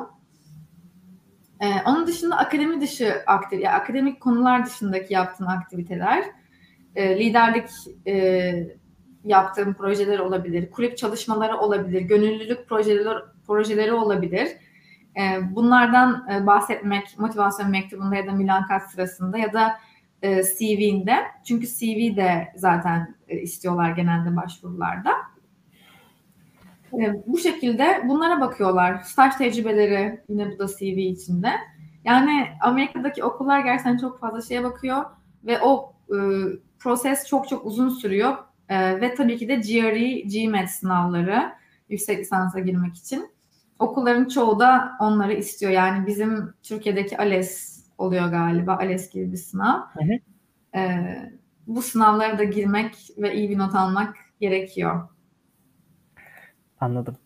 Ee, 1.60 1.66
onun 1.86 2.06
dışında 2.06 2.36
akademi 2.36 2.80
dışı 2.80 3.14
aktif, 3.26 3.60
yani 3.60 3.74
akademik 3.74 4.20
konular 4.20 4.66
dışındaki 4.66 5.14
yaptığın 5.14 5.46
aktiviteler, 5.46 6.24
e, 6.94 7.18
liderlik 7.18 7.68
e, 8.06 8.77
yaptığım 9.24 9.74
projeler 9.74 10.18
olabilir, 10.18 10.70
kulüp 10.70 10.98
çalışmaları 10.98 11.58
olabilir, 11.58 12.00
gönüllülük 12.00 12.68
projeleri 12.68 13.08
projeleri 13.46 13.92
olabilir. 13.92 14.48
E, 15.16 15.54
bunlardan 15.54 16.28
e, 16.32 16.46
bahsetmek 16.46 17.18
motivasyon 17.18 17.70
mektubunda 17.70 18.16
ya 18.16 18.26
da 18.26 18.32
mülakat 18.32 18.90
sırasında 18.90 19.38
ya 19.38 19.52
da 19.52 19.78
e, 20.22 20.42
CV'inde. 20.42 21.16
Çünkü 21.44 21.66
CV 21.66 22.16
de 22.16 22.48
zaten 22.56 23.14
e, 23.28 23.40
istiyorlar 23.40 23.90
genelde 23.90 24.36
başvurularda. 24.36 25.12
Bu 27.26 27.38
şekilde 27.38 28.02
bunlara 28.08 28.40
bakıyorlar. 28.40 29.02
Staj 29.02 29.34
tecrübeleri 29.34 30.20
yine 30.28 30.52
bu 30.52 30.58
da 30.58 30.66
CV 30.66 30.98
içinde. 30.98 31.50
Yani 32.04 32.46
Amerika'daki 32.60 33.24
okullar 33.24 33.60
gerçekten 33.60 33.96
çok 33.96 34.20
fazla 34.20 34.42
şeye 34.42 34.64
bakıyor 34.64 35.04
ve 35.44 35.60
o 35.60 35.92
e, 36.08 36.16
proses 36.78 37.26
çok 37.26 37.48
çok 37.48 37.66
uzun 37.66 37.88
sürüyor. 37.88 38.36
E, 38.68 39.00
ve 39.00 39.14
tabii 39.14 39.38
ki 39.38 39.48
de 39.48 39.54
GRE, 39.54 40.20
GMAT 40.20 40.70
sınavları 40.70 41.52
yüksek 41.88 42.18
lisansa 42.18 42.60
girmek 42.60 42.96
için. 42.96 43.30
Okulların 43.78 44.28
çoğu 44.28 44.60
da 44.60 44.92
onları 45.00 45.32
istiyor. 45.32 45.72
Yani 45.72 46.06
bizim 46.06 46.54
Türkiye'deki 46.62 47.18
ALES 47.18 47.82
oluyor 47.98 48.28
galiba. 48.28 48.76
ALES 48.76 49.10
gibi 49.10 49.32
bir 49.32 49.36
sınav. 49.36 49.80
Hı 49.92 50.04
hı. 50.04 50.18
E, 50.78 51.04
bu 51.66 51.82
sınavlara 51.82 52.38
da 52.38 52.44
girmek 52.44 52.94
ve 53.18 53.34
iyi 53.34 53.50
bir 53.50 53.58
not 53.58 53.74
almak 53.74 54.16
gerekiyor. 54.40 55.08
Anladım. 56.80 57.16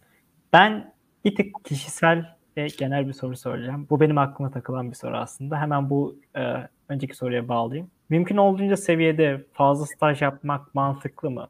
Ben 0.52 0.92
bir 1.24 1.34
tık 1.36 1.64
kişisel 1.64 2.36
ve 2.56 2.66
genel 2.78 3.08
bir 3.08 3.12
soru 3.12 3.36
soracağım. 3.36 3.86
Bu 3.90 4.00
benim 4.00 4.18
aklıma 4.18 4.50
takılan 4.50 4.90
bir 4.90 4.96
soru 4.96 5.16
aslında. 5.16 5.60
Hemen 5.60 5.90
bu 5.90 6.16
e, 6.36 6.68
önceki 6.88 7.16
soruya 7.16 7.48
bağlayayım. 7.48 7.90
Mümkün 8.12 8.36
olduğunca 8.36 8.76
seviyede 8.76 9.44
fazla 9.52 9.86
staj 9.86 10.22
yapmak 10.22 10.74
mantıklı 10.74 11.30
mı? 11.30 11.48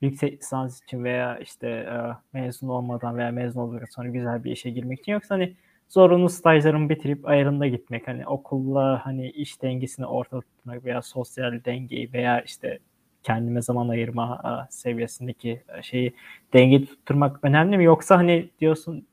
Yüksek 0.00 0.40
lisans 0.40 0.82
için 0.82 1.04
veya 1.04 1.38
işte 1.38 1.68
e, 1.68 1.96
mezun 2.32 2.68
olmadan 2.68 3.16
veya 3.16 3.30
mezun 3.30 3.60
olduktan 3.60 3.86
sonra 3.86 4.08
güzel 4.08 4.44
bir 4.44 4.52
işe 4.52 4.70
girmek 4.70 5.00
için 5.00 5.12
yoksa 5.12 5.34
hani 5.34 5.54
zorunlu 5.88 6.28
stajlarımı 6.28 6.88
bitirip 6.88 7.28
ayrında 7.28 7.66
gitmek 7.66 8.08
hani 8.08 8.26
okulla 8.26 9.06
hani 9.06 9.30
iş 9.30 9.62
dengesini 9.62 10.06
ortada 10.06 10.40
tutmak 10.40 10.84
veya 10.84 11.02
sosyal 11.02 11.64
dengeyi 11.64 12.12
veya 12.12 12.40
işte 12.40 12.78
kendime 13.22 13.62
zaman 13.62 13.88
ayırma 13.88 14.40
e, 14.44 14.72
seviyesindeki 14.72 15.62
e, 15.78 15.82
şeyi 15.82 16.14
denge 16.52 16.84
tutturmak 16.84 17.38
önemli 17.42 17.78
mi 17.78 17.84
yoksa 17.84 18.18
hani 18.18 18.50
diyorsun 18.60 19.06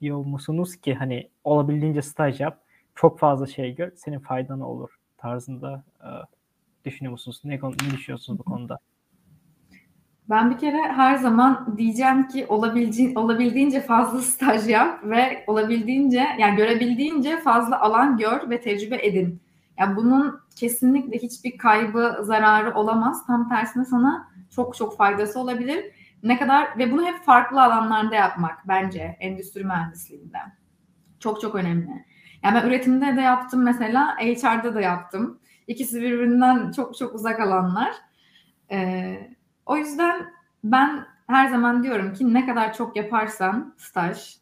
diyor 0.00 0.24
musunuz 0.24 0.76
ki 0.76 0.94
hani 0.94 1.28
olabildiğince 1.44 2.02
staj 2.02 2.40
yap 2.40 2.58
çok 2.94 3.18
fazla 3.18 3.46
şey 3.46 3.74
gör 3.74 3.90
senin 3.96 4.18
faydana 4.18 4.68
olur 4.68 4.90
tarzında 5.18 5.84
e, 6.00 6.08
düşünüyor 6.84 7.12
musunuz? 7.12 7.40
Ne, 7.44 7.54
ne 7.54 7.90
düşünüyorsunuz 7.90 8.38
bu 8.38 8.42
konuda? 8.44 8.78
Ben 10.30 10.50
bir 10.50 10.58
kere 10.58 10.82
her 10.82 11.16
zaman 11.16 11.74
diyeceğim 11.78 12.28
ki 12.28 12.46
olabildiğince, 12.46 13.18
olabildiğince 13.18 13.80
fazla 13.80 14.20
staj 14.22 14.68
yap 14.68 15.00
ve 15.04 15.44
olabildiğince 15.46 16.26
yani 16.38 16.56
görebildiğince 16.56 17.36
fazla 17.36 17.80
alan 17.80 18.16
gör 18.16 18.50
ve 18.50 18.60
tecrübe 18.60 19.06
edin. 19.06 19.42
Yani 19.78 19.96
bunun 19.96 20.40
kesinlikle 20.56 21.18
hiçbir 21.18 21.58
kaybı, 21.58 22.18
zararı 22.20 22.74
olamaz. 22.74 23.26
Tam 23.26 23.48
tersine 23.48 23.84
sana 23.84 24.28
çok 24.50 24.76
çok 24.76 24.96
faydası 24.96 25.40
olabilir. 25.40 25.84
Ne 26.22 26.38
kadar 26.38 26.78
ve 26.78 26.92
bunu 26.92 27.06
hep 27.06 27.24
farklı 27.24 27.62
alanlarda 27.62 28.14
yapmak 28.14 28.68
bence 28.68 29.16
endüstri 29.20 29.64
mühendisliğinde. 29.64 30.38
Çok 31.20 31.40
çok 31.40 31.54
önemli. 31.54 32.04
Yani 32.42 32.54
ben 32.54 32.68
üretimde 32.68 33.16
de 33.16 33.20
yaptım 33.20 33.62
mesela, 33.62 34.16
HR'da 34.18 34.74
da 34.74 34.80
yaptım. 34.80 35.40
İkisi 35.66 36.02
birbirinden 36.02 36.70
çok 36.70 36.96
çok 36.96 37.14
uzak 37.14 37.40
alanlar. 37.40 37.94
Ee, 38.70 39.30
o 39.66 39.76
yüzden 39.76 40.32
ben 40.64 41.06
her 41.26 41.48
zaman 41.48 41.82
diyorum 41.82 42.14
ki 42.14 42.34
ne 42.34 42.46
kadar 42.46 42.74
çok 42.74 42.96
yaparsan 42.96 43.74
staj 43.78 44.36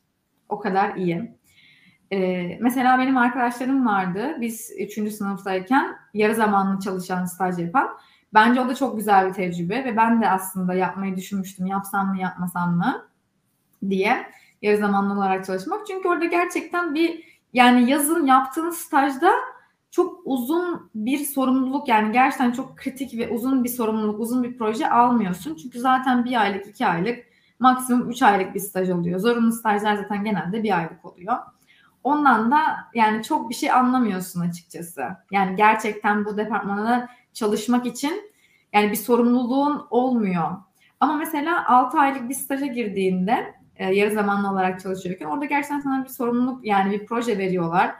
o 0.48 0.60
kadar 0.60 0.94
iyi. 0.96 1.40
Ee, 2.12 2.58
mesela 2.60 2.98
benim 2.98 3.16
arkadaşlarım 3.16 3.86
vardı. 3.86 4.36
Biz 4.40 4.70
üçüncü 4.78 5.10
sınıftayken 5.10 5.96
yarı 6.14 6.34
zamanlı 6.34 6.80
çalışan 6.80 7.24
staj 7.24 7.58
yapan. 7.58 7.88
Bence 8.34 8.60
o 8.60 8.68
da 8.68 8.74
çok 8.74 8.96
güzel 8.96 9.28
bir 9.28 9.32
tecrübe 9.32 9.84
ve 9.84 9.96
ben 9.96 10.22
de 10.22 10.30
aslında 10.30 10.74
yapmayı 10.74 11.16
düşünmüştüm. 11.16 11.66
Yapsam 11.66 12.08
mı 12.08 12.20
yapmasam 12.20 12.76
mı 12.76 13.08
diye 13.88 14.26
yarı 14.62 14.76
zamanlı 14.76 15.14
olarak 15.14 15.44
çalışmak. 15.44 15.86
Çünkü 15.86 16.08
orada 16.08 16.24
gerçekten 16.24 16.94
bir 16.94 17.24
yani 17.52 17.90
yazın 17.90 18.26
yaptığın 18.26 18.70
stajda 18.70 19.32
çok 19.90 20.20
uzun 20.24 20.90
bir 20.94 21.18
sorumluluk 21.18 21.88
yani 21.88 22.12
gerçekten 22.12 22.52
çok 22.52 22.76
kritik 22.76 23.18
ve 23.18 23.28
uzun 23.28 23.64
bir 23.64 23.68
sorumluluk, 23.68 24.20
uzun 24.20 24.42
bir 24.42 24.58
proje 24.58 24.90
almıyorsun. 24.90 25.54
Çünkü 25.62 25.80
zaten 25.80 26.24
bir 26.24 26.40
aylık, 26.40 26.66
iki 26.66 26.86
aylık, 26.86 27.18
maksimum 27.58 28.10
üç 28.10 28.22
aylık 28.22 28.54
bir 28.54 28.60
staj 28.60 28.90
oluyor. 28.90 29.20
Zorunlu 29.20 29.52
stajlar 29.52 29.96
zaten 29.96 30.24
genelde 30.24 30.62
bir 30.62 30.78
aylık 30.78 31.04
oluyor. 31.04 31.36
Ondan 32.04 32.50
da 32.50 32.58
yani 32.94 33.22
çok 33.22 33.50
bir 33.50 33.54
şey 33.54 33.70
anlamıyorsun 33.70 34.40
açıkçası. 34.40 35.02
Yani 35.30 35.56
gerçekten 35.56 36.24
bu 36.24 36.36
departmanda 36.36 37.08
çalışmak 37.32 37.86
için 37.86 38.32
yani 38.72 38.90
bir 38.90 38.96
sorumluluğun 38.96 39.86
olmuyor. 39.90 40.50
Ama 41.00 41.16
mesela 41.16 41.66
6 41.66 41.98
aylık 41.98 42.28
bir 42.28 42.34
staja 42.34 42.66
girdiğinde 42.66 43.54
e, 43.76 43.94
yarı 43.94 44.14
zamanlı 44.14 44.50
olarak 44.50 44.80
çalışıyorken 44.80 45.26
orada 45.26 45.44
gerçekten 45.44 45.80
sana 45.80 46.04
bir 46.04 46.08
sorumluluk 46.08 46.64
yani 46.64 46.92
bir 46.92 47.06
proje 47.06 47.38
veriyorlar 47.38 47.94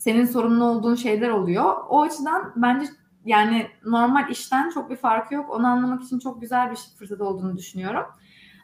senin 0.00 0.24
sorumlu 0.24 0.64
olduğun 0.64 0.94
şeyler 0.94 1.28
oluyor. 1.28 1.76
O 1.88 2.02
açıdan 2.02 2.52
bence 2.56 2.86
yani 3.24 3.66
normal 3.86 4.30
işten 4.30 4.70
çok 4.70 4.90
bir 4.90 4.96
farkı 4.96 5.34
yok. 5.34 5.50
Onu 5.50 5.66
anlamak 5.66 6.02
için 6.02 6.18
çok 6.18 6.40
güzel 6.40 6.70
bir 6.70 6.78
fırsat 6.98 7.20
olduğunu 7.20 7.56
düşünüyorum. 7.56 8.04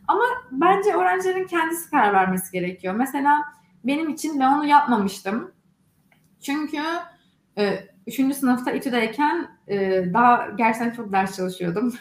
Ama 0.08 0.22
bence 0.50 0.94
öğrencilerin 0.94 1.46
kendisi 1.46 1.90
karar 1.90 2.12
vermesi 2.12 2.52
gerekiyor. 2.52 2.94
Mesela 2.94 3.44
benim 3.84 4.08
için 4.08 4.40
ben 4.40 4.52
onu 4.52 4.66
yapmamıştım. 4.66 5.52
Çünkü 6.40 6.82
e, 7.58 7.78
üçüncü 8.06 8.34
sınıfta 8.34 8.70
İTÜ'deyken 8.72 9.48
e, 9.68 10.04
daha 10.14 10.48
gerçekten 10.58 10.90
çok 10.90 11.12
ders 11.12 11.36
çalışıyordum. 11.36 11.94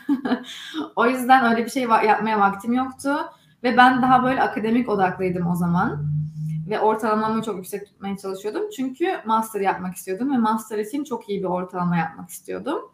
o 0.95 1.05
yüzden 1.05 1.51
öyle 1.51 1.65
bir 1.65 1.69
şey 1.69 1.83
yapmaya 1.83 2.39
vaktim 2.39 2.73
yoktu. 2.73 3.15
Ve 3.63 3.77
ben 3.77 4.01
daha 4.01 4.23
böyle 4.23 4.41
akademik 4.41 4.89
odaklıydım 4.89 5.47
o 5.47 5.55
zaman 5.55 6.05
ve 6.69 6.79
ortalamamı 6.79 7.43
çok 7.43 7.57
yüksek 7.57 7.85
tutmaya 7.85 8.17
çalışıyordum. 8.17 8.69
Çünkü 8.75 9.17
master 9.25 9.61
yapmak 9.61 9.95
istiyordum 9.95 10.33
ve 10.33 10.37
master 10.37 10.79
için 10.79 11.03
çok 11.03 11.29
iyi 11.29 11.39
bir 11.39 11.47
ortalama 11.47 11.97
yapmak 11.97 12.29
istiyordum. 12.29 12.91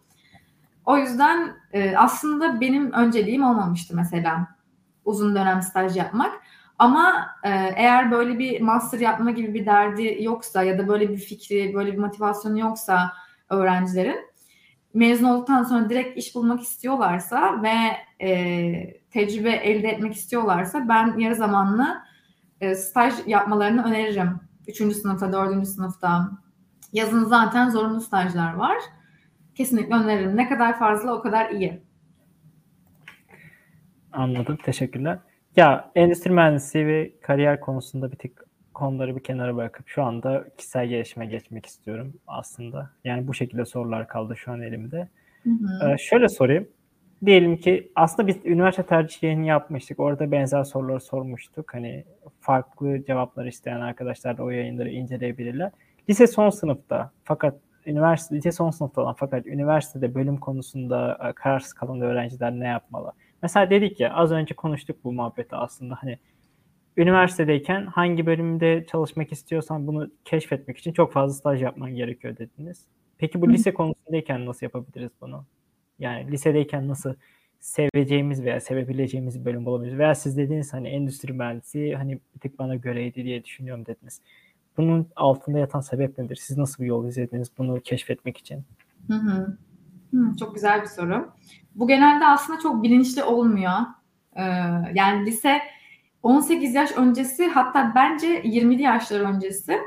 O 0.85 0.97
yüzden 0.97 1.55
e, 1.73 1.97
aslında 1.97 2.61
benim 2.61 2.91
önceliğim 2.91 3.43
olmamıştı 3.43 3.95
mesela 3.95 4.47
uzun 5.05 5.35
dönem 5.35 5.61
staj 5.61 5.97
yapmak. 5.97 6.31
Ama 6.79 7.27
e, 7.43 7.49
eğer 7.75 8.11
böyle 8.11 8.39
bir 8.39 8.61
master 8.61 8.99
yapma 8.99 9.31
gibi 9.31 9.53
bir 9.53 9.65
derdi 9.65 10.17
yoksa 10.21 10.63
ya 10.63 10.77
da 10.77 10.87
böyle 10.87 11.09
bir 11.09 11.17
fikri, 11.17 11.73
böyle 11.73 11.93
bir 11.93 11.97
motivasyonu 11.97 12.59
yoksa 12.59 13.13
öğrencilerin 13.49 14.31
mezun 14.93 15.25
olduktan 15.25 15.63
sonra 15.63 15.89
direkt 15.89 16.17
iş 16.17 16.35
bulmak 16.35 16.61
istiyorlarsa 16.61 17.63
ve 17.63 17.73
e, 18.25 19.01
tecrübe 19.11 19.51
elde 19.51 19.87
etmek 19.87 20.13
istiyorlarsa 20.13 20.89
ben 20.89 21.17
yarı 21.17 21.35
zamanlı 21.35 22.01
e, 22.61 22.75
staj 22.75 23.13
yapmalarını 23.27 23.83
öneririm. 23.83 24.39
Üçüncü 24.67 24.95
sınıfta, 24.95 25.33
dördüncü 25.33 25.65
sınıfta. 25.65 26.31
Yazın 26.93 27.25
zaten 27.25 27.69
zorunlu 27.69 28.01
stajlar 28.01 28.53
var. 28.53 28.77
Kesinlikle 29.55 29.95
öneririm. 29.95 30.37
Ne 30.37 30.49
kadar 30.49 30.79
fazla 30.79 31.13
o 31.13 31.21
kadar 31.21 31.49
iyi. 31.49 31.81
Anladım. 34.13 34.57
Teşekkürler. 34.63 35.19
Ya 35.55 35.91
endüstri 35.95 36.31
mühendisliği 36.31 36.87
ve 36.87 37.13
kariyer 37.21 37.59
konusunda 37.59 38.11
bir 38.11 38.17
tık 38.17 38.45
konuları 38.73 39.15
bir 39.15 39.23
kenara 39.23 39.55
bırakıp 39.55 39.87
şu 39.87 40.03
anda 40.03 40.45
kişisel 40.57 40.87
gelişime 40.87 41.25
geçmek 41.25 41.65
istiyorum 41.65 42.13
aslında. 42.27 42.89
Yani 43.03 43.27
bu 43.27 43.33
şekilde 43.33 43.65
sorular 43.65 44.07
kaldı 44.07 44.37
şu 44.37 44.51
an 44.51 44.61
elimde. 44.61 45.09
Hı 45.43 45.49
hı. 45.49 45.89
Ee, 45.89 45.97
şöyle 45.97 46.29
sorayım. 46.29 46.67
Diyelim 47.25 47.57
ki 47.57 47.91
aslında 47.95 48.27
biz 48.27 48.37
üniversite 48.45 48.83
tercihini 48.83 49.47
yapmıştık. 49.47 49.99
Orada 49.99 50.31
benzer 50.31 50.63
soruları 50.63 50.99
sormuştuk. 50.99 51.73
Hani 51.73 52.05
farklı 52.39 53.05
cevaplar 53.05 53.45
isteyen 53.45 53.81
arkadaşlar 53.81 54.37
da 54.37 54.43
o 54.43 54.49
yayınları 54.49 54.89
inceleyebilirler. 54.89 55.71
Lise 56.09 56.27
son 56.27 56.49
sınıfta 56.49 57.11
fakat 57.23 57.55
üniversite 57.85 58.35
lise 58.35 58.51
son 58.51 58.71
sınıfta 58.71 59.01
olan 59.01 59.15
fakat 59.17 59.47
üniversitede 59.47 60.15
bölüm 60.15 60.37
konusunda 60.37 61.19
e, 61.29 61.33
kararsız 61.33 61.73
kalan 61.73 62.01
öğrenciler 62.01 62.51
ne 62.51 62.67
yapmalı? 62.67 63.11
Mesela 63.43 63.69
dedik 63.69 63.99
ya 63.99 64.13
az 64.13 64.31
önce 64.31 64.55
konuştuk 64.55 65.03
bu 65.03 65.13
muhabbeti 65.13 65.55
aslında 65.55 65.95
hani 66.01 66.17
üniversitedeyken 66.97 67.85
hangi 67.85 68.25
bölümde 68.25 68.85
çalışmak 68.91 69.31
istiyorsan 69.31 69.87
bunu 69.87 70.11
keşfetmek 70.25 70.77
için 70.77 70.93
çok 70.93 71.13
fazla 71.13 71.33
staj 71.33 71.61
yapman 71.61 71.95
gerekiyor 71.95 72.37
dediniz. 72.37 72.87
Peki 73.17 73.41
bu 73.41 73.49
lise 73.49 73.73
konusundayken 73.73 74.45
nasıl 74.45 74.65
yapabiliriz 74.65 75.11
bunu? 75.21 75.45
Yani 76.01 76.31
lisedeyken 76.31 76.87
nasıl 76.87 77.13
seveceğimiz 77.59 78.43
veya 78.43 78.61
sevebileceğimiz 78.61 79.39
bir 79.39 79.45
bölüm 79.45 79.65
bulabiliriz? 79.65 79.99
Veya 79.99 80.15
siz 80.15 80.37
dediğiniz 80.37 80.73
hani 80.73 80.87
endüstri 80.87 81.33
mühendisi 81.33 81.95
hani 81.95 82.19
bir 82.35 82.39
tık 82.39 82.59
bana 82.59 82.75
göreydi 82.75 83.23
diye 83.23 83.43
düşünüyorum 83.43 83.85
dediniz. 83.85 84.21
Bunun 84.77 85.07
altında 85.15 85.59
yatan 85.59 85.81
sebep 85.81 86.17
nedir? 86.17 86.35
Siz 86.35 86.57
nasıl 86.57 86.83
bir 86.83 86.87
yol 86.87 87.07
izlediniz 87.07 87.51
bunu 87.57 87.81
keşfetmek 87.81 88.37
için? 88.37 88.63
Hı 89.07 89.13
hı. 89.13 89.57
Hı, 90.11 90.37
çok 90.39 90.55
güzel 90.55 90.81
bir 90.81 90.87
soru. 90.87 91.31
Bu 91.75 91.87
genelde 91.87 92.25
aslında 92.25 92.59
çok 92.59 92.83
bilinçli 92.83 93.23
olmuyor. 93.23 93.79
Ee, 94.35 94.43
yani 94.93 95.25
lise 95.25 95.59
18 96.23 96.75
yaş 96.75 96.91
öncesi 96.97 97.47
hatta 97.47 97.91
bence 97.95 98.41
20'li 98.41 98.81
yaşlar 98.81 99.19
öncesi 99.19 99.77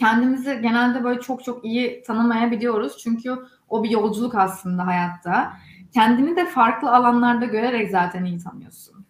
kendimizi 0.00 0.58
genelde 0.62 1.04
böyle 1.04 1.20
çok 1.20 1.44
çok 1.44 1.64
iyi 1.64 2.02
tanımayabiliyoruz. 2.02 2.98
Çünkü 2.98 3.36
o 3.70 3.84
bir 3.84 3.90
yolculuk 3.90 4.34
aslında 4.34 4.86
hayatta. 4.86 5.52
Kendini 5.94 6.36
de 6.36 6.46
farklı 6.46 6.94
alanlarda 6.94 7.44
görerek 7.44 7.90
zaten 7.90 8.24
iyi 8.24 8.38
tanıyorsun. 8.38 9.06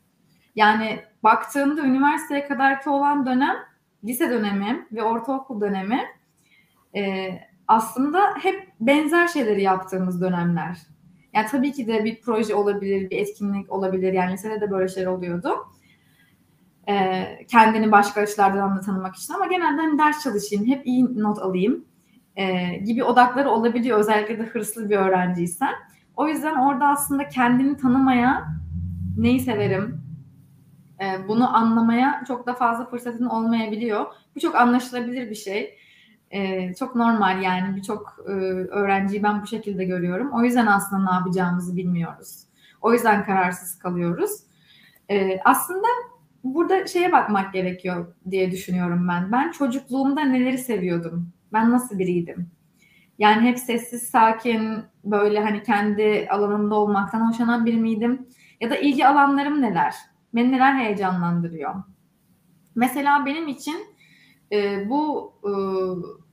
Yani 0.57 1.01
baktığında 1.23 1.83
üniversiteye 1.83 2.49
kadarki 2.49 2.91
olan 2.91 3.27
dönem, 3.27 3.57
lise 4.05 4.31
dönemi 4.31 4.87
ve 4.93 5.03
ortaokul 5.03 5.61
dönemi 5.61 6.01
e, 6.97 7.31
aslında 7.69 8.21
hep 8.43 8.69
benzer 8.81 9.29
şeyleri 9.29 9.63
yaptığımız 9.63 10.21
dönemler. 10.21 10.79
Yani 11.33 11.47
tabii 11.47 11.73
ki 11.73 11.87
de 11.87 12.05
bir 12.05 12.21
proje 12.21 12.55
olabilir, 12.55 13.11
bir 13.11 13.17
etkinlik 13.17 13.73
olabilir. 13.73 14.13
Yani 14.13 14.33
lisede 14.33 14.61
de 14.61 14.71
böyle 14.71 14.89
şeyler 14.89 15.07
oluyordu. 15.07 15.49
Ee, 16.89 17.39
kendini 17.49 17.93
başka 17.93 18.21
açılardan 18.21 18.77
da 18.77 18.81
tanımak 18.81 19.17
için 19.17 19.35
ama 19.35 19.47
genelde 19.47 19.81
hani 19.81 19.99
ders 19.99 20.23
çalışayım, 20.23 20.67
hep 20.67 20.87
iyi 20.87 21.23
not 21.23 21.39
alayım 21.39 21.85
e, 22.37 22.77
gibi 22.77 23.05
odakları 23.05 23.51
olabiliyor. 23.51 23.99
Özellikle 23.99 24.39
de 24.39 24.43
hırslı 24.43 24.91
bir 24.91 24.97
öğrenciysen. 24.97 25.75
O 26.17 26.29
yüzden 26.29 26.55
orada 26.57 26.89
aslında 26.89 27.29
kendini 27.29 27.77
tanımaya, 27.77 28.49
neyi 29.17 29.41
severim, 29.41 30.03
e, 31.01 31.29
bunu 31.29 31.57
anlamaya 31.57 32.25
çok 32.29 32.47
da 32.47 32.55
fazla 32.55 32.85
fırsatın 32.85 33.25
olmayabiliyor. 33.25 34.07
Bu 34.37 34.41
çok 34.41 34.55
anlaşılabilir 34.55 35.31
bir 35.31 35.35
şey. 35.35 35.77
E, 36.31 36.75
çok 36.75 36.97
normal 36.97 37.43
yani 37.43 37.77
birçok 37.77 38.17
e, 38.29 38.31
öğrenciyi 38.31 39.23
ben 39.23 39.43
bu 39.43 39.47
şekilde 39.47 39.85
görüyorum. 39.85 40.31
O 40.33 40.43
yüzden 40.43 40.67
aslında 40.67 41.11
ne 41.11 41.15
yapacağımızı 41.15 41.77
bilmiyoruz. 41.77 42.45
O 42.81 42.93
yüzden 42.93 43.25
kararsız 43.25 43.79
kalıyoruz. 43.79 44.31
E, 45.11 45.41
aslında 45.45 45.87
burada 46.45 46.87
şeye 46.87 47.13
bakmak 47.13 47.53
gerekiyor 47.53 48.15
diye 48.31 48.51
düşünüyorum 48.51 49.09
ben. 49.09 49.33
Ben 49.33 49.51
çocukluğumda 49.51 50.21
neleri 50.21 50.59
seviyordum? 50.59 51.33
Ben 51.53 51.71
nasıl 51.71 51.99
biriydim? 51.99 52.51
Yani 53.19 53.49
hep 53.49 53.59
sessiz, 53.59 54.03
sakin, 54.03 54.85
böyle 55.05 55.41
hani 55.41 55.63
kendi 55.63 56.29
alanımda 56.31 56.75
olmaktan 56.75 57.29
hoşlanan 57.29 57.67
biri 57.67 57.77
miydim? 57.77 58.27
Ya 58.61 58.71
da 58.71 58.77
ilgi 58.77 59.07
alanlarım 59.07 59.63
neler? 59.63 59.95
Beni 60.35 60.53
neler 60.53 60.75
heyecanlandırıyor? 60.75 61.75
Mesela 62.75 63.27
benim 63.27 63.49
için 63.49 63.77
e, 64.53 64.89
bu 64.91 65.33
e, 65.45 65.53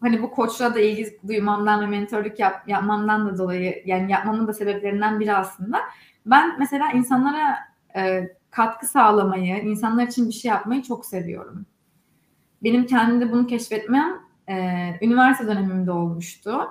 hani 0.01 0.21
bu 0.21 0.31
koçla 0.31 0.75
da 0.75 0.79
ilgi 0.79 1.17
duymamdan 1.27 1.81
ve 1.81 1.85
mentorluk 1.85 2.39
yap, 2.39 2.67
yapmamdan 2.67 3.27
da 3.27 3.37
dolayı 3.37 3.83
yani 3.85 4.11
yapmamın 4.11 4.47
da 4.47 4.53
sebeplerinden 4.53 5.19
biri 5.19 5.33
aslında. 5.33 5.79
Ben 6.25 6.59
mesela 6.59 6.91
insanlara 6.91 7.57
e, 7.95 8.29
katkı 8.51 8.85
sağlamayı, 8.87 9.57
insanlar 9.57 10.07
için 10.07 10.27
bir 10.27 10.33
şey 10.33 10.49
yapmayı 10.49 10.83
çok 10.83 11.05
seviyorum. 11.05 11.65
Benim 12.63 12.85
kendimde 12.85 13.31
bunu 13.31 13.47
keşfetmem 13.47 14.26
e, 14.49 14.55
üniversite 15.01 15.47
dönemimde 15.47 15.91
olmuştu. 15.91 16.61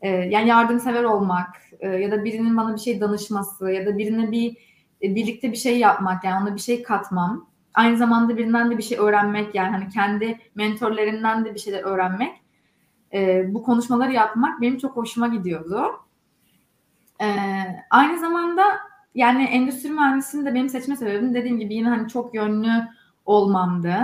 E, 0.00 0.08
yani 0.08 0.48
yardımsever 0.48 1.04
olmak 1.04 1.56
e, 1.80 1.88
ya 1.88 2.10
da 2.10 2.24
birinin 2.24 2.56
bana 2.56 2.74
bir 2.74 2.80
şey 2.80 3.00
danışması 3.00 3.70
ya 3.70 3.86
da 3.86 3.98
birine 3.98 4.30
bir 4.30 4.56
e, 5.02 5.14
birlikte 5.14 5.52
bir 5.52 5.56
şey 5.56 5.78
yapmak 5.78 6.24
yani 6.24 6.42
ona 6.42 6.54
bir 6.54 6.60
şey 6.60 6.82
katmam. 6.82 7.48
Aynı 7.74 7.96
zamanda 7.96 8.36
birinden 8.36 8.70
de 8.70 8.78
bir 8.78 8.82
şey 8.82 8.98
öğrenmek 8.98 9.54
yani 9.54 9.70
hani 9.70 9.88
kendi 9.88 10.38
mentorlarından 10.54 11.44
da 11.44 11.54
bir 11.54 11.60
şeyler 11.60 11.82
öğrenmek. 11.82 12.34
E, 13.12 13.44
bu 13.54 13.62
konuşmaları 13.62 14.12
yapmak 14.12 14.60
benim 14.60 14.78
çok 14.78 14.96
hoşuma 14.96 15.28
gidiyordu. 15.28 15.82
E, 17.22 17.26
aynı 17.90 18.18
zamanda 18.18 18.64
yani 19.14 19.44
endüstri 19.44 19.90
mühendisliğini 19.90 20.50
de 20.50 20.54
benim 20.54 20.68
seçme 20.68 20.96
sebebim 20.96 21.34
dediğim 21.34 21.58
gibi 21.58 21.74
yine 21.74 21.88
hani 21.88 22.08
çok 22.08 22.34
yönlü 22.34 22.88
olmamdı. 23.24 23.94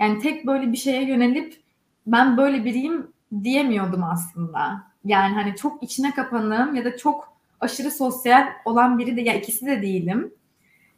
Yani 0.00 0.18
tek 0.18 0.46
böyle 0.46 0.72
bir 0.72 0.76
şeye 0.76 1.04
yönelip 1.04 1.59
ben 2.06 2.36
böyle 2.36 2.64
biriyim 2.64 3.12
diyemiyordum 3.42 4.04
aslında. 4.04 4.82
Yani 5.04 5.34
hani 5.34 5.56
çok 5.56 5.82
içine 5.82 6.14
kapanığım 6.14 6.74
ya 6.74 6.84
da 6.84 6.96
çok 6.96 7.36
aşırı 7.60 7.90
sosyal 7.90 8.46
olan 8.64 8.98
biri 8.98 9.16
de 9.16 9.20
ya 9.20 9.34
ikisi 9.34 9.66
de 9.66 9.82
değilim. 9.82 10.34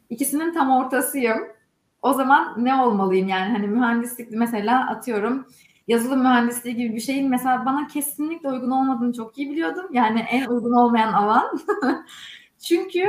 İkisinin 0.09 0.53
tam 0.53 0.71
ortasıyım. 0.71 1.39
O 2.01 2.13
zaman 2.13 2.65
ne 2.65 2.75
olmalıyım 2.75 3.27
yani 3.27 3.51
hani 3.51 3.67
mühendislik 3.67 4.31
mesela 4.31 4.89
atıyorum 4.89 5.47
yazılım 5.87 6.19
mühendisliği 6.19 6.75
gibi 6.75 6.95
bir 6.95 6.99
şeyin 6.99 7.29
mesela 7.29 7.65
bana 7.65 7.87
kesinlikle 7.87 8.49
uygun 8.49 8.71
olmadığını 8.71 9.13
çok 9.13 9.37
iyi 9.37 9.51
biliyordum. 9.51 9.85
Yani 9.91 10.19
en 10.19 10.45
uygun 10.45 10.71
olmayan 10.71 11.13
alan. 11.13 11.59
Çünkü 12.67 13.05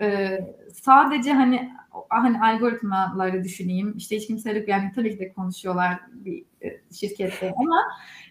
e, 0.00 0.38
sadece 0.72 1.32
hani 1.32 1.70
hani 2.08 2.40
algoritmaları 2.40 3.44
düşüneyim. 3.44 3.94
İşte 3.96 4.16
hiç 4.16 4.26
kimse 4.26 4.64
yani 4.68 4.92
tabii 4.94 5.10
ki 5.10 5.18
de 5.18 5.32
konuşuyorlar 5.32 6.00
bir 6.12 6.44
e, 6.62 6.80
şirkette 6.94 7.54
ama 7.56 7.76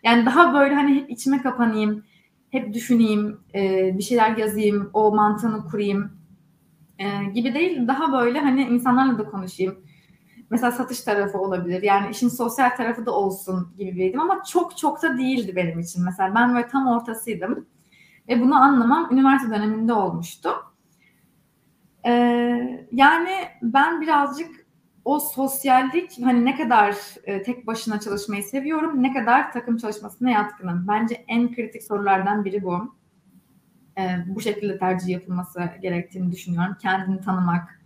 yani 0.03 0.25
daha 0.25 0.53
böyle 0.53 0.75
hani 0.75 0.95
hep 0.95 1.09
içime 1.09 1.41
kapanayım, 1.41 2.03
hep 2.51 2.73
düşüneyim, 2.73 3.39
e, 3.55 3.91
bir 3.97 4.03
şeyler 4.03 4.37
yazayım, 4.37 4.89
o 4.93 5.15
mantığını 5.15 5.65
kurayım 5.65 6.11
e, 6.99 7.25
gibi 7.33 7.53
değil. 7.53 7.87
Daha 7.87 8.13
böyle 8.13 8.39
hani 8.39 8.61
insanlarla 8.61 9.17
da 9.17 9.25
konuşayım. 9.25 9.83
Mesela 10.49 10.71
satış 10.71 11.01
tarafı 11.01 11.37
olabilir. 11.37 11.81
Yani 11.83 12.11
işin 12.11 12.29
sosyal 12.29 12.69
tarafı 12.69 13.05
da 13.05 13.11
olsun 13.11 13.73
gibi 13.77 13.95
biriydim 13.95 14.19
ama 14.19 14.43
çok 14.43 14.77
çok 14.77 15.01
da 15.01 15.17
değildi 15.17 15.55
benim 15.55 15.79
için. 15.79 16.03
Mesela 16.05 16.35
ben 16.35 16.55
böyle 16.55 16.67
tam 16.67 16.87
ortasıydım. 16.87 17.65
Ve 18.27 18.41
bunu 18.41 18.55
anlamam 18.55 19.09
üniversite 19.11 19.55
döneminde 19.55 19.93
olmuştu. 19.93 20.49
Ee, 22.05 22.87
yani 22.91 23.31
ben 23.61 24.01
birazcık 24.01 24.63
o 25.05 25.19
sosyallik 25.19 26.11
hani 26.23 26.45
ne 26.45 26.55
kadar 26.55 26.95
e, 27.23 27.43
tek 27.43 27.67
başına 27.67 27.99
çalışmayı 27.99 28.43
seviyorum, 28.43 29.03
ne 29.03 29.13
kadar 29.13 29.51
takım 29.51 29.77
çalışmasına 29.77 30.29
yatkınım. 30.29 30.85
Bence 30.87 31.25
en 31.27 31.55
kritik 31.55 31.83
sorulardan 31.83 32.45
biri 32.45 32.63
bu. 32.63 32.95
Ee, 33.97 34.17
bu 34.27 34.41
şekilde 34.41 34.77
tercih 34.77 35.07
yapılması 35.07 35.69
gerektiğini 35.81 36.31
düşünüyorum. 36.31 36.77
Kendini 36.81 37.21
tanımak 37.21 37.81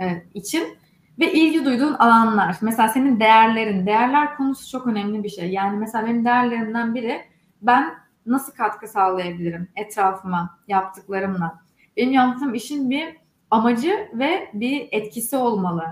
e, 0.00 0.22
için 0.34 0.78
ve 1.18 1.32
ilgi 1.32 1.64
duyduğun 1.64 1.94
alanlar. 1.94 2.56
Mesela 2.60 2.88
senin 2.88 3.20
değerlerin, 3.20 3.86
değerler 3.86 4.36
konusu 4.36 4.70
çok 4.70 4.86
önemli 4.86 5.24
bir 5.24 5.28
şey. 5.28 5.50
Yani 5.50 5.78
mesela 5.78 6.06
benim 6.06 6.24
değerlerimden 6.24 6.94
biri 6.94 7.20
ben 7.62 7.94
nasıl 8.26 8.52
katkı 8.52 8.88
sağlayabilirim 8.88 9.68
etrafıma 9.76 10.58
yaptıklarımla. 10.68 11.60
Benim 11.96 12.12
yaptığım 12.12 12.54
işin 12.54 12.90
bir 12.90 13.16
amacı 13.54 14.08
ve 14.12 14.50
bir 14.54 14.88
etkisi 14.92 15.36
olmalı. 15.36 15.84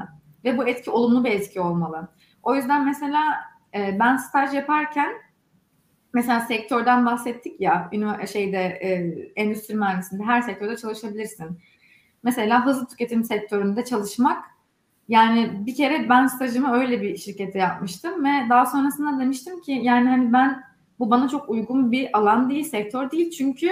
Ve 0.45 0.59
bu 0.59 0.69
etki 0.69 0.91
olumlu 0.91 1.25
bir 1.25 1.31
etki 1.31 1.61
olmalı. 1.61 2.09
O 2.43 2.55
yüzden 2.55 2.85
mesela 2.85 3.23
e, 3.75 3.97
ben 4.01 4.17
staj 4.17 4.55
yaparken 4.55 5.13
mesela 6.15 6.41
sektörden 6.41 7.07
bahsettik 7.07 7.61
ya 7.61 7.91
şeyde 8.33 8.59
e, 8.59 8.89
endüstri 9.37 9.75
mühendisliğinde 9.75 10.27
her 10.27 10.43
sektörde 10.43 10.77
çalışabilirsin. 10.77 11.59
Mesela 12.23 12.67
hızlı 12.67 12.87
tüketim 12.87 13.25
sektöründe 13.25 13.85
çalışmak 13.85 14.45
yani 15.09 15.67
bir 15.67 15.75
kere 15.75 16.09
ben 16.09 16.27
stajımı 16.27 16.73
öyle 16.73 17.03
bir 17.03 17.17
şirkete 17.17 17.59
yapmıştım 17.59 18.25
ve 18.25 18.49
daha 18.51 18.67
sonrasında 18.67 19.21
demiştim 19.21 19.61
ki 19.61 19.73
yani 19.73 20.09
hani 20.09 20.33
ben 20.33 20.63
bu 20.99 21.11
bana 21.11 21.29
çok 21.29 21.49
uygun 21.49 21.93
bir 21.93 22.19
alan 22.19 22.51
değil, 22.51 22.65
sektör 22.65 23.11
değil 23.11 23.31
çünkü 23.31 23.69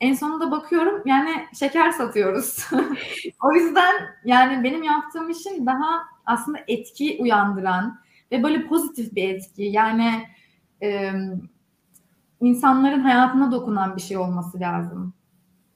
En 0.00 0.14
sonunda 0.14 0.50
bakıyorum 0.50 1.02
yani 1.06 1.30
şeker 1.54 1.90
satıyoruz. 1.90 2.66
o 3.42 3.52
yüzden 3.52 3.94
yani 4.24 4.64
benim 4.64 4.82
yaptığım 4.82 5.30
işin 5.30 5.66
daha 5.66 6.02
aslında 6.26 6.58
etki 6.68 7.16
uyandıran 7.20 8.00
ve 8.32 8.42
böyle 8.42 8.66
pozitif 8.66 9.14
bir 9.14 9.28
etki. 9.28 9.62
Yani 9.62 10.26
e, 10.82 11.12
insanların 12.40 13.00
hayatına 13.00 13.52
dokunan 13.52 13.96
bir 13.96 14.02
şey 14.02 14.16
olması 14.16 14.60
lazım 14.60 15.14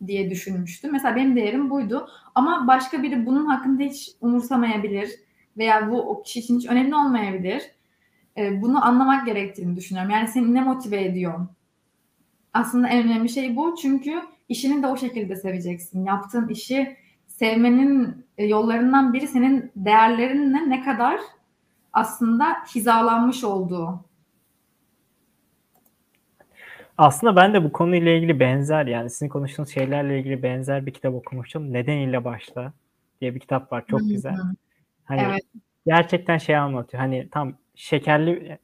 diye 0.06 0.30
düşünmüştüm. 0.30 0.92
Mesela 0.92 1.16
benim 1.16 1.36
değerim 1.36 1.70
buydu. 1.70 2.08
Ama 2.34 2.66
başka 2.66 3.02
biri 3.02 3.26
bunun 3.26 3.46
hakkında 3.46 3.82
hiç 3.82 4.10
umursamayabilir 4.20 5.10
veya 5.56 5.90
bu 5.90 6.10
o 6.10 6.22
kişi 6.22 6.40
için 6.40 6.58
hiç 6.58 6.66
önemli 6.66 6.94
olmayabilir. 6.94 7.62
E, 8.36 8.62
bunu 8.62 8.84
anlamak 8.84 9.26
gerektiğini 9.26 9.76
düşünüyorum. 9.76 10.10
Yani 10.10 10.28
seni 10.28 10.54
ne 10.54 10.60
motive 10.60 11.04
ediyor? 11.04 11.46
Aslında 12.54 12.88
en 12.88 13.06
önemli 13.06 13.28
şey 13.28 13.56
bu. 13.56 13.76
Çünkü 13.82 14.22
işini 14.48 14.82
de 14.82 14.86
o 14.86 14.96
şekilde 14.96 15.36
seveceksin. 15.36 16.04
Yaptığın 16.04 16.48
işi 16.48 16.96
sevmenin 17.26 18.26
e, 18.38 18.44
yollarından 18.44 19.12
biri 19.12 19.28
senin 19.28 19.72
değerlerinle 19.76 20.70
ne 20.70 20.84
kadar 20.84 21.20
aslında 21.92 22.56
hizalanmış 22.74 23.44
olduğu. 23.44 24.04
Aslında 26.98 27.36
ben 27.36 27.54
de 27.54 27.64
bu 27.64 27.72
konuyla 27.72 28.12
ilgili 28.12 28.40
benzer 28.40 28.86
yani 28.86 29.10
sizin 29.10 29.28
konuştuğunuz 29.28 29.70
şeylerle 29.70 30.18
ilgili 30.18 30.42
benzer 30.42 30.86
bir 30.86 30.92
kitap 30.92 31.14
okumuştum. 31.14 31.72
Neden 31.72 31.96
ile 31.96 32.24
başla 32.24 32.72
diye 33.20 33.34
bir 33.34 33.40
kitap 33.40 33.72
var. 33.72 33.84
Çok 33.90 34.00
güzel. 34.00 34.36
Hani 35.04 35.20
evet. 35.20 35.42
gerçekten 35.86 36.38
şey 36.38 36.56
anlatıyor. 36.56 37.00
Hani 37.00 37.28
tam 37.30 37.54
şekerli 37.74 38.58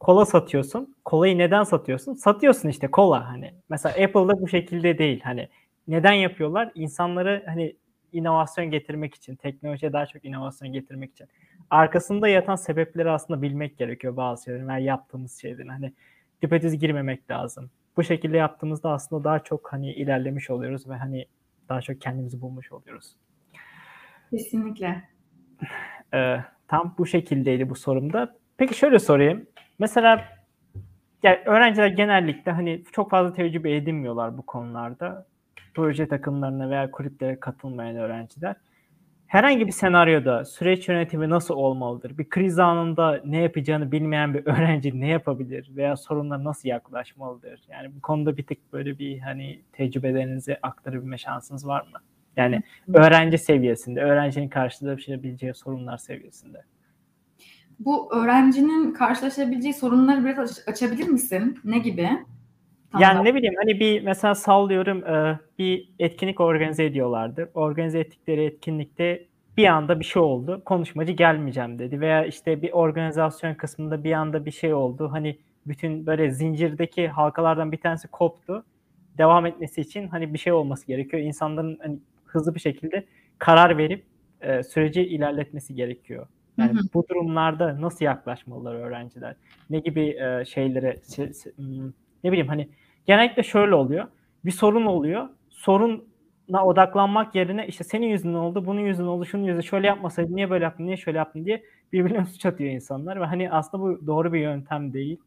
kola 0.00 0.26
satıyorsun. 0.26 0.94
Kolayı 1.04 1.38
neden 1.38 1.64
satıyorsun? 1.64 2.14
Satıyorsun 2.14 2.68
işte 2.68 2.90
kola 2.90 3.28
hani. 3.28 3.54
Mesela 3.68 3.92
Apple'da 3.92 4.40
bu 4.40 4.48
şekilde 4.48 4.98
değil. 4.98 5.20
Hani 5.24 5.48
neden 5.88 6.12
yapıyorlar? 6.12 6.72
İnsanları 6.74 7.42
hani 7.46 7.76
inovasyon 8.12 8.70
getirmek 8.70 9.14
için, 9.14 9.36
teknolojiye 9.36 9.92
daha 9.92 10.06
çok 10.06 10.24
inovasyon 10.24 10.72
getirmek 10.72 11.12
için. 11.12 11.28
Arkasında 11.70 12.28
yatan 12.28 12.56
sebepleri 12.56 13.10
aslında 13.10 13.42
bilmek 13.42 13.78
gerekiyor 13.78 14.16
bazı 14.16 14.44
şeylerin 14.44 14.68
veya 14.68 14.78
yaptığımız 14.78 15.40
şeylerin. 15.40 15.68
Hani 15.68 15.92
düpedüz 16.42 16.78
girmemek 16.78 17.30
lazım. 17.30 17.70
Bu 17.96 18.02
şekilde 18.04 18.36
yaptığımızda 18.36 18.90
aslında 18.90 19.24
daha 19.24 19.38
çok 19.38 19.72
hani 19.72 19.92
ilerlemiş 19.92 20.50
oluyoruz 20.50 20.88
ve 20.88 20.94
hani 20.94 21.26
daha 21.68 21.80
çok 21.80 22.00
kendimizi 22.00 22.40
bulmuş 22.40 22.72
oluyoruz. 22.72 23.16
Kesinlikle. 24.30 25.02
Ee, 26.14 26.36
tam 26.68 26.94
bu 26.98 27.06
şekildeydi 27.06 27.70
bu 27.70 27.74
sorumda. 27.74 28.36
Peki 28.56 28.74
şöyle 28.74 28.98
sorayım. 28.98 29.46
Mesela 29.80 30.24
yani 31.22 31.38
öğrenciler 31.46 31.86
genellikle 31.86 32.52
hani 32.52 32.82
çok 32.92 33.10
fazla 33.10 33.32
tecrübe 33.32 33.76
edinmiyorlar 33.76 34.38
bu 34.38 34.46
konularda. 34.46 35.26
Proje 35.74 36.08
takımlarına 36.08 36.70
veya 36.70 36.90
kulüplere 36.90 37.40
katılmayan 37.40 37.96
öğrenciler 37.96 38.56
herhangi 39.30 39.66
bir 39.66 39.72
senaryoda 39.72 40.44
süreç 40.44 40.88
yönetimi 40.88 41.30
nasıl 41.30 41.54
olmalıdır? 41.54 42.18
Bir 42.18 42.28
kriz 42.28 42.58
anında 42.58 43.20
ne 43.24 43.42
yapacağını 43.42 43.92
bilmeyen 43.92 44.34
bir 44.34 44.46
öğrenci 44.46 45.00
ne 45.00 45.08
yapabilir 45.08 45.70
veya 45.76 45.96
sorunlara 45.96 46.44
nasıl 46.44 46.68
yaklaşmalıdır? 46.68 47.60
Yani 47.68 47.96
bu 47.96 48.00
konuda 48.00 48.36
bir 48.36 48.46
tık 48.46 48.72
böyle 48.72 48.98
bir 48.98 49.18
hani 49.18 49.60
tecrübelerinizi 49.72 50.58
aktarabilme 50.62 51.18
şansınız 51.18 51.66
var 51.66 51.82
mı? 51.82 51.98
Yani 52.36 52.62
öğrenci 52.94 53.38
seviyesinde, 53.38 54.00
öğrencinin 54.00 54.48
karşılaşabileceği 54.48 55.54
sorunlar 55.54 55.96
seviyesinde. 55.96 56.62
Bu 57.80 58.14
öğrencinin 58.14 58.92
karşılaşabileceği 58.92 59.74
sorunları 59.74 60.24
biraz 60.24 60.64
açabilir 60.66 61.08
misin? 61.08 61.58
Ne 61.64 61.78
gibi? 61.78 62.08
Tamam. 62.92 63.02
Yani 63.02 63.24
ne 63.24 63.34
bileyim 63.34 63.54
hani 63.64 63.80
bir 63.80 64.02
mesela 64.02 64.34
sallıyorum 64.34 65.04
e, 65.04 65.40
bir 65.58 65.88
etkinlik 65.98 66.40
organize 66.40 66.84
ediyorlardır. 66.84 67.48
Organize 67.54 67.98
ettikleri 67.98 68.44
etkinlikte 68.44 69.26
bir 69.56 69.66
anda 69.66 70.00
bir 70.00 70.04
şey 70.04 70.22
oldu. 70.22 70.62
Konuşmacı 70.64 71.12
gelmeyeceğim 71.12 71.78
dedi. 71.78 72.00
Veya 72.00 72.24
işte 72.24 72.62
bir 72.62 72.72
organizasyon 72.72 73.54
kısmında 73.54 74.04
bir 74.04 74.12
anda 74.12 74.44
bir 74.44 74.50
şey 74.50 74.74
oldu. 74.74 75.08
Hani 75.12 75.38
bütün 75.66 76.06
böyle 76.06 76.30
zincirdeki 76.30 77.08
halkalardan 77.08 77.72
bir 77.72 77.76
tanesi 77.76 78.08
koptu. 78.08 78.64
Devam 79.18 79.46
etmesi 79.46 79.80
için 79.80 80.08
hani 80.08 80.34
bir 80.34 80.38
şey 80.38 80.52
olması 80.52 80.86
gerekiyor. 80.86 81.22
İnsanların 81.22 81.78
hani 81.82 81.98
hızlı 82.24 82.54
bir 82.54 82.60
şekilde 82.60 83.06
karar 83.38 83.78
verip 83.78 84.04
e, 84.40 84.62
süreci 84.62 85.02
ilerletmesi 85.02 85.74
gerekiyor. 85.74 86.26
Yani 86.58 86.72
hı 86.72 86.78
hı. 86.78 86.82
bu 86.94 87.08
durumlarda 87.08 87.80
nasıl 87.80 88.04
yaklaşmalılar 88.04 88.74
öğrenciler? 88.74 89.36
Ne 89.70 89.78
gibi 89.78 90.08
e, 90.08 90.44
şeylere 90.44 90.96
şey, 91.16 91.26
hmm, 91.56 91.92
ne 92.24 92.32
bileyim 92.32 92.48
hani 92.48 92.68
genellikle 93.06 93.42
şöyle 93.42 93.74
oluyor. 93.74 94.08
Bir 94.44 94.50
sorun 94.50 94.86
oluyor. 94.86 95.28
Soruna 95.50 96.64
odaklanmak 96.64 97.34
yerine 97.34 97.66
işte 97.66 97.84
senin 97.84 98.06
yüzünden 98.06 98.38
oldu, 98.38 98.66
bunun 98.66 98.80
yüzünden 98.80 99.08
oldu, 99.08 99.24
şunun 99.24 99.42
yüzünden 99.42 99.60
şöyle 99.60 99.86
yapmasaydın, 99.86 100.36
niye 100.36 100.50
böyle 100.50 100.64
yaptın, 100.64 100.86
niye 100.86 100.96
şöyle 100.96 101.18
yaptın 101.18 101.44
diye 101.44 101.62
birbirine 101.92 102.26
suç 102.26 102.46
atıyor 102.46 102.70
insanlar 102.70 103.20
ve 103.20 103.24
hani 103.24 103.50
aslında 103.50 103.84
bu 103.84 104.06
doğru 104.06 104.32
bir 104.32 104.40
yöntem 104.40 104.92
değil. 104.92 105.20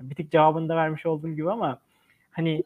Bir 0.00 0.14
tık 0.14 0.32
cevabını 0.32 0.68
da 0.68 0.76
vermiş 0.76 1.06
olduğum 1.06 1.34
gibi 1.34 1.50
ama 1.50 1.80
hani 2.30 2.62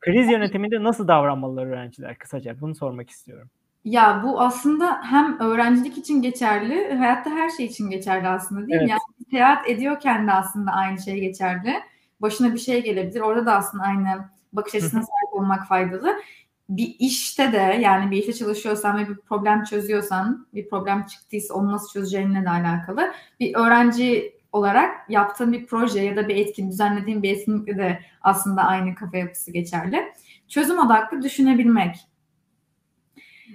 kriz 0.00 0.30
yönetiminde 0.30 0.82
nasıl 0.82 1.08
davranmalılar 1.08 1.66
öğrenciler 1.66 2.18
kısaca 2.18 2.60
bunu 2.60 2.74
sormak 2.74 3.10
istiyorum. 3.10 3.50
Ya 3.84 4.22
bu 4.24 4.40
aslında 4.40 5.02
hem 5.02 5.40
öğrencilik 5.40 5.98
için 5.98 6.22
geçerli, 6.22 6.94
hayatta 6.94 7.30
her 7.30 7.50
şey 7.50 7.66
için 7.66 7.90
geçerli 7.90 8.28
aslında 8.28 8.60
değil 8.60 8.70
mi? 8.70 8.76
Evet. 8.80 8.90
Yani 8.90 9.00
seyahat 9.30 9.68
ediyorken 9.68 10.26
de 10.26 10.32
aslında 10.32 10.70
aynı 10.72 11.02
şey 11.02 11.20
geçerli 11.20 11.74
başına 12.20 12.54
bir 12.54 12.58
şey 12.58 12.84
gelebilir. 12.84 13.20
Orada 13.20 13.46
da 13.46 13.54
aslında 13.54 13.84
aynı 13.84 14.28
bakış 14.52 14.74
açısına 14.74 15.00
sahip 15.00 15.34
olmak 15.34 15.68
faydalı. 15.68 16.16
Bir 16.68 16.96
işte 16.98 17.52
de 17.52 17.78
yani 17.80 18.10
bir 18.10 18.16
işte 18.16 18.32
çalışıyorsan 18.32 18.98
ve 18.98 19.08
bir 19.08 19.16
problem 19.16 19.64
çözüyorsan, 19.64 20.46
bir 20.54 20.68
problem 20.68 21.06
çıktıysa 21.06 21.54
onu 21.54 21.72
nasıl 21.72 21.88
çözeceğinle 21.88 22.44
de 22.44 22.50
alakalı. 22.50 23.12
Bir 23.40 23.54
öğrenci 23.54 24.34
olarak 24.52 25.10
yaptığın 25.10 25.52
bir 25.52 25.66
proje 25.66 26.00
ya 26.00 26.16
da 26.16 26.28
bir 26.28 26.36
etkin, 26.36 26.70
düzenlediğin 26.70 27.22
bir 27.22 27.30
etkinlikte 27.36 27.78
de 27.78 28.00
aslında 28.22 28.62
aynı 28.62 28.94
kafa 28.94 29.16
yapısı 29.16 29.52
geçerli. 29.52 30.12
Çözüm 30.48 30.78
odaklı 30.78 31.22
düşünebilmek. 31.22 31.96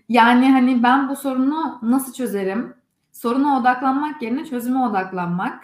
Yani 0.09 0.51
hani 0.51 0.83
ben 0.83 1.09
bu 1.09 1.15
sorunu 1.15 1.79
nasıl 1.81 2.13
çözerim? 2.13 2.73
Soruna 3.11 3.59
odaklanmak 3.59 4.21
yerine 4.21 4.45
çözüme 4.45 4.79
odaklanmak 4.79 5.63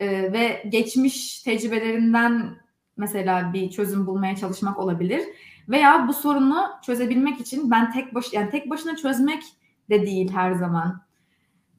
e, 0.00 0.32
ve 0.32 0.62
geçmiş 0.68 1.42
tecrübelerinden 1.42 2.56
mesela 2.96 3.52
bir 3.52 3.70
çözüm 3.70 4.06
bulmaya 4.06 4.36
çalışmak 4.36 4.78
olabilir. 4.78 5.22
Veya 5.68 6.08
bu 6.08 6.12
sorunu 6.12 6.66
çözebilmek 6.82 7.40
için 7.40 7.70
ben 7.70 7.92
tek 7.92 8.14
baş 8.14 8.32
yani 8.32 8.50
tek 8.50 8.70
başına 8.70 8.96
çözmek 8.96 9.42
de 9.90 10.06
değil 10.06 10.32
her 10.32 10.52
zaman. 10.52 11.06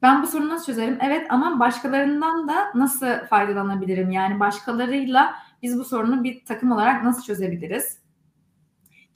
Ben 0.02 0.22
bu 0.22 0.26
sorunu 0.26 0.48
nasıl 0.48 0.66
çözerim? 0.66 0.98
Evet 1.00 1.26
ama 1.30 1.60
başkalarından 1.60 2.48
da 2.48 2.72
nasıl 2.74 3.26
faydalanabilirim? 3.30 4.10
Yani 4.10 4.40
başkalarıyla 4.40 5.34
biz 5.62 5.78
bu 5.78 5.84
sorunu 5.84 6.24
bir 6.24 6.44
takım 6.44 6.72
olarak 6.72 7.04
nasıl 7.04 7.22
çözebiliriz? 7.22 7.98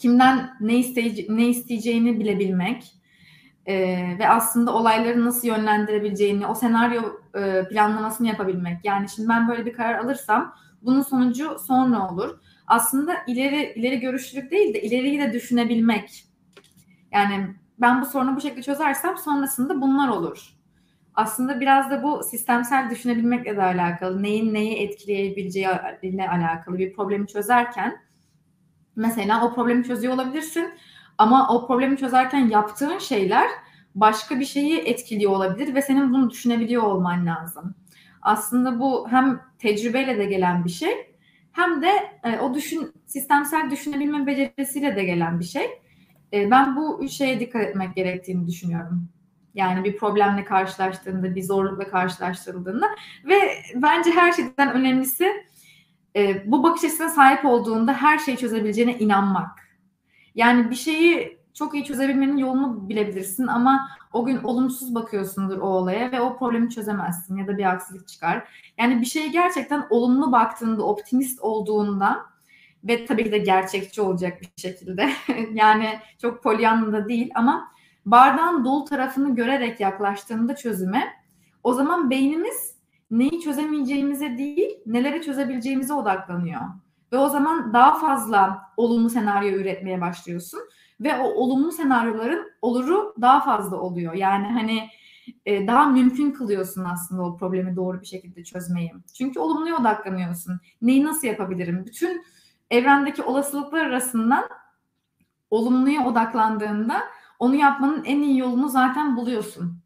Kimden 0.02 0.50
ne, 0.60 0.74
isteye- 0.74 1.26
ne 1.28 1.48
isteyeceğini 1.48 2.20
bilebilmek 2.20 2.92
e, 3.66 3.74
ve 4.18 4.28
aslında 4.28 4.74
olayları 4.74 5.24
nasıl 5.24 5.48
yönlendirebileceğini, 5.48 6.46
o 6.46 6.54
senaryo 6.54 7.02
e, 7.34 7.68
planlamasını 7.68 8.28
yapabilmek. 8.28 8.84
Yani 8.84 9.08
şimdi 9.08 9.28
ben 9.28 9.48
böyle 9.48 9.66
bir 9.66 9.72
karar 9.72 9.98
alırsam 9.98 10.54
bunun 10.82 11.02
sonucu 11.02 11.56
sonra 11.66 12.10
olur. 12.12 12.38
Aslında 12.66 13.14
ileri 13.26 13.72
ileri 13.76 14.00
görüşlülük 14.00 14.50
değil 14.50 14.74
de 14.74 14.82
ileriyi 14.82 15.20
de 15.20 15.32
düşünebilmek. 15.32 16.24
Yani 17.12 17.46
ben 17.78 18.00
bu 18.00 18.06
sorunu 18.06 18.36
bu 18.36 18.40
şekilde 18.40 18.62
çözersem 18.62 19.16
sonrasında 19.16 19.80
bunlar 19.80 20.08
olur. 20.08 20.54
Aslında 21.14 21.60
biraz 21.60 21.90
da 21.90 22.02
bu 22.02 22.22
sistemsel 22.30 22.90
düşünebilmekle 22.90 23.56
de 23.56 23.62
alakalı. 23.62 24.22
Neyin 24.22 24.54
neyi 24.54 24.74
etkileyebileceği 24.76 25.68
ile 26.02 26.28
alakalı 26.28 26.78
bir 26.78 26.92
problemi 26.92 27.26
çözerken 27.26 27.96
mesela 28.96 29.46
o 29.46 29.54
problemi 29.54 29.84
çözüyor 29.84 30.14
olabilirsin 30.14 30.70
ama 31.18 31.48
o 31.54 31.66
problemi 31.66 31.96
çözerken 31.96 32.48
yaptığın 32.48 32.98
şeyler 32.98 33.48
başka 33.94 34.40
bir 34.40 34.44
şeyi 34.44 34.78
etkiliyor 34.78 35.32
olabilir 35.32 35.74
ve 35.74 35.82
senin 35.82 36.12
bunu 36.12 36.30
düşünebiliyor 36.30 36.82
olman 36.82 37.26
lazım. 37.26 37.74
Aslında 38.22 38.80
bu 38.80 39.08
hem 39.10 39.40
tecrübeyle 39.58 40.18
de 40.18 40.24
gelen 40.24 40.64
bir 40.64 40.70
şey 40.70 41.12
hem 41.52 41.82
de 41.82 41.90
e, 42.24 42.38
o 42.38 42.54
düşün 42.54 42.92
sistemsel 43.06 43.70
düşünebilme 43.70 44.26
becerisiyle 44.26 44.96
de 44.96 45.04
gelen 45.04 45.40
bir 45.40 45.44
şey. 45.44 45.66
E, 46.32 46.50
ben 46.50 46.76
bu 46.76 47.08
şeye 47.08 47.40
dikkat 47.40 47.62
etmek 47.62 47.96
gerektiğini 47.96 48.46
düşünüyorum. 48.46 49.08
Yani 49.54 49.84
bir 49.84 49.96
problemle 49.96 50.44
karşılaştığında, 50.44 51.34
bir 51.34 51.42
zorlukla 51.42 51.88
karşılaştırıldığında 51.88 52.86
ve 53.24 53.34
bence 53.74 54.10
her 54.10 54.32
şeyden 54.32 54.72
önemlisi 54.72 55.26
e, 56.16 56.52
bu 56.52 56.62
bakış 56.62 56.84
açısına 56.84 57.08
sahip 57.08 57.44
olduğunda 57.44 57.94
her 57.94 58.18
şeyi 58.18 58.36
çözebileceğine 58.36 58.98
inanmak. 58.98 59.50
Yani 60.34 60.70
bir 60.70 60.74
şeyi 60.74 61.38
çok 61.54 61.74
iyi 61.74 61.84
çözebilmenin 61.84 62.36
yolunu 62.36 62.88
bilebilirsin 62.88 63.46
ama 63.46 63.88
o 64.12 64.24
gün 64.24 64.42
olumsuz 64.42 64.94
bakıyorsundur 64.94 65.58
o 65.58 65.66
olaya 65.66 66.12
ve 66.12 66.20
o 66.20 66.38
problemi 66.38 66.70
çözemezsin 66.70 67.36
ya 67.36 67.46
da 67.46 67.58
bir 67.58 67.64
aksilik 67.64 68.08
çıkar. 68.08 68.48
Yani 68.78 69.00
bir 69.00 69.06
şeye 69.06 69.28
gerçekten 69.28 69.86
olumlu 69.90 70.32
baktığında, 70.32 70.82
optimist 70.82 71.40
olduğunda 71.40 72.26
ve 72.84 73.06
tabii 73.06 73.24
ki 73.24 73.32
de 73.32 73.38
gerçekçi 73.38 74.02
olacak 74.02 74.40
bir 74.40 74.62
şekilde. 74.62 75.10
yani 75.52 75.88
çok 76.22 76.42
polyanlı 76.42 77.08
değil 77.08 77.30
ama 77.34 77.72
bardağın 78.06 78.64
dolu 78.64 78.84
tarafını 78.84 79.34
görerek 79.34 79.80
yaklaştığında 79.80 80.56
çözüme 80.56 81.12
o 81.62 81.74
zaman 81.74 82.10
beynimiz 82.10 82.71
neyi 83.12 83.40
çözemeyeceğimize 83.40 84.38
değil, 84.38 84.70
neleri 84.86 85.22
çözebileceğimize 85.22 85.94
odaklanıyor. 85.94 86.60
Ve 87.12 87.18
o 87.18 87.28
zaman 87.28 87.72
daha 87.72 87.98
fazla 87.98 88.62
olumlu 88.76 89.10
senaryo 89.10 89.50
üretmeye 89.50 90.00
başlıyorsun. 90.00 90.60
Ve 91.00 91.18
o 91.18 91.24
olumlu 91.24 91.72
senaryoların 91.72 92.52
oluru 92.62 93.14
daha 93.20 93.40
fazla 93.40 93.76
oluyor. 93.76 94.14
Yani 94.14 94.46
hani 94.46 94.88
e, 95.46 95.66
daha 95.66 95.86
mümkün 95.86 96.30
kılıyorsun 96.30 96.84
aslında 96.84 97.22
o 97.22 97.36
problemi 97.36 97.76
doğru 97.76 98.00
bir 98.00 98.06
şekilde 98.06 98.44
çözmeyi. 98.44 98.92
Çünkü 99.18 99.40
olumluya 99.40 99.76
odaklanıyorsun. 99.76 100.60
Neyi 100.82 101.04
nasıl 101.04 101.26
yapabilirim? 101.26 101.86
Bütün 101.86 102.24
evrendeki 102.70 103.22
olasılıklar 103.22 103.86
arasından 103.86 104.44
olumluya 105.50 106.06
odaklandığında 106.06 107.02
onu 107.38 107.54
yapmanın 107.54 108.04
en 108.04 108.22
iyi 108.22 108.38
yolunu 108.38 108.68
zaten 108.68 109.16
buluyorsun. 109.16 109.78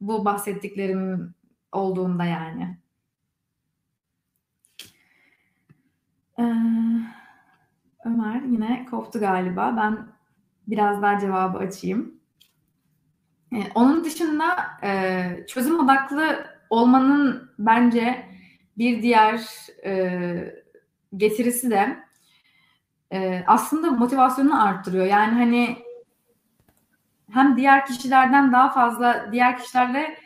Bu 0.00 0.24
bahsettiklerim 0.24 1.34
olduğunda 1.74 2.24
yani. 2.24 2.78
Ee, 6.38 6.42
Ömer 8.04 8.42
yine 8.42 8.86
koptu 8.90 9.20
galiba. 9.20 9.74
Ben 9.76 10.06
biraz 10.68 11.02
daha 11.02 11.18
cevabı 11.18 11.58
açayım. 11.58 12.14
Ee, 13.52 13.62
onun 13.74 14.04
dışında 14.04 14.56
e, 14.82 15.46
çözüm 15.48 15.80
odaklı 15.80 16.46
olmanın 16.70 17.50
bence 17.58 18.28
bir 18.78 19.02
diğer 19.02 19.40
e, 19.84 20.64
getirisi 21.16 21.70
de 21.70 22.04
e, 23.12 23.44
aslında 23.46 23.90
motivasyonunu 23.90 24.64
arttırıyor. 24.64 25.06
Yani 25.06 25.32
hani 25.32 25.76
hem 27.30 27.56
diğer 27.56 27.86
kişilerden 27.86 28.52
daha 28.52 28.70
fazla 28.70 29.28
diğer 29.32 29.58
kişilerle 29.58 30.18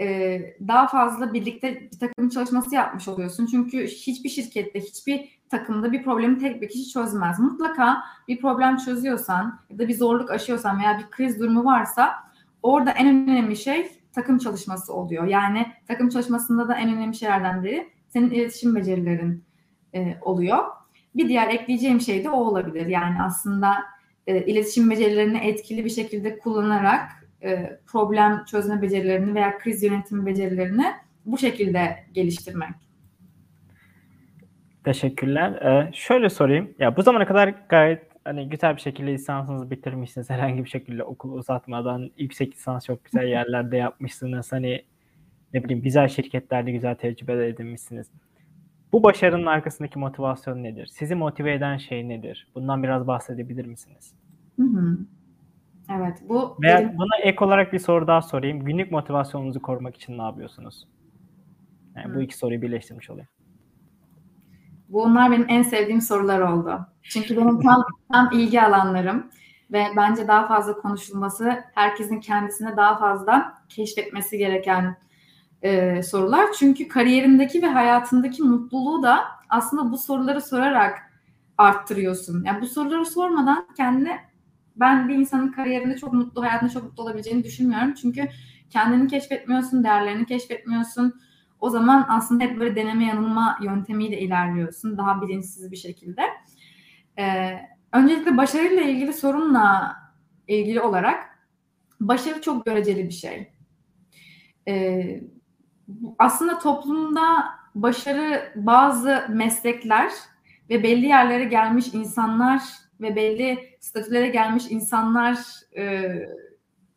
e, 0.00 0.40
daha 0.68 0.86
fazla 0.88 1.32
birlikte 1.32 1.80
bir 1.92 1.98
takım 1.98 2.28
çalışması 2.28 2.74
yapmış 2.74 3.08
oluyorsun. 3.08 3.46
Çünkü 3.46 3.86
hiçbir 3.86 4.28
şirkette, 4.28 4.80
hiçbir 4.80 5.38
takımda 5.50 5.92
bir 5.92 6.02
problemi 6.02 6.38
tek 6.38 6.62
bir 6.62 6.68
kişi 6.68 6.88
çözmez. 6.88 7.38
Mutlaka 7.38 8.02
bir 8.28 8.40
problem 8.40 8.76
çözüyorsan 8.76 9.60
ya 9.70 9.78
da 9.78 9.88
bir 9.88 9.94
zorluk 9.94 10.30
aşıyorsan 10.30 10.80
veya 10.80 10.98
bir 10.98 11.10
kriz 11.10 11.40
durumu 11.40 11.64
varsa 11.64 12.14
orada 12.62 12.90
en 12.90 13.06
önemli 13.06 13.56
şey 13.56 13.88
takım 14.12 14.38
çalışması 14.38 14.94
oluyor. 14.94 15.26
Yani 15.26 15.66
takım 15.88 16.08
çalışmasında 16.08 16.68
da 16.68 16.74
en 16.74 16.96
önemli 16.96 17.16
şeylerden 17.16 17.64
biri 17.64 17.88
senin 18.08 18.30
iletişim 18.30 18.76
becerilerin 18.76 19.44
e, 19.94 20.18
oluyor. 20.22 20.58
Bir 21.14 21.28
diğer 21.28 21.48
ekleyeceğim 21.48 22.00
şey 22.00 22.24
de 22.24 22.30
o 22.30 22.36
olabilir. 22.36 22.86
Yani 22.86 23.22
aslında 23.22 23.76
e, 24.26 24.46
iletişim 24.46 24.90
becerilerini 24.90 25.38
etkili 25.38 25.84
bir 25.84 25.90
şekilde 25.90 26.38
kullanarak 26.38 27.02
e, 27.42 27.80
problem 27.86 28.44
çözme 28.44 28.82
becerilerini 28.82 29.34
veya 29.34 29.58
kriz 29.58 29.82
yönetimi 29.82 30.26
becerilerini 30.26 30.86
bu 31.26 31.38
şekilde 31.38 31.96
geliştirmek. 32.12 32.74
Teşekkürler. 34.84 35.52
Ee, 35.52 35.90
şöyle 35.92 36.28
sorayım. 36.28 36.74
Ya 36.78 36.96
bu 36.96 37.02
zamana 37.02 37.26
kadar 37.26 37.54
gayet 37.68 38.02
hani 38.24 38.48
güzel 38.48 38.76
bir 38.76 38.80
şekilde 38.80 39.12
lisansınızı 39.12 39.70
bitirmişsiniz. 39.70 40.30
Herhangi 40.30 40.64
bir 40.64 40.68
şekilde 40.68 41.04
okulu 41.04 41.34
uzatmadan 41.34 42.10
yüksek 42.18 42.52
lisans 42.52 42.86
çok 42.86 43.04
güzel 43.04 43.28
yerlerde 43.28 43.76
yapmışsınız. 43.76 44.52
Hani 44.52 44.84
ne 45.54 45.64
bileyim 45.64 45.82
güzel 45.82 46.08
şirketlerde 46.08 46.72
güzel 46.72 46.94
tecrübeler 46.94 47.44
edinmişsiniz. 47.44 48.10
Bu 48.92 49.02
başarının 49.02 49.46
arkasındaki 49.46 49.98
motivasyon 49.98 50.62
nedir? 50.62 50.86
Sizi 50.86 51.14
motive 51.14 51.54
eden 51.54 51.76
şey 51.76 52.08
nedir? 52.08 52.48
Bundan 52.54 52.82
biraz 52.82 53.06
bahsedebilir 53.06 53.66
misiniz? 53.66 54.14
Hı 54.56 54.62
hı. 54.62 54.98
Evet 55.88 56.18
bu 56.28 56.56
Veya 56.62 56.78
benim... 56.78 56.98
buna 56.98 57.16
ek 57.22 57.44
olarak 57.44 57.72
bir 57.72 57.78
soru 57.78 58.06
daha 58.06 58.22
sorayım. 58.22 58.64
Günlük 58.64 58.92
motivasyonunuzu 58.92 59.62
korumak 59.62 59.96
için 59.96 60.18
ne 60.18 60.22
yapıyorsunuz? 60.22 60.88
Yani 61.96 62.14
bu 62.14 62.20
iki 62.20 62.36
soruyu 62.36 62.62
birleştirmiş 62.62 63.10
olayım. 63.10 63.28
Bunlar 64.88 65.30
benim 65.30 65.46
en 65.48 65.62
sevdiğim 65.62 66.00
sorular 66.00 66.40
oldu. 66.40 66.86
Çünkü 67.02 67.36
benim 67.36 67.60
tam, 67.60 67.84
tam 68.12 68.30
ilgi 68.32 68.62
alanlarım 68.62 69.30
ve 69.72 69.84
bence 69.96 70.28
daha 70.28 70.46
fazla 70.46 70.74
konuşulması, 70.74 71.64
herkesin 71.74 72.20
kendisine 72.20 72.76
daha 72.76 72.98
fazla 72.98 73.54
keşfetmesi 73.68 74.38
gereken 74.38 74.96
e, 75.62 76.02
sorular. 76.02 76.46
Çünkü 76.58 76.88
kariyerindeki 76.88 77.62
ve 77.62 77.66
hayatındaki 77.66 78.42
mutluluğu 78.42 79.02
da 79.02 79.20
aslında 79.48 79.92
bu 79.92 79.98
soruları 79.98 80.40
sorarak 80.40 80.98
arttırıyorsun. 81.58 82.44
Yani 82.44 82.60
bu 82.60 82.66
soruları 82.66 83.06
sormadan 83.06 83.66
kendine 83.76 84.27
ben 84.80 85.08
bir 85.08 85.14
insanın 85.14 85.52
kariyerinde 85.52 85.96
çok 85.96 86.12
mutlu, 86.12 86.42
hayatında 86.42 86.70
çok 86.70 86.82
mutlu 86.82 87.02
olabileceğini 87.02 87.44
düşünmüyorum. 87.44 87.94
Çünkü 87.94 88.28
kendini 88.70 89.08
keşfetmiyorsun, 89.08 89.84
değerlerini 89.84 90.26
keşfetmiyorsun. 90.26 91.20
O 91.60 91.70
zaman 91.70 92.06
aslında 92.08 92.44
hep 92.44 92.60
böyle 92.60 92.76
deneme 92.76 93.04
yanılma 93.04 93.58
yöntemiyle 93.62 94.20
ilerliyorsun. 94.20 94.98
Daha 94.98 95.22
bilinçsiz 95.22 95.72
bir 95.72 95.76
şekilde. 95.76 96.22
Ee, 97.18 97.58
öncelikle 97.92 98.36
başarıyla 98.36 98.82
ilgili 98.82 99.12
sorunla 99.12 99.96
ilgili 100.48 100.80
olarak 100.80 101.24
başarı 102.00 102.40
çok 102.40 102.66
göreceli 102.66 103.04
bir 103.04 103.14
şey. 103.14 103.52
Ee, 104.68 105.20
aslında 106.18 106.58
toplumda 106.58 107.44
başarı 107.74 108.52
bazı 108.56 109.26
meslekler 109.28 110.12
ve 110.70 110.82
belli 110.82 111.06
yerlere 111.06 111.44
gelmiş 111.44 111.86
insanlar 111.94 112.62
ve 113.00 113.16
belli 113.16 113.58
statülere 113.80 114.28
gelmiş 114.28 114.64
insanlar 114.70 115.38
e, 115.76 116.14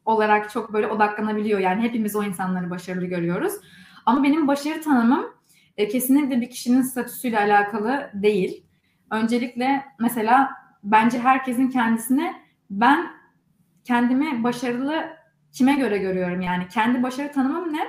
olarak 0.05 0.49
çok 0.49 0.73
böyle 0.73 0.87
odaklanabiliyor. 0.87 1.59
Yani 1.59 1.81
hepimiz 1.81 2.15
o 2.15 2.23
insanları 2.23 2.69
başarılı 2.69 3.05
görüyoruz. 3.05 3.53
Ama 4.05 4.23
benim 4.23 4.47
başarı 4.47 4.81
tanımım 4.81 5.25
e, 5.77 5.87
kesinlikle 5.87 6.41
bir 6.41 6.49
kişinin 6.49 6.81
statüsüyle 6.81 7.39
alakalı 7.39 8.09
değil. 8.13 8.65
Öncelikle 9.11 9.85
mesela 9.99 10.51
bence 10.83 11.19
herkesin 11.19 11.69
kendisine 11.69 12.41
ben 12.69 13.07
kendimi 13.83 14.43
başarılı 14.43 15.05
kime 15.51 15.73
göre 15.73 15.97
görüyorum? 15.97 16.41
Yani 16.41 16.67
kendi 16.67 17.03
başarı 17.03 17.31
tanımım 17.31 17.73
ne? 17.73 17.87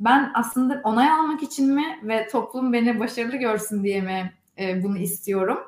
Ben 0.00 0.30
aslında 0.34 0.80
onay 0.84 1.10
almak 1.10 1.42
için 1.42 1.74
mi 1.74 1.98
ve 2.02 2.28
toplum 2.28 2.72
beni 2.72 3.00
başarılı 3.00 3.36
görsün 3.36 3.84
diye 3.84 4.00
mi 4.00 4.32
e, 4.58 4.82
bunu 4.82 4.98
istiyorum? 4.98 5.58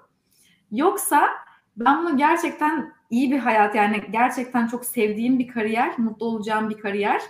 Yoksa 0.71 1.29
ben 1.77 1.99
bunu 1.99 2.17
gerçekten 2.17 2.93
iyi 3.11 3.31
bir 3.31 3.39
hayat 3.39 3.75
yani 3.75 4.03
gerçekten 4.11 4.67
çok 4.67 4.85
sevdiğim 4.85 5.39
bir 5.39 5.49
kariyer, 5.49 5.99
mutlu 5.99 6.27
olacağım 6.27 6.71
bir 6.71 6.79
kariyer 6.79 7.23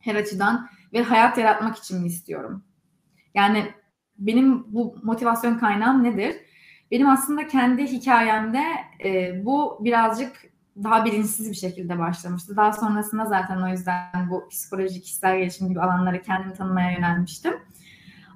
her 0.00 0.14
açıdan 0.14 0.68
ve 0.92 1.02
hayat 1.02 1.38
yaratmak 1.38 1.76
için 1.76 2.00
mi 2.00 2.06
istiyorum? 2.06 2.64
Yani 3.34 3.72
benim 4.18 4.72
bu 4.74 4.96
motivasyon 5.02 5.58
kaynağım 5.58 6.04
nedir? 6.04 6.36
Benim 6.90 7.08
aslında 7.08 7.46
kendi 7.46 7.86
hikayemde 7.86 8.62
e, 9.04 9.40
bu 9.44 9.78
birazcık 9.84 10.54
daha 10.82 11.04
bilinçsiz 11.04 11.50
bir 11.50 11.56
şekilde 11.56 11.98
başlamıştı. 11.98 12.56
Daha 12.56 12.72
sonrasında 12.72 13.24
zaten 13.24 13.62
o 13.62 13.68
yüzden 13.68 14.30
bu 14.30 14.48
psikoloji, 14.48 15.02
kişisel 15.02 15.38
gelişim 15.38 15.68
gibi 15.68 15.80
alanlara 15.80 16.22
kendimi 16.22 16.54
tanımaya 16.54 16.92
yönelmiştim. 16.92 17.54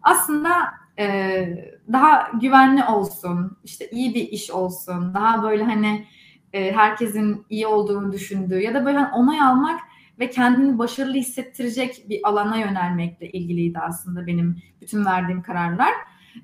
Aslında 0.03 0.51
e, 0.99 1.49
daha 1.92 2.30
güvenli 2.40 2.84
olsun, 2.84 3.59
işte 3.64 3.90
iyi 3.90 4.14
bir 4.14 4.28
iş 4.28 4.51
olsun, 4.51 5.14
daha 5.14 5.42
böyle 5.42 5.64
hani 5.64 6.07
e, 6.53 6.72
herkesin 6.72 7.46
iyi 7.51 7.66
olduğunu 7.66 8.12
düşündüğü 8.12 8.61
ya 8.61 8.74
da 8.74 8.86
böyle 8.86 8.99
hani 8.99 9.14
onay 9.14 9.40
almak 9.40 9.80
ve 10.18 10.30
kendini 10.30 10.78
başarılı 10.78 11.14
hissettirecek 11.14 12.05
bir 12.09 12.20
alana 12.24 12.57
yönelmekle 12.57 13.30
ilgiliydi 13.30 13.78
aslında 13.78 14.26
benim 14.26 14.57
bütün 14.80 15.05
verdiğim 15.05 15.42
kararlar 15.42 15.92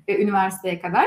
e, 0.07 0.23
üniversiteye 0.23 0.81
kadar. 0.81 1.05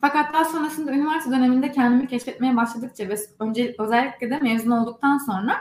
Fakat 0.00 0.34
daha 0.34 0.44
sonrasında 0.44 0.92
üniversite 0.92 1.36
döneminde 1.36 1.72
kendimi 1.72 2.08
keşfetmeye 2.08 2.56
başladıkça 2.56 3.08
ve 3.08 3.16
önce 3.40 3.74
özellikle 3.78 4.30
de 4.30 4.38
mezun 4.38 4.70
olduktan 4.70 5.18
sonra 5.18 5.56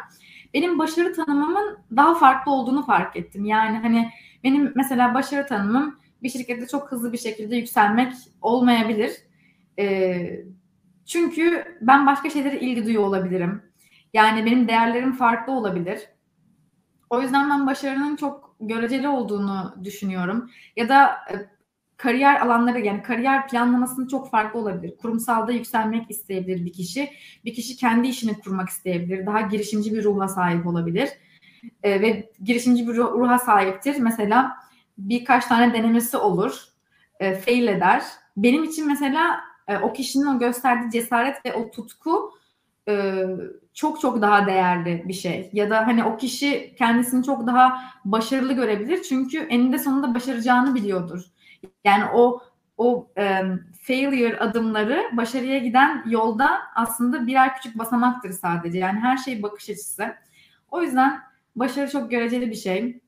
benim 0.54 0.80
başarı 0.80 1.14
tanımımın 1.14 1.78
daha 1.96 2.16
farklı 2.16 2.52
olduğunu 2.52 2.86
fark 2.86 3.16
ettim. 3.16 3.46
Yani 3.46 3.78
hani 3.78 4.12
benim 4.44 4.72
mesela 4.76 5.14
başarı 5.14 5.48
tanımım 5.48 6.00
bir 6.24 6.30
şirkette 6.30 6.68
çok 6.68 6.92
hızlı 6.92 7.14
bir 7.14 7.18
şekilde 7.18 7.56
yükselmek 7.56 8.14
olmayabilir. 8.42 9.12
E, 9.80 10.46
çünkü 11.06 11.78
ben 11.82 12.08
başka 12.08 12.30
şeylere 12.30 12.60
ilgi 12.60 12.86
duyuyor 12.86 13.04
olabilirim. 13.04 13.62
Yani 14.14 14.46
benim 14.46 14.68
değerlerim 14.68 15.14
farklı 15.14 15.54
olabilir. 15.54 16.00
O 17.10 17.22
yüzden 17.22 17.50
ben 17.50 17.68
başarının 17.68 18.16
çok 18.16 18.56
göreceli 18.60 19.08
olduğunu 19.08 19.76
düşünüyorum. 19.84 20.50
Ya 20.76 20.90
da 20.90 21.06
e, 21.06 21.34
kariyer 21.98 22.42
alanları 22.42 22.80
yani 22.80 23.02
kariyer 23.02 23.48
planlamasının 23.48 24.08
çok 24.08 24.32
farklı 24.32 24.60
olabilir. 24.60 24.98
Kurumsalda 24.98 25.52
yükselmek 25.52 26.12
isteyebilir 26.12 26.66
bir 26.66 26.74
kişi. 26.74 27.10
Bir 27.46 27.54
kişi 27.54 27.76
kendi 27.78 28.08
işini 28.08 28.40
kurmak 28.40 28.70
isteyebilir. 28.70 29.26
Daha 29.26 29.42
girişimci 29.42 29.94
bir 29.94 30.04
ruha 30.04 30.28
sahip 30.28 30.68
olabilir. 30.68 31.10
E, 31.84 32.02
ve 32.02 32.32
girişimci 32.44 32.88
bir 32.88 32.96
ruha 32.96 33.40
sahiptir. 33.40 34.00
Mesela 34.00 34.58
birkaç 34.98 35.46
tane 35.46 35.74
denemesi 35.74 36.18
olur. 36.18 36.66
E, 37.20 37.36
fail 37.36 37.68
eder. 37.68 38.04
Benim 38.38 38.64
için 38.64 38.88
mesela 38.88 39.40
e, 39.68 39.78
o 39.78 39.94
kişinin 39.94 40.26
o 40.26 40.40
gösterdiği 40.40 40.92
cesaret 40.92 41.46
ve 41.46 41.54
o 41.54 41.72
tutku 41.72 42.32
e, 42.88 43.26
çok 43.74 44.02
çok 44.02 44.22
daha 44.22 44.48
değerli 44.48 45.04
bir 45.08 45.14
şey. 45.14 45.50
Ya 45.54 45.70
da 45.70 45.88
hani 45.88 46.04
o 46.04 46.18
kişi 46.18 46.76
kendisini 46.78 47.24
çok 47.24 47.48
daha 47.48 47.82
başarılı 48.06 48.54
görebilir 48.54 49.04
çünkü 49.04 49.38
eninde 49.38 49.80
sonunda 49.80 50.16
başaracağını 50.16 50.76
biliyordur. 50.76 51.22
Yani 51.84 52.04
o 52.14 52.42
o 52.78 53.08
e, 53.18 53.42
failure 53.82 54.40
adımları 54.40 55.04
başarıya 55.18 55.58
giden 55.58 56.04
yolda 56.10 56.62
aslında 56.76 57.28
birer 57.28 57.56
küçük 57.56 57.78
basamaktır 57.78 58.32
sadece. 58.32 58.78
Yani 58.80 59.00
her 59.00 59.18
şey 59.18 59.44
bakış 59.44 59.70
açısı. 59.70 60.16
O 60.72 60.82
yüzden 60.82 61.20
başarı 61.56 61.92
çok 61.92 62.12
göreceli 62.12 62.50
bir 62.50 62.56
şey. 62.56 63.02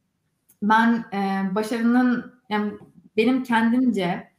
Ben 0.62 1.06
e, 1.14 1.56
başarının 1.56 2.34
yani 2.50 2.72
benim 3.18 3.44
kendimce 3.44 4.32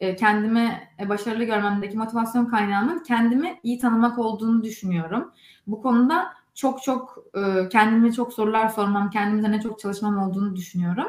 e, 0.00 0.16
kendimi 0.16 0.88
e, 1.00 1.08
başarılı 1.08 1.44
görmemdeki 1.44 1.96
motivasyon 1.96 2.46
kaynağının 2.46 3.02
kendimi 3.02 3.60
iyi 3.62 3.78
tanımak 3.78 4.18
olduğunu 4.18 4.64
düşünüyorum. 4.64 5.32
Bu 5.66 5.82
konuda 5.82 6.34
çok 6.54 6.82
çok 6.82 7.24
e, 7.34 7.68
kendime 7.68 8.12
çok 8.12 8.32
sorular 8.32 8.68
sormam, 8.68 9.10
kendimde 9.10 9.50
ne 9.50 9.60
çok 9.60 9.78
çalışmam 9.80 10.18
olduğunu 10.18 10.56
düşünüyorum. 10.56 11.08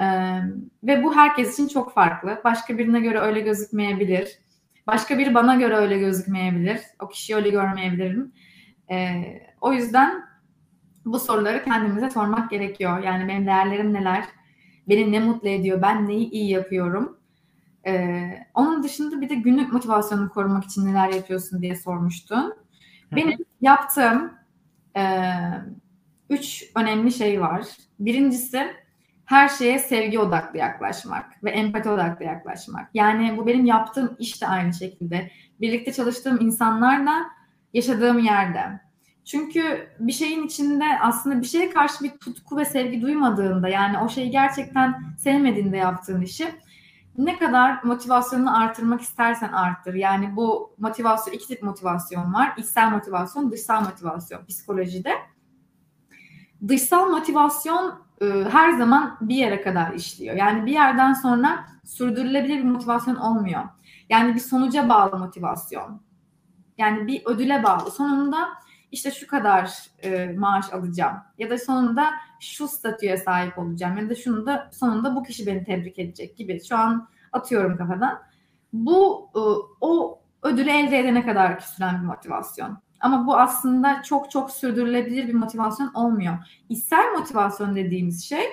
Ee, 0.00 0.40
ve 0.84 1.04
bu 1.04 1.16
herkes 1.16 1.52
için 1.54 1.68
çok 1.68 1.94
farklı. 1.94 2.40
Başka 2.44 2.78
birine 2.78 3.00
göre 3.00 3.18
öyle 3.18 3.40
gözükmeyebilir. 3.40 4.38
Başka 4.86 5.18
biri 5.18 5.34
bana 5.34 5.54
göre 5.54 5.76
öyle 5.76 5.98
gözükmeyebilir. 5.98 6.80
O 7.00 7.08
kişiyi 7.08 7.36
öyle 7.36 7.50
görmeyebilirim. 7.50 8.32
Ee, 8.90 9.22
o 9.60 9.72
yüzden 9.72 10.24
bu 11.04 11.18
soruları 11.18 11.64
kendimize 11.64 12.10
sormak 12.10 12.50
gerekiyor. 12.50 13.02
Yani 13.02 13.28
benim 13.28 13.46
değerlerim 13.46 13.92
neler? 13.92 14.24
Beni 14.88 15.12
ne 15.12 15.20
mutlu 15.20 15.48
ediyor? 15.48 15.82
Ben 15.82 16.08
neyi 16.08 16.30
iyi 16.30 16.50
yapıyorum? 16.50 17.18
Ee, 17.86 18.46
onun 18.54 18.82
dışında 18.82 19.20
bir 19.20 19.28
de 19.28 19.34
günlük 19.34 19.72
motivasyonunu 19.72 20.30
korumak 20.30 20.64
için 20.64 20.86
neler 20.86 21.08
yapıyorsun 21.08 21.62
diye 21.62 21.76
sormuştun. 21.76 22.54
Benim 23.12 23.38
yaptığım 23.60 24.32
e, 24.96 25.30
üç 26.30 26.64
önemli 26.76 27.12
şey 27.12 27.40
var. 27.40 27.66
Birincisi 27.98 28.66
her 29.24 29.48
şeye 29.48 29.78
sevgi 29.78 30.18
odaklı 30.18 30.58
yaklaşmak 30.58 31.44
ve 31.44 31.50
empati 31.50 31.88
odaklı 31.88 32.24
yaklaşmak. 32.24 32.90
Yani 32.94 33.36
bu 33.36 33.46
benim 33.46 33.66
yaptığım 33.66 34.16
iş 34.18 34.42
de 34.42 34.46
aynı 34.46 34.74
şekilde. 34.74 35.30
Birlikte 35.60 35.92
çalıştığım 35.92 36.40
insanlarla 36.40 37.22
yaşadığım 37.72 38.18
yerde. 38.18 38.80
Çünkü 39.24 39.88
bir 39.98 40.12
şeyin 40.12 40.46
içinde 40.46 40.84
aslında 41.00 41.40
bir 41.40 41.46
şeye 41.46 41.70
karşı 41.70 42.04
bir 42.04 42.10
tutku 42.10 42.56
ve 42.56 42.64
sevgi 42.64 43.02
duymadığında 43.02 43.68
yani 43.68 43.98
o 43.98 44.08
şeyi 44.08 44.30
gerçekten 44.30 44.94
sevmediğinde 45.18 45.76
yaptığın 45.76 46.20
işi 46.20 46.48
ne 47.18 47.38
kadar 47.38 47.82
motivasyonunu 47.82 48.58
artırmak 48.58 49.00
istersen 49.00 49.52
arttır. 49.52 49.94
Yani 49.94 50.36
bu 50.36 50.74
motivasyon, 50.78 51.34
iki 51.34 51.46
tip 51.46 51.62
motivasyon 51.62 52.34
var. 52.34 52.54
İçsel 52.56 52.90
motivasyon, 52.90 53.50
dışsal 53.50 53.80
motivasyon 53.84 54.46
psikolojide. 54.46 55.12
Dışsal 56.68 57.10
motivasyon 57.10 57.94
e, 58.22 58.26
her 58.50 58.70
zaman 58.70 59.18
bir 59.20 59.34
yere 59.34 59.62
kadar 59.62 59.92
işliyor. 59.92 60.36
Yani 60.36 60.66
bir 60.66 60.72
yerden 60.72 61.12
sonra 61.12 61.66
sürdürülebilir 61.84 62.58
bir 62.58 62.64
motivasyon 62.64 63.16
olmuyor. 63.16 63.62
Yani 64.08 64.34
bir 64.34 64.40
sonuca 64.40 64.88
bağlı 64.88 65.18
motivasyon. 65.18 66.02
Yani 66.78 67.06
bir 67.06 67.22
ödüle 67.26 67.62
bağlı. 67.62 67.90
Sonunda 67.90 68.48
işte 68.92 69.10
şu 69.10 69.26
kadar 69.26 69.72
e, 70.02 70.26
maaş 70.38 70.72
alacağım 70.72 71.16
ya 71.38 71.50
da 71.50 71.58
sonunda 71.58 72.10
şu 72.40 72.68
statüye 72.68 73.16
sahip 73.16 73.58
olacağım 73.58 73.96
ya 73.96 74.10
da 74.10 74.14
şunu 74.14 74.46
da 74.46 74.70
sonunda 74.72 75.16
bu 75.16 75.22
kişi 75.22 75.46
beni 75.46 75.64
tebrik 75.64 75.98
edecek 75.98 76.36
gibi. 76.36 76.64
Şu 76.64 76.76
an 76.76 77.08
atıyorum 77.32 77.76
kafadan. 77.76 78.22
Bu 78.72 79.30
e, 79.34 79.40
o 79.80 80.22
ödülü 80.42 80.70
elde 80.70 80.98
edene 80.98 81.26
kadar 81.26 81.60
süren 81.60 82.02
bir 82.02 82.06
motivasyon. 82.06 82.78
Ama 83.00 83.26
bu 83.26 83.36
aslında 83.36 84.02
çok 84.02 84.30
çok 84.30 84.50
sürdürülebilir 84.50 85.28
bir 85.28 85.34
motivasyon 85.34 85.90
olmuyor. 85.94 86.34
İçsel 86.68 87.12
motivasyon 87.18 87.76
dediğimiz 87.76 88.24
şey 88.24 88.44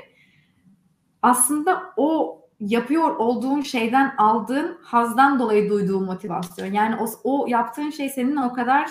aslında 1.22 1.94
o 1.98 2.40
yapıyor 2.60 3.16
olduğun 3.16 3.62
şeyden 3.62 4.16
aldığın 4.18 4.78
hazdan 4.84 5.40
dolayı 5.40 5.70
duyduğun 5.70 6.06
motivasyon. 6.06 6.74
Yani 6.74 6.96
o, 6.96 7.06
o 7.24 7.48
yaptığın 7.48 7.90
şey 7.90 8.10
seninle 8.10 8.42
o 8.42 8.54
kadar 8.54 8.90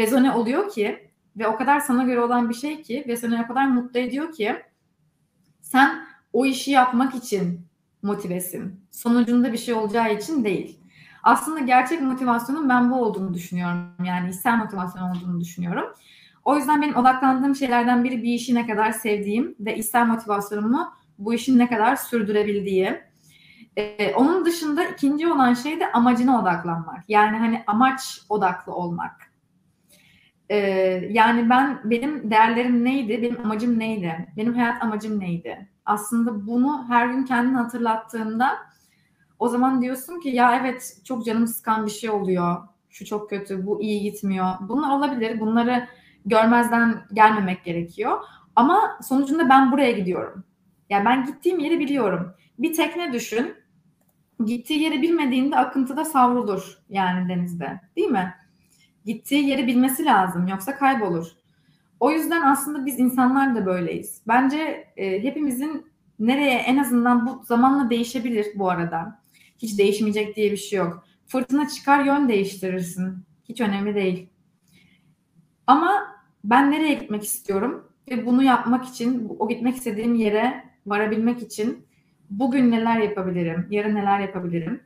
rezone 0.00 0.32
oluyor 0.32 0.70
ki 0.70 1.10
ve 1.36 1.48
o 1.48 1.56
kadar 1.56 1.80
sana 1.80 2.02
göre 2.02 2.20
olan 2.20 2.48
bir 2.48 2.54
şey 2.54 2.82
ki 2.82 3.04
ve 3.08 3.16
seni 3.16 3.42
o 3.44 3.46
kadar 3.46 3.66
mutlu 3.66 4.00
ediyor 4.00 4.32
ki 4.32 4.56
sen 5.60 6.04
o 6.32 6.46
işi 6.46 6.70
yapmak 6.70 7.14
için 7.14 7.66
motivesin. 8.02 8.80
Sonucunda 8.90 9.52
bir 9.52 9.58
şey 9.58 9.74
olacağı 9.74 10.14
için 10.14 10.44
değil. 10.44 10.80
Aslında 11.22 11.60
gerçek 11.60 12.02
motivasyonun 12.02 12.68
ben 12.68 12.90
bu 12.90 12.94
olduğunu 13.02 13.34
düşünüyorum. 13.34 13.78
Yani 14.04 14.30
içsel 14.30 14.56
motivasyon 14.56 15.10
olduğunu 15.10 15.40
düşünüyorum. 15.40 15.84
O 16.44 16.56
yüzden 16.56 16.82
benim 16.82 16.96
odaklandığım 16.96 17.56
şeylerden 17.56 18.04
biri 18.04 18.22
bir 18.22 18.34
işi 18.34 18.54
ne 18.54 18.66
kadar 18.66 18.92
sevdiğim 18.92 19.54
ve 19.60 19.76
içsel 19.76 20.06
motivasyonumu 20.06 20.92
bu 21.18 21.34
işin 21.34 21.58
ne 21.58 21.68
kadar 21.68 21.96
sürdürebildiği. 21.96 23.00
Ee, 23.76 24.14
onun 24.14 24.44
dışında 24.44 24.84
ikinci 24.84 25.32
olan 25.32 25.54
şey 25.54 25.80
de 25.80 25.92
amacına 25.92 26.42
odaklanmak. 26.42 27.04
Yani 27.08 27.36
hani 27.36 27.64
amaç 27.66 28.20
odaklı 28.28 28.74
olmak. 28.74 29.29
Ee, 30.50 30.56
yani 31.10 31.50
ben 31.50 31.80
benim 31.84 32.30
değerlerim 32.30 32.84
neydi, 32.84 33.22
benim 33.22 33.40
amacım 33.44 33.78
neydi, 33.78 34.28
benim 34.36 34.54
hayat 34.54 34.82
amacım 34.82 35.20
neydi? 35.20 35.68
Aslında 35.84 36.46
bunu 36.46 36.84
her 36.88 37.06
gün 37.06 37.24
kendini 37.24 37.56
hatırlattığında 37.56 38.58
o 39.38 39.48
zaman 39.48 39.82
diyorsun 39.82 40.20
ki 40.20 40.28
ya 40.28 40.56
evet 40.60 40.96
çok 41.04 41.24
canım 41.24 41.46
sıkan 41.46 41.86
bir 41.86 41.90
şey 41.90 42.10
oluyor. 42.10 42.56
Şu 42.88 43.04
çok 43.04 43.30
kötü, 43.30 43.66
bu 43.66 43.82
iyi 43.82 44.02
gitmiyor. 44.02 44.46
Bunlar 44.60 44.96
olabilir. 44.96 45.40
Bunları 45.40 45.88
görmezden 46.26 46.94
gelmemek 47.12 47.64
gerekiyor. 47.64 48.18
Ama 48.56 48.98
sonucunda 49.02 49.48
ben 49.48 49.72
buraya 49.72 49.92
gidiyorum. 49.92 50.44
Yani 50.90 51.04
ben 51.04 51.26
gittiğim 51.26 51.58
yeri 51.58 51.78
biliyorum. 51.78 52.34
Bir 52.58 52.74
tekne 52.74 53.12
düşün. 53.12 53.54
Gittiği 54.44 54.82
yeri 54.82 55.02
bilmediğinde 55.02 55.56
akıntıda 55.56 56.04
savrulur 56.04 56.78
yani 56.88 57.28
denizde. 57.28 57.80
Değil 57.96 58.08
mi? 58.08 58.34
Gittiği 59.04 59.48
yeri 59.48 59.66
bilmesi 59.66 60.04
lazım. 60.04 60.48
Yoksa 60.48 60.76
kaybolur. 60.78 61.26
O 62.00 62.10
yüzden 62.10 62.42
aslında 62.42 62.86
biz 62.86 62.98
insanlar 62.98 63.54
da 63.54 63.66
böyleyiz. 63.66 64.22
Bence 64.28 64.88
e, 64.96 65.22
hepimizin 65.22 65.86
nereye 66.18 66.58
en 66.58 66.76
azından 66.76 67.26
bu 67.26 67.44
zamanla 67.44 67.90
değişebilir 67.90 68.46
bu 68.54 68.70
arada. 68.70 69.20
Hiç 69.58 69.78
değişmeyecek 69.78 70.36
diye 70.36 70.52
bir 70.52 70.56
şey 70.56 70.78
yok. 70.78 71.04
Fırtına 71.26 71.68
çıkar 71.68 72.04
yön 72.04 72.28
değiştirirsin. 72.28 73.24
Hiç 73.48 73.60
önemli 73.60 73.94
değil. 73.94 74.28
Ama 75.66 76.20
ben 76.44 76.70
nereye 76.70 76.94
gitmek 76.94 77.24
istiyorum? 77.24 77.88
Ve 78.10 78.26
bunu 78.26 78.42
yapmak 78.42 78.84
için, 78.84 79.36
o 79.38 79.48
gitmek 79.48 79.76
istediğim 79.76 80.14
yere 80.14 80.64
varabilmek 80.86 81.42
için 81.42 81.86
bugün 82.30 82.70
neler 82.70 83.00
yapabilirim, 83.00 83.66
yarın 83.70 83.94
neler 83.94 84.20
yapabilirim? 84.20 84.80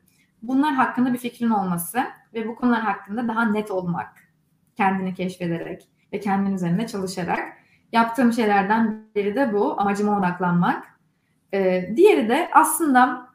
Bunlar 0.48 0.74
hakkında 0.74 1.12
bir 1.12 1.18
fikrin 1.18 1.50
olması 1.50 1.98
ve 2.34 2.48
bu 2.48 2.56
konular 2.56 2.80
hakkında 2.80 3.28
daha 3.28 3.44
net 3.44 3.70
olmak. 3.70 4.08
Kendini 4.76 5.14
keşfederek 5.14 5.88
ve 6.12 6.20
kendin 6.20 6.54
üzerinde 6.54 6.86
çalışarak. 6.86 7.52
Yaptığım 7.92 8.32
şeylerden 8.32 9.04
biri 9.14 9.34
de 9.34 9.52
bu. 9.52 9.80
Amacıma 9.80 10.18
odaklanmak. 10.18 10.84
Ee, 11.54 11.92
diğeri 11.96 12.28
de 12.28 12.50
aslında 12.52 13.34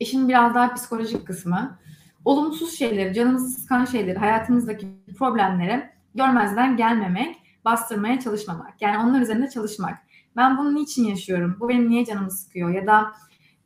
İşin 0.00 0.28
biraz 0.28 0.54
daha 0.54 0.74
psikolojik 0.74 1.26
kısmı. 1.26 1.78
Olumsuz 2.24 2.78
şeyleri, 2.78 3.14
canımızı 3.14 3.60
sıkan 3.60 3.84
şeyleri, 3.84 4.18
hayatımızdaki 4.18 4.88
problemleri 5.18 5.90
görmezden 6.14 6.76
gelmemek, 6.76 7.36
bastırmaya 7.64 8.20
çalışmamak. 8.20 8.82
Yani 8.82 8.98
onlar 8.98 9.20
üzerinde 9.20 9.50
çalışmak. 9.50 9.98
Ben 10.36 10.58
bunu 10.58 10.74
niçin 10.74 11.04
yaşıyorum? 11.04 11.56
Bu 11.60 11.68
benim 11.68 11.90
niye 11.90 12.04
canımı 12.04 12.30
sıkıyor? 12.30 12.70
Ya 12.70 12.86
da 12.86 13.12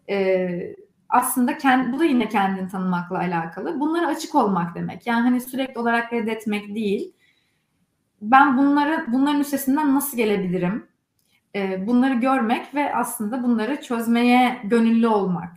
e, 0.08 0.76
aslında 1.10 1.58
kendi, 1.58 1.92
bu 1.92 1.98
da 1.98 2.04
yine 2.04 2.28
kendini 2.28 2.68
tanımakla 2.68 3.18
alakalı. 3.18 3.80
Bunlara 3.80 4.06
açık 4.06 4.34
olmak 4.34 4.74
demek. 4.74 5.06
Yani 5.06 5.22
hani 5.22 5.40
sürekli 5.40 5.80
olarak 5.80 6.12
reddetmek 6.12 6.74
değil. 6.74 7.12
Ben 8.22 8.58
bunları 8.58 9.06
bunların 9.08 9.40
üstesinden 9.40 9.94
nasıl 9.94 10.16
gelebilirim? 10.16 10.86
E, 11.54 11.86
bunları 11.86 12.14
görmek 12.14 12.74
ve 12.74 12.94
aslında 12.94 13.42
bunları 13.42 13.80
çözmeye 13.80 14.60
gönüllü 14.64 15.08
olmak. 15.08 15.52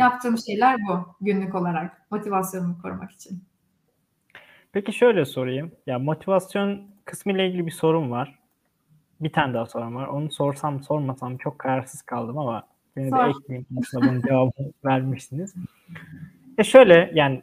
Yaptığım 0.00 0.38
şeyler 0.38 0.76
bu 0.88 1.06
günlük 1.20 1.54
olarak 1.54 2.10
motivasyonumu 2.10 2.82
korumak 2.82 3.10
için. 3.10 3.44
Peki 4.72 4.92
şöyle 4.92 5.24
sorayım. 5.24 5.72
Ya 5.86 5.98
motivasyon 5.98 6.82
kısmı 7.04 7.32
ile 7.32 7.48
ilgili 7.48 7.66
bir 7.66 7.70
sorun 7.70 8.10
var. 8.10 8.38
Bir 9.20 9.32
tane 9.32 9.54
daha 9.54 9.66
sorum 9.66 9.94
var. 9.94 10.06
Onu 10.06 10.30
sorsam 10.30 10.82
sormasam 10.82 11.36
çok 11.36 11.58
kararsız 11.58 12.02
kaldım 12.02 12.38
ama 12.38 12.69
beni 12.96 13.12
de 13.12 13.16
ekleyeyim. 13.16 13.66
Aslında 13.80 14.08
bunun 14.08 14.22
cevabını 14.22 14.72
vermişsiniz. 14.84 15.54
E 16.58 16.64
şöyle 16.64 17.10
yani 17.14 17.42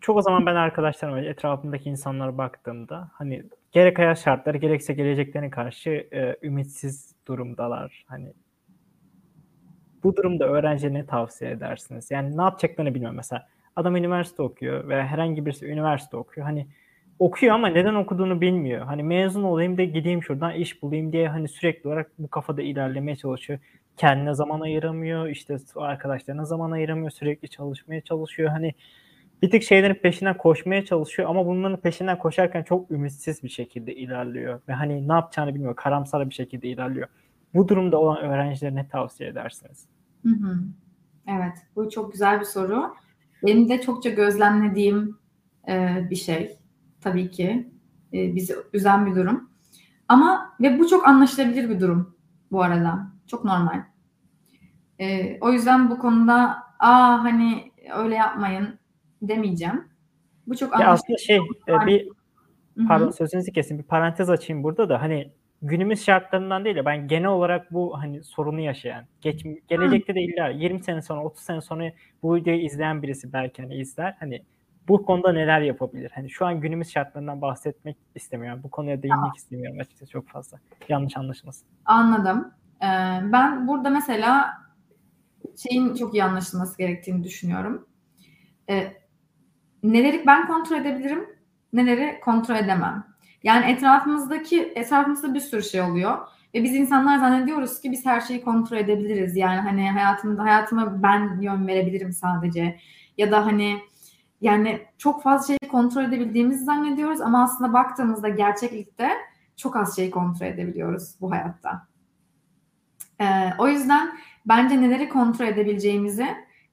çok 0.00 0.16
o 0.16 0.22
zaman 0.22 0.46
ben 0.46 0.54
arkadaşlarıma 0.54 1.20
etrafımdaki 1.20 1.90
insanlara 1.90 2.38
baktığımda 2.38 3.10
hani 3.12 3.42
gerek 3.72 3.98
hayat 3.98 4.18
şartları 4.18 4.58
gerekse 4.58 4.92
geleceklerine 4.92 5.50
karşı 5.50 5.90
e, 5.90 6.36
ümitsiz 6.42 7.14
durumdalar. 7.26 8.04
Hani 8.06 8.32
bu 10.04 10.16
durumda 10.16 10.48
öğrenciye 10.48 10.94
ne 10.94 11.06
tavsiye 11.06 11.50
edersiniz? 11.50 12.10
Yani 12.10 12.36
ne 12.36 12.42
yapacaklarını 12.42 12.94
bilmiyorum. 12.94 13.16
Mesela 13.16 13.46
Adam 13.76 13.96
üniversite 13.96 14.42
okuyor 14.42 14.88
veya 14.88 15.06
herhangi 15.06 15.46
birisi 15.46 15.66
üniversite 15.66 16.16
okuyor. 16.16 16.46
Hani 16.46 16.66
okuyor 17.18 17.54
ama 17.54 17.68
neden 17.68 17.94
okuduğunu 17.94 18.40
bilmiyor. 18.40 18.86
Hani 18.86 19.02
mezun 19.02 19.42
olayım 19.42 19.78
da 19.78 19.84
gideyim 19.84 20.22
şuradan 20.22 20.54
iş 20.54 20.82
bulayım 20.82 21.12
diye 21.12 21.28
hani 21.28 21.48
sürekli 21.48 21.88
olarak 21.88 22.10
bu 22.18 22.28
kafada 22.28 22.62
ilerlemeye 22.62 23.16
çalışıyor. 23.16 23.58
Kendine 23.98 24.34
zaman 24.34 24.60
ayıramıyor, 24.60 25.28
işte 25.28 25.56
arkadaşlarına 25.76 26.44
zaman 26.44 26.70
ayıramıyor, 26.70 27.10
sürekli 27.10 27.48
çalışmaya 27.48 28.00
çalışıyor. 28.00 28.50
Hani 28.50 28.74
bir 29.42 29.50
tık 29.50 29.62
şeylerin 29.62 29.94
peşinden 29.94 30.36
koşmaya 30.36 30.84
çalışıyor 30.84 31.28
ama 31.28 31.46
bunların 31.46 31.80
peşinden 31.80 32.18
koşarken 32.18 32.62
çok 32.62 32.90
ümitsiz 32.90 33.42
bir 33.42 33.48
şekilde 33.48 33.94
ilerliyor. 33.94 34.60
Ve 34.68 34.72
hani 34.72 35.08
ne 35.08 35.12
yapacağını 35.12 35.54
bilmiyor, 35.54 35.76
karamsar 35.76 36.30
bir 36.30 36.34
şekilde 36.34 36.68
ilerliyor. 36.68 37.08
Bu 37.54 37.68
durumda 37.68 37.98
olan 37.98 38.18
öğrencilere 38.18 38.74
ne 38.74 38.88
tavsiye 38.88 39.30
edersiniz? 39.30 39.86
Hı 40.22 40.28
hı. 40.28 40.58
Evet, 41.26 41.58
bu 41.76 41.90
çok 41.90 42.12
güzel 42.12 42.40
bir 42.40 42.44
soru. 42.44 42.94
Benim 43.46 43.68
de 43.68 43.80
çokça 43.80 44.10
gözlemlediğim 44.10 45.18
e, 45.68 46.06
bir 46.10 46.16
şey 46.16 46.58
tabii 47.00 47.30
ki. 47.30 47.70
E, 48.12 48.34
bizi 48.34 48.54
üzen 48.72 49.06
bir 49.06 49.14
durum. 49.14 49.50
Ama 50.08 50.56
ve 50.60 50.78
bu 50.78 50.88
çok 50.88 51.08
anlaşılabilir 51.08 51.70
bir 51.70 51.80
durum 51.80 52.16
bu 52.52 52.62
arada. 52.62 53.17
Çok 53.28 53.44
normal. 53.44 53.82
E, 55.00 55.38
o 55.40 55.52
yüzden 55.52 55.90
bu 55.90 55.98
konuda 55.98 56.56
aa 56.78 57.24
hani 57.24 57.72
öyle 57.94 58.14
yapmayın 58.14 58.78
demeyeceğim. 59.22 59.88
Bu 60.46 60.56
çok 60.56 60.80
ya 60.80 60.88
aslında 60.88 61.18
şey 61.18 61.36
e, 61.36 61.86
bir 61.86 62.08
pardon 62.88 63.04
Hı-hı. 63.04 63.12
sözünüzü 63.12 63.52
kesin 63.52 63.78
bir 63.78 63.82
parantez 63.82 64.30
açayım 64.30 64.62
burada 64.62 64.88
da 64.88 65.02
hani 65.02 65.32
günümüz 65.62 66.04
şartlarından 66.04 66.64
değil 66.64 66.76
de 66.76 66.84
ben 66.84 67.08
genel 67.08 67.28
olarak 67.28 67.72
bu 67.72 67.98
hani 67.98 68.24
sorunu 68.24 68.60
yaşayan 68.60 69.04
geç, 69.20 69.44
gelecekte 69.68 70.14
de 70.14 70.20
illa 70.20 70.48
20 70.48 70.82
sene 70.82 71.02
sonra 71.02 71.24
30 71.24 71.44
sene 71.44 71.60
sonra 71.60 71.92
bu 72.22 72.36
videoyu 72.36 72.60
izleyen 72.60 73.02
birisi 73.02 73.32
belki 73.32 73.62
hani 73.62 73.74
izler 73.74 74.16
hani 74.20 74.42
bu 74.88 75.02
konuda 75.02 75.32
neler 75.32 75.60
yapabilir? 75.60 76.10
Hani 76.14 76.30
şu 76.30 76.46
an 76.46 76.60
günümüz 76.60 76.90
şartlarından 76.90 77.42
bahsetmek 77.42 77.96
istemiyorum. 78.14 78.60
Bu 78.62 78.70
konuya 78.70 79.02
değinmek 79.02 79.24
Aha. 79.24 79.36
istemiyorum 79.36 79.80
açıkçası 79.80 80.12
çok 80.12 80.28
fazla. 80.28 80.58
Yanlış 80.88 81.16
anlaşılmasın. 81.16 81.68
Anladım. 81.84 82.52
Ee, 82.82 82.86
ben 83.32 83.68
burada 83.68 83.90
mesela 83.90 84.52
şeyin 85.56 85.94
çok 85.94 86.14
iyi 86.14 86.24
anlaşılması 86.24 86.78
gerektiğini 86.78 87.24
düşünüyorum. 87.24 87.88
Ee, 88.70 88.92
neleri 89.82 90.26
ben 90.26 90.46
kontrol 90.46 90.76
edebilirim, 90.76 91.26
neleri 91.72 92.20
kontrol 92.20 92.56
edemem. 92.56 93.04
Yani 93.42 93.70
etrafımızdaki 93.70 94.72
etrafımızda 94.76 95.34
bir 95.34 95.40
sürü 95.40 95.62
şey 95.62 95.80
oluyor 95.80 96.18
ve 96.54 96.62
biz 96.62 96.74
insanlar 96.74 97.18
zannediyoruz 97.18 97.80
ki 97.80 97.92
biz 97.92 98.06
her 98.06 98.20
şeyi 98.20 98.44
kontrol 98.44 98.76
edebiliriz. 98.76 99.36
Yani 99.36 99.60
hani 99.60 99.90
hayatımda 99.90 100.42
hayatıma 100.42 101.02
ben 101.02 101.40
yön 101.40 101.66
verebilirim 101.66 102.12
sadece 102.12 102.78
ya 103.18 103.30
da 103.30 103.46
hani 103.46 103.78
yani 104.40 104.86
çok 104.98 105.22
fazla 105.22 105.46
şeyi 105.46 105.70
kontrol 105.70 106.04
edebildiğimizi 106.04 106.64
zannediyoruz 106.64 107.20
ama 107.20 107.42
aslında 107.42 107.72
baktığımızda 107.72 108.28
gerçeklikte 108.28 109.10
çok 109.56 109.76
az 109.76 109.96
şeyi 109.96 110.10
kontrol 110.10 110.46
edebiliyoruz 110.46 111.14
bu 111.20 111.30
hayatta. 111.30 111.88
Ee, 113.20 113.24
o 113.58 113.68
yüzden 113.68 114.18
bence 114.46 114.80
neleri 114.80 115.08
kontrol 115.08 115.46
edebileceğimizi 115.46 116.26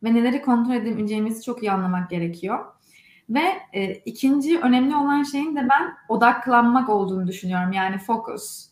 ve 0.03 0.13
neleri 0.13 0.41
kontrol 0.41 0.73
edemeyeceğimizi 0.73 1.43
çok 1.43 1.63
iyi 1.63 1.71
anlamak 1.71 2.09
gerekiyor. 2.09 2.65
Ve 3.29 3.43
e, 3.73 3.93
ikinci 3.93 4.59
önemli 4.59 4.95
olan 4.95 5.23
şeyin 5.23 5.55
de 5.55 5.67
ben 5.69 5.93
odaklanmak 6.09 6.89
olduğunu 6.89 7.27
düşünüyorum. 7.27 7.71
Yani 7.71 7.97
focus. 7.97 8.67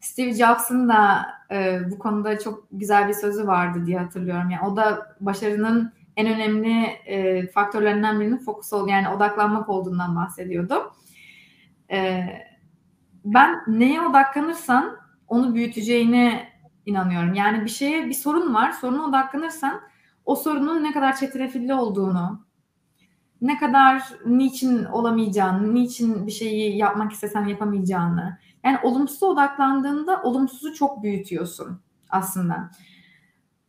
Steve 0.00 0.32
Jobs'ın 0.32 0.88
da 0.88 1.26
e, 1.50 1.80
bu 1.90 1.98
konuda 1.98 2.38
çok 2.38 2.66
güzel 2.72 3.08
bir 3.08 3.12
sözü 3.12 3.46
vardı 3.46 3.86
diye 3.86 3.98
hatırlıyorum. 3.98 4.50
Yani 4.50 4.66
o 4.72 4.76
da 4.76 5.16
başarının 5.20 5.92
en 6.16 6.26
önemli 6.26 6.82
e, 7.06 7.46
faktörlerinden 7.46 8.20
birinin 8.20 8.38
fokus 8.38 8.72
ol 8.72 8.88
yani 8.88 9.08
odaklanmak 9.08 9.68
olduğundan 9.68 10.16
bahsediyordu. 10.16 10.92
E, 11.90 12.24
ben 13.24 13.56
neye 13.66 14.00
odaklanırsan 14.00 14.96
onu 15.28 15.54
büyüteceğine 15.54 16.47
inanıyorum. 16.88 17.34
Yani 17.34 17.64
bir 17.64 17.70
şeye 17.70 18.06
bir 18.06 18.14
sorun 18.14 18.54
var, 18.54 18.72
soruna 18.72 19.04
odaklanırsan 19.04 19.80
o 20.24 20.36
sorunun 20.36 20.84
ne 20.84 20.92
kadar 20.92 21.16
çetrefilli 21.16 21.74
olduğunu, 21.74 22.46
ne 23.40 23.58
kadar 23.58 24.02
niçin 24.26 24.84
olamayacağını, 24.84 25.74
niçin 25.74 26.26
bir 26.26 26.32
şeyi 26.32 26.76
yapmak 26.76 27.12
istesen 27.12 27.44
yapamayacağını. 27.44 28.38
Yani 28.64 28.78
olumsuza 28.82 29.26
odaklandığında 29.26 30.22
olumsuzu 30.22 30.74
çok 30.74 31.02
büyütüyorsun 31.02 31.80
aslında. 32.10 32.70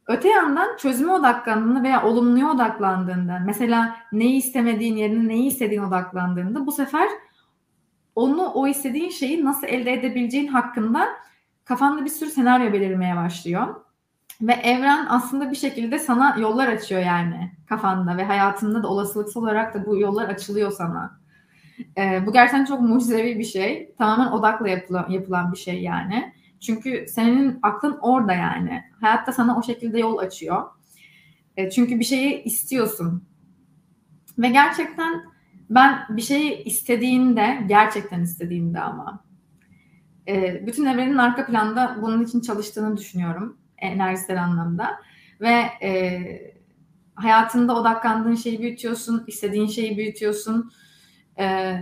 Öte 0.08 0.30
yandan 0.30 0.78
çözüme 0.78 1.12
odaklandığında 1.12 1.84
veya 1.84 2.06
olumluya 2.06 2.52
odaklandığında 2.52 3.40
mesela 3.46 3.96
neyi 4.12 4.38
istemediğin 4.38 4.96
yerine 4.96 5.28
neyi 5.28 5.48
istediğin 5.48 5.84
odaklandığında 5.84 6.66
bu 6.66 6.72
sefer 6.72 7.10
onu 8.16 8.46
o 8.48 8.68
istediğin 8.68 9.10
şeyi 9.10 9.46
nasıl 9.46 9.68
elde 9.68 9.94
edebileceğin 9.94 10.48
hakkında 10.48 11.08
kafanda 11.70 12.06
bir 12.06 12.10
sürü 12.10 12.30
senaryo 12.30 12.74
belirmeye 12.74 13.16
başlıyor. 13.16 13.76
Ve 14.42 14.54
evren 14.54 15.06
aslında 15.10 15.52
bir 15.52 15.56
şekilde 15.56 16.00
sana 16.00 16.38
yollar 16.40 16.68
açıyor 16.68 17.02
yani 17.02 17.52
kafanda 17.68 18.18
ve 18.18 18.26
hayatında 18.26 18.84
da 18.84 18.88
olasılıksal 18.88 19.42
olarak 19.42 19.74
da 19.74 19.86
bu 19.86 20.00
yollar 20.00 20.30
açılıyor 20.30 20.72
sana. 20.72 21.20
Ee, 21.98 22.26
bu 22.26 22.34
gerçekten 22.34 22.66
çok 22.66 22.82
mucizevi 22.82 23.40
bir 23.40 23.44
şey. 23.44 23.96
Tamamen 23.98 24.32
odakla 24.32 24.70
yapılan, 24.70 25.10
yapılan 25.10 25.52
bir 25.52 25.58
şey 25.58 25.82
yani. 25.82 26.34
Çünkü 26.60 27.06
senin 27.10 27.60
aklın 27.64 27.98
orada 28.02 28.34
yani. 28.34 28.84
Hayatta 29.02 29.32
sana 29.32 29.58
o 29.58 29.64
şekilde 29.64 30.00
yol 30.00 30.18
açıyor. 30.18 30.64
E, 31.58 31.70
çünkü 31.70 32.00
bir 32.00 32.06
şeyi 32.06 32.44
istiyorsun. 32.44 33.24
Ve 34.38 34.50
gerçekten 34.50 35.24
ben 35.70 36.00
bir 36.10 36.22
şeyi 36.22 36.64
istediğinde, 36.64 37.64
gerçekten 37.68 38.22
istediğinde 38.22 38.80
ama 38.80 39.29
e, 40.30 40.64
bütün 40.68 40.86
evrenin 40.86 41.18
arka 41.18 41.46
planda 41.46 41.98
bunun 42.02 42.24
için 42.24 42.42
çalıştığını 42.42 42.98
düşünüyorum 42.98 43.58
enerjisel 43.78 44.44
anlamda. 44.44 45.00
Ve 45.42 45.66
e, 45.82 46.22
hayatında 47.16 47.76
odaklandığın 47.76 48.36
şeyi 48.36 48.60
büyütüyorsun, 48.60 49.24
istediğin 49.28 49.68
şeyi 49.68 49.98
büyütüyorsun. 49.98 50.72
E, 51.40 51.76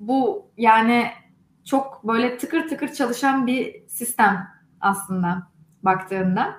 bu 0.00 0.50
yani 0.56 1.06
çok 1.64 2.04
böyle 2.04 2.38
tıkır 2.38 2.68
tıkır 2.68 2.92
çalışan 2.92 3.46
bir 3.46 3.88
sistem 3.88 4.48
aslında 4.80 5.48
baktığında. 5.82 6.54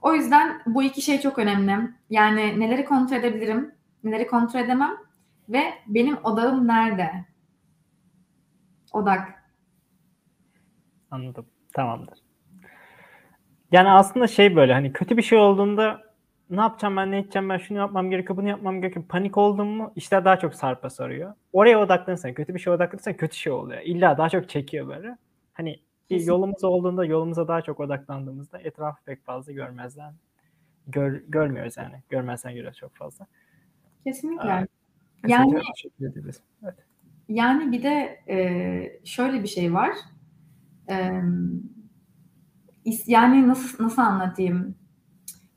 O 0.00 0.14
yüzden 0.14 0.62
bu 0.66 0.82
iki 0.82 1.02
şey 1.02 1.20
çok 1.20 1.38
önemli. 1.38 1.90
Yani 2.10 2.60
neleri 2.60 2.84
kontrol 2.84 3.16
edebilirim, 3.16 3.74
neleri 4.04 4.26
kontrol 4.26 4.60
edemem 4.60 4.96
ve 5.48 5.74
benim 5.86 6.16
odağım 6.24 6.66
nerede? 6.66 7.10
Odak. 8.92 9.41
Anladım. 11.12 11.46
Tamamdır. 11.72 12.18
Yani 13.72 13.90
aslında 13.90 14.26
şey 14.26 14.56
böyle 14.56 14.72
hani 14.72 14.92
kötü 14.92 15.16
bir 15.16 15.22
şey 15.22 15.38
olduğunda 15.38 16.00
ne 16.50 16.60
yapacağım 16.60 16.96
ben 16.96 17.10
ne 17.10 17.18
edeceğim 17.18 17.48
ben 17.48 17.58
şunu 17.58 17.78
yapmam 17.78 18.10
gerekiyor 18.10 18.36
bunu 18.36 18.48
yapmam 18.48 18.80
gerekiyor. 18.80 19.04
Panik 19.08 19.38
oldum 19.38 19.68
mu 19.68 19.92
işler 19.96 20.24
daha 20.24 20.38
çok 20.38 20.54
sarpa 20.54 20.90
sarıyor. 20.90 21.34
Oraya 21.52 21.80
odaklanırsan 21.80 22.34
kötü 22.34 22.54
bir 22.54 22.58
şey 22.58 22.72
odaklanırsan 22.72 23.16
kötü 23.16 23.36
şey 23.36 23.52
oluyor. 23.52 23.80
İlla 23.84 24.18
daha 24.18 24.28
çok 24.28 24.48
çekiyor 24.48 24.88
böyle. 24.88 25.16
Hani 25.52 25.80
bir 26.10 26.20
yolumuz 26.20 26.64
olduğunda 26.64 27.04
yolumuza 27.04 27.48
daha 27.48 27.62
çok 27.62 27.80
odaklandığımızda 27.80 28.58
etrafı 28.58 29.04
pek 29.04 29.24
fazla 29.24 29.52
görmezden 29.52 30.14
gör, 30.86 31.22
görmüyoruz 31.28 31.76
yani. 31.76 32.02
Görmezden 32.08 32.54
görüyoruz 32.54 32.78
çok 32.78 32.94
fazla. 32.94 33.26
Kesinlikle. 34.04 34.48
Ee, 34.48 34.66
yani 35.28 35.60
evet. 36.64 36.76
yani 37.28 37.72
bir 37.72 37.82
de 37.82 38.22
e, 38.28 39.00
şöyle 39.04 39.42
bir 39.42 39.48
şey 39.48 39.74
var. 39.74 39.92
Yani 43.06 43.48
nasıl 43.48 43.84
nasıl 43.84 44.02
anlatayım? 44.02 44.74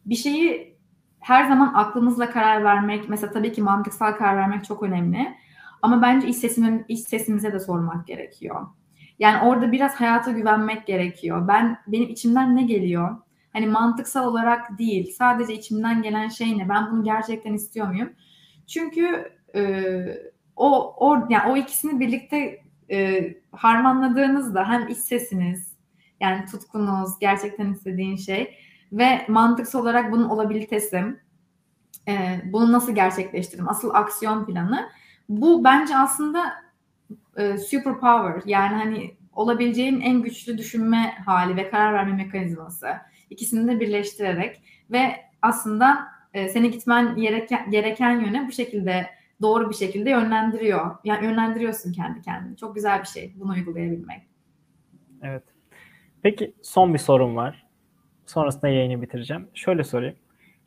Bir 0.05 0.15
şeyi 0.15 0.77
her 1.19 1.47
zaman 1.47 1.73
aklımızla 1.73 2.29
karar 2.29 2.63
vermek, 2.63 3.09
mesela 3.09 3.33
tabii 3.33 3.51
ki 3.51 3.61
mantıksal 3.61 4.11
karar 4.11 4.37
vermek 4.37 4.65
çok 4.65 4.83
önemli. 4.83 5.35
Ama 5.81 6.01
bence 6.01 6.27
iç, 6.27 6.35
sesimin, 6.35 6.85
iç 6.87 7.07
sesimize 7.07 7.53
de 7.53 7.59
sormak 7.59 8.07
gerekiyor. 8.07 8.67
Yani 9.19 9.47
orada 9.47 9.71
biraz 9.71 9.95
hayata 9.95 10.31
güvenmek 10.31 10.87
gerekiyor. 10.87 11.47
Ben 11.47 11.77
benim 11.87 12.09
içimden 12.09 12.55
ne 12.55 12.63
geliyor? 12.63 13.17
Hani 13.53 13.67
mantıksal 13.67 14.27
olarak 14.27 14.77
değil, 14.79 15.13
sadece 15.17 15.53
içimden 15.53 16.01
gelen 16.01 16.27
şey 16.27 16.57
ne? 16.57 16.69
Ben 16.69 16.91
bunu 16.91 17.03
gerçekten 17.03 17.53
istiyor 17.53 17.87
muyum? 17.87 18.09
Çünkü 18.67 19.31
e, 19.55 19.61
o 20.55 20.95
o 21.09 21.27
yani 21.29 21.51
o 21.51 21.57
ikisini 21.57 21.99
birlikte 21.99 22.64
e, 22.91 23.33
harmanladığınızda 23.51 24.69
hem 24.69 24.87
iç 24.87 24.97
sesiniz, 24.97 25.75
yani 26.19 26.45
tutkunuz, 26.45 27.19
gerçekten 27.19 27.73
istediğin 27.73 28.15
şey 28.15 28.57
ve 28.91 29.25
mantıksal 29.27 29.81
olarak 29.81 30.11
bunun 30.11 30.29
olabilitesi, 30.29 31.03
e, 32.07 32.41
bunu 32.45 32.71
nasıl 32.71 32.95
gerçekleştiririm, 32.95 33.69
asıl 33.69 33.89
aksiyon 33.93 34.45
planı. 34.45 34.89
Bu 35.29 35.63
bence 35.63 35.97
aslında 35.97 36.53
e, 37.37 37.57
super 37.57 37.99
power 37.99 38.41
yani 38.45 38.75
hani 38.75 39.15
olabileceğin 39.33 40.01
en 40.01 40.21
güçlü 40.21 40.57
düşünme 40.57 41.13
hali 41.25 41.55
ve 41.55 41.69
karar 41.69 41.93
verme 41.93 42.13
mekanizması. 42.23 42.87
İkisini 43.29 43.67
de 43.67 43.79
birleştirerek 43.79 44.61
ve 44.91 45.15
aslında 45.41 46.07
e, 46.33 46.49
seni 46.49 46.71
gitmen 46.71 47.15
gereken, 47.15 47.71
gereken 47.71 48.19
yöne 48.19 48.47
bu 48.47 48.51
şekilde 48.51 49.09
doğru 49.41 49.69
bir 49.69 49.75
şekilde 49.75 50.09
yönlendiriyor. 50.09 50.95
Yani 51.03 51.25
yönlendiriyorsun 51.25 51.91
kendi 51.91 52.21
kendini. 52.21 52.57
Çok 52.57 52.75
güzel 52.75 52.99
bir 52.99 53.07
şey 53.07 53.33
bunu 53.35 53.51
uygulayabilmek. 53.51 54.21
Evet. 55.21 55.43
Peki 56.21 56.53
son 56.61 56.93
bir 56.93 56.99
sorum 56.99 57.35
var. 57.35 57.65
Sonrasında 58.25 58.67
yayını 58.67 59.01
bitireceğim. 59.01 59.47
Şöyle 59.53 59.83
sorayım. 59.83 60.15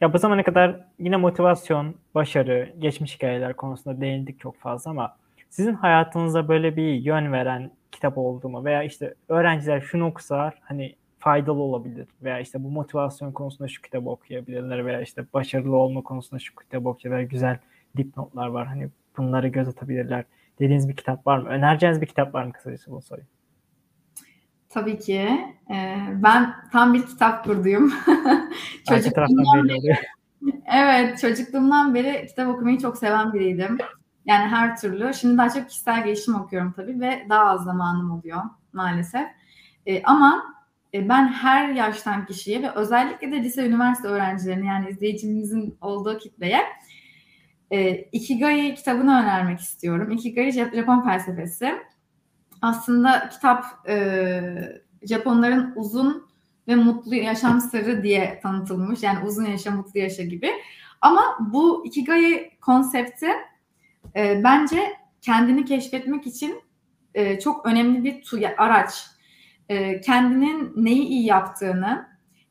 Ya 0.00 0.12
bu 0.12 0.18
zamana 0.18 0.42
kadar 0.42 0.84
yine 0.98 1.16
motivasyon, 1.16 1.94
başarı, 2.14 2.74
geçmiş 2.78 3.14
hikayeler 3.14 3.56
konusunda 3.56 4.00
değindik 4.00 4.40
çok 4.40 4.58
fazla 4.58 4.90
ama 4.90 5.16
sizin 5.50 5.74
hayatınıza 5.74 6.48
böyle 6.48 6.76
bir 6.76 6.94
yön 6.94 7.32
veren 7.32 7.70
kitap 7.92 8.18
oldu 8.18 8.48
mu? 8.48 8.64
Veya 8.64 8.82
işte 8.82 9.14
öğrenciler 9.28 9.80
şunu 9.80 10.06
okusalar 10.06 10.54
hani 10.60 10.94
faydalı 11.18 11.60
olabilir 11.60 12.08
veya 12.22 12.40
işte 12.40 12.64
bu 12.64 12.70
motivasyon 12.70 13.32
konusunda 13.32 13.68
şu 13.68 13.82
kitabı 13.82 14.10
okuyabilirler 14.10 14.86
veya 14.86 15.00
işte 15.00 15.24
başarılı 15.34 15.76
olma 15.76 16.02
konusunda 16.02 16.38
şu 16.38 16.54
kitabı 16.56 16.88
okuyabilirler. 16.88 17.30
Güzel 17.30 17.58
dipnotlar 17.96 18.46
var. 18.46 18.66
Hani 18.66 18.88
bunları 19.16 19.48
göz 19.48 19.68
atabilirler. 19.68 20.24
Dediğiniz 20.58 20.88
bir 20.88 20.96
kitap 20.96 21.26
var 21.26 21.38
mı? 21.38 21.48
Önereceğiniz 21.48 22.00
bir 22.00 22.06
kitap 22.06 22.34
var 22.34 22.44
mı 22.44 22.52
kısacası 22.52 22.90
bunu 22.90 23.02
sorayım. 23.02 23.28
Tabii 24.68 24.98
ki. 24.98 25.28
Ee, 25.70 25.96
ben 26.22 26.54
tam 26.72 26.94
bir 26.94 27.06
kitap 27.06 27.44
kurduyum. 27.44 27.92
çocukluğumdan 28.88 29.68
beri, 29.68 29.96
evet, 30.66 31.18
çocukluğumdan 31.18 31.94
beri 31.94 32.26
kitap 32.26 32.48
okumayı 32.48 32.78
çok 32.78 32.98
seven 32.98 33.32
biriydim. 33.32 33.78
Yani 34.26 34.48
her 34.48 34.76
türlü. 34.76 35.14
Şimdi 35.14 35.38
daha 35.38 35.50
çok 35.50 35.68
kişisel 35.68 36.04
gelişim 36.04 36.34
okuyorum 36.34 36.72
tabii 36.72 37.00
ve 37.00 37.26
daha 37.28 37.44
az 37.44 37.64
zamanım 37.64 38.10
oluyor 38.10 38.42
maalesef. 38.72 39.26
Ee, 39.86 40.02
ama 40.02 40.44
e, 40.94 41.08
ben 41.08 41.28
her 41.28 41.68
yaştan 41.68 42.26
kişiye 42.26 42.62
ve 42.62 42.70
özellikle 42.70 43.32
de 43.32 43.42
lise 43.42 43.66
üniversite 43.66 44.08
öğrencilerine 44.08 44.66
yani 44.66 44.88
izleyicimizin 44.88 45.78
olduğu 45.80 46.18
kitleye 46.18 46.60
e, 47.70 47.96
Ikigai 47.96 48.74
kitabını 48.74 49.20
önermek 49.20 49.60
istiyorum. 49.60 50.10
Ikigai 50.10 50.52
Japon 50.52 51.04
felsefesi. 51.04 51.74
Aslında 52.62 53.28
kitap 53.28 53.64
e, 53.88 54.40
Japonların 55.02 55.72
uzun 55.76 56.28
ve 56.68 56.74
mutlu 56.74 57.14
yaşam 57.14 57.60
sırrı 57.60 58.02
diye 58.02 58.40
tanıtılmış. 58.42 59.02
Yani 59.02 59.26
uzun 59.26 59.44
yaşa, 59.44 59.70
mutlu 59.70 60.00
yaşa 60.00 60.22
gibi. 60.22 60.50
Ama 61.00 61.22
bu 61.40 61.86
Ikigai 61.86 62.50
konsepti 62.60 63.28
e, 64.16 64.44
bence 64.44 64.92
kendini 65.20 65.64
keşfetmek 65.64 66.26
için 66.26 66.60
e, 67.14 67.40
çok 67.40 67.66
önemli 67.66 68.04
bir 68.04 68.22
tu- 68.22 68.54
araç. 68.56 69.06
E, 69.68 70.00
kendinin 70.00 70.72
neyi 70.76 71.02
iyi 71.02 71.26
yaptığını, 71.26 72.08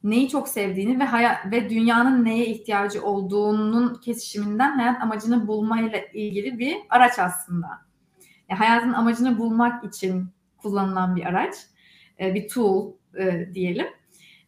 neyi 0.09 0.29
çok 0.29 0.47
sevdiğini 0.47 0.99
ve 0.99 1.03
hayat 1.03 1.51
ve 1.51 1.69
dünyanın 1.69 2.25
neye 2.25 2.45
ihtiyacı 2.45 3.03
olduğunun 3.03 3.95
kesişiminden 3.95 4.71
hayat 4.71 5.01
amacını 5.01 5.47
bulmayla 5.47 5.99
ilgili 6.13 6.59
bir 6.59 6.77
araç 6.89 7.19
aslında. 7.19 7.67
Yani 8.49 8.57
hayatın 8.57 8.93
amacını 8.93 9.37
bulmak 9.37 9.83
için 9.83 10.29
kullanılan 10.57 11.15
bir 11.15 11.25
araç, 11.25 11.55
e, 12.19 12.35
bir 12.35 12.47
tool 12.47 12.93
e, 13.19 13.53
diyelim. 13.53 13.87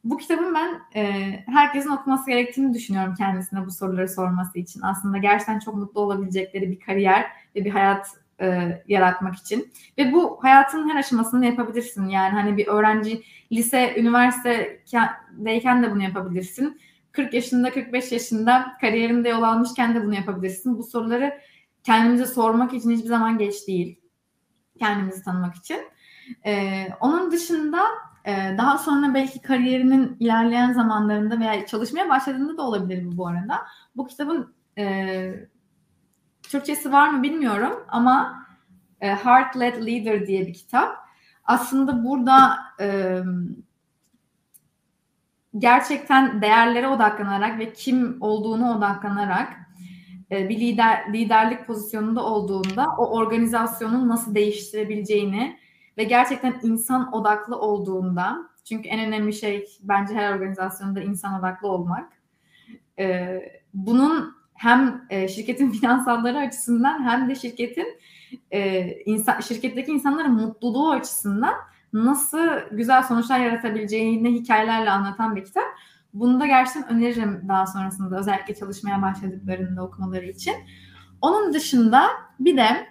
Bu 0.03 0.18
kitabın 0.18 0.56
ben 0.56 0.81
e, 0.95 1.34
herkesin 1.45 1.90
okuması 1.90 2.30
gerektiğini 2.30 2.73
düşünüyorum 2.73 3.15
kendisine 3.18 3.65
bu 3.65 3.72
soruları 3.72 4.10
sorması 4.10 4.60
için. 4.60 4.81
Aslında 4.81 5.18
gerçekten 5.18 5.60
çok 5.60 5.76
mutlu 5.76 6.02
olabilecekleri 6.02 6.72
bir 6.72 6.80
kariyer 6.80 7.26
ve 7.56 7.65
bir 7.65 7.72
hayat 7.72 8.07
e, 8.41 8.81
yaratmak 8.87 9.35
için. 9.35 9.73
Ve 9.97 10.13
bu 10.13 10.39
hayatın 10.41 10.89
her 10.89 10.99
aşamasını 10.99 11.45
yapabilirsin. 11.45 12.07
Yani 12.07 12.33
hani 12.33 12.57
bir 12.57 12.67
öğrenci 12.67 13.23
lise, 13.51 13.95
üniversitedeyken 13.97 15.83
de 15.83 15.91
bunu 15.91 16.03
yapabilirsin. 16.03 16.79
40 17.11 17.33
yaşında, 17.33 17.71
45 17.71 18.11
yaşında 18.11 18.77
kariyerinde 18.81 19.29
yol 19.29 19.43
almışken 19.43 19.95
de 19.95 20.03
bunu 20.03 20.15
yapabilirsin. 20.15 20.77
Bu 20.77 20.83
soruları 20.83 21.39
kendimize 21.83 22.25
sormak 22.25 22.73
için 22.73 22.91
hiçbir 22.91 23.07
zaman 23.07 23.37
geç 23.37 23.67
değil. 23.67 23.99
Kendimizi 24.79 25.23
tanımak 25.23 25.55
için. 25.55 25.79
Ee, 26.45 26.87
onun 26.99 27.31
dışında 27.31 27.81
e, 28.25 28.57
daha 28.57 28.77
sonra 28.77 29.13
belki 29.13 29.41
kariyerinin 29.41 30.17
ilerleyen 30.19 30.73
zamanlarında 30.73 31.39
veya 31.39 31.65
çalışmaya 31.65 32.09
başladığında 32.09 32.57
da 32.57 32.61
olabilir 32.61 33.05
bu 33.11 33.17
bu 33.17 33.27
arada. 33.27 33.61
Bu 33.95 34.07
kitabın 34.07 34.53
e, 34.77 35.49
Türkçesi 36.49 36.91
var 36.91 37.09
mı 37.09 37.23
bilmiyorum 37.23 37.85
ama 37.88 38.45
e, 39.01 39.07
Heart 39.07 39.59
Led 39.59 39.88
Leader 39.88 40.27
diye 40.27 40.47
bir 40.47 40.53
kitap. 40.53 40.97
Aslında 41.43 42.03
burada 42.03 42.57
e, 42.80 43.19
gerçekten 45.57 46.41
değerlere 46.41 46.88
odaklanarak 46.88 47.59
ve 47.59 47.73
kim 47.73 48.17
olduğunu 48.21 48.77
odaklanarak 48.77 49.53
e, 50.31 50.49
bir 50.49 50.59
lider 50.59 51.13
liderlik 51.13 51.67
pozisyonunda 51.67 52.26
olduğunda 52.26 52.85
o 52.97 53.17
organizasyonun 53.17 54.09
nasıl 54.09 54.35
değiştirebileceğini 54.35 55.59
ve 55.97 56.03
gerçekten 56.03 56.59
insan 56.63 57.13
odaklı 57.13 57.59
olduğunda 57.59 58.49
çünkü 58.63 58.89
en 58.89 59.07
önemli 59.07 59.34
şey 59.34 59.65
bence 59.81 60.13
her 60.13 60.34
organizasyonda 60.34 61.01
insan 61.01 61.39
odaklı 61.39 61.67
olmak. 61.67 62.13
E, 62.99 63.39
bunun 63.73 64.38
hem 64.60 65.06
e, 65.10 65.27
şirketin 65.27 65.72
finansalları 65.72 66.38
açısından 66.38 67.03
hem 67.10 67.30
de 67.30 67.36
şirketin 67.36 67.88
e, 68.52 68.90
insan, 69.06 69.40
şirketteki 69.40 69.91
insanların 69.91 70.34
mutluluğu 70.34 70.91
açısından 70.91 71.53
nasıl 71.94 72.48
güzel 72.72 73.03
sonuçlar 73.03 73.40
yaratabileceğini 73.40 74.34
hikayelerle 74.34 74.90
anlatan 74.90 75.36
bir 75.36 75.45
kitap. 75.45 75.64
Bunu 76.14 76.40
da 76.40 76.45
gerçekten 76.45 76.90
öneririm 76.90 77.45
daha 77.48 77.68
sonrasında 77.68 78.19
özellikle 78.19 78.56
çalışmaya 78.56 79.02
başladıklarında 79.02 79.84
okumaları 79.84 80.26
için. 80.26 80.56
Onun 81.22 81.53
dışında 81.53 82.07
bir 82.40 82.57
de 82.57 82.88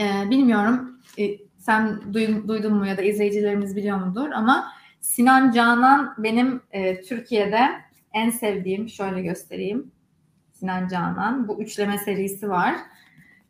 e, 0.00 0.30
bilmiyorum 0.30 1.00
e, 1.18 1.24
sen 1.58 2.00
duy, 2.12 2.48
duydun 2.48 2.74
mu 2.74 2.86
ya 2.86 2.96
da 2.96 3.02
izleyicilerimiz 3.02 3.76
biliyor 3.76 3.98
mudur 3.98 4.30
ama 4.30 4.72
Sinan 5.00 5.50
Canan 5.50 6.14
benim 6.18 6.62
e, 6.70 7.00
Türkiye'de 7.00 7.68
en 8.12 8.30
sevdiğim 8.30 8.88
şöyle 8.88 9.22
göstereyim 9.22 9.91
Sinan 10.62 10.88
Canan. 10.88 11.48
Bu 11.48 11.62
üçleme 11.62 11.98
serisi 11.98 12.50
var. 12.50 12.74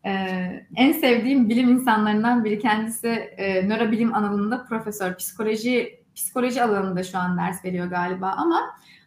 Ee, 0.04 0.66
en 0.76 0.92
sevdiğim 0.92 1.48
bilim 1.48 1.68
insanlarından 1.68 2.44
biri 2.44 2.58
kendisi 2.58 3.08
e, 3.08 3.68
nörobilim 3.68 4.14
alanında 4.14 4.64
profesör. 4.64 5.16
Psikoloji 5.16 6.02
psikoloji 6.14 6.62
alanında 6.62 7.02
şu 7.02 7.18
an 7.18 7.38
ders 7.38 7.64
veriyor 7.64 7.86
galiba 7.86 8.34
ama 8.36 8.60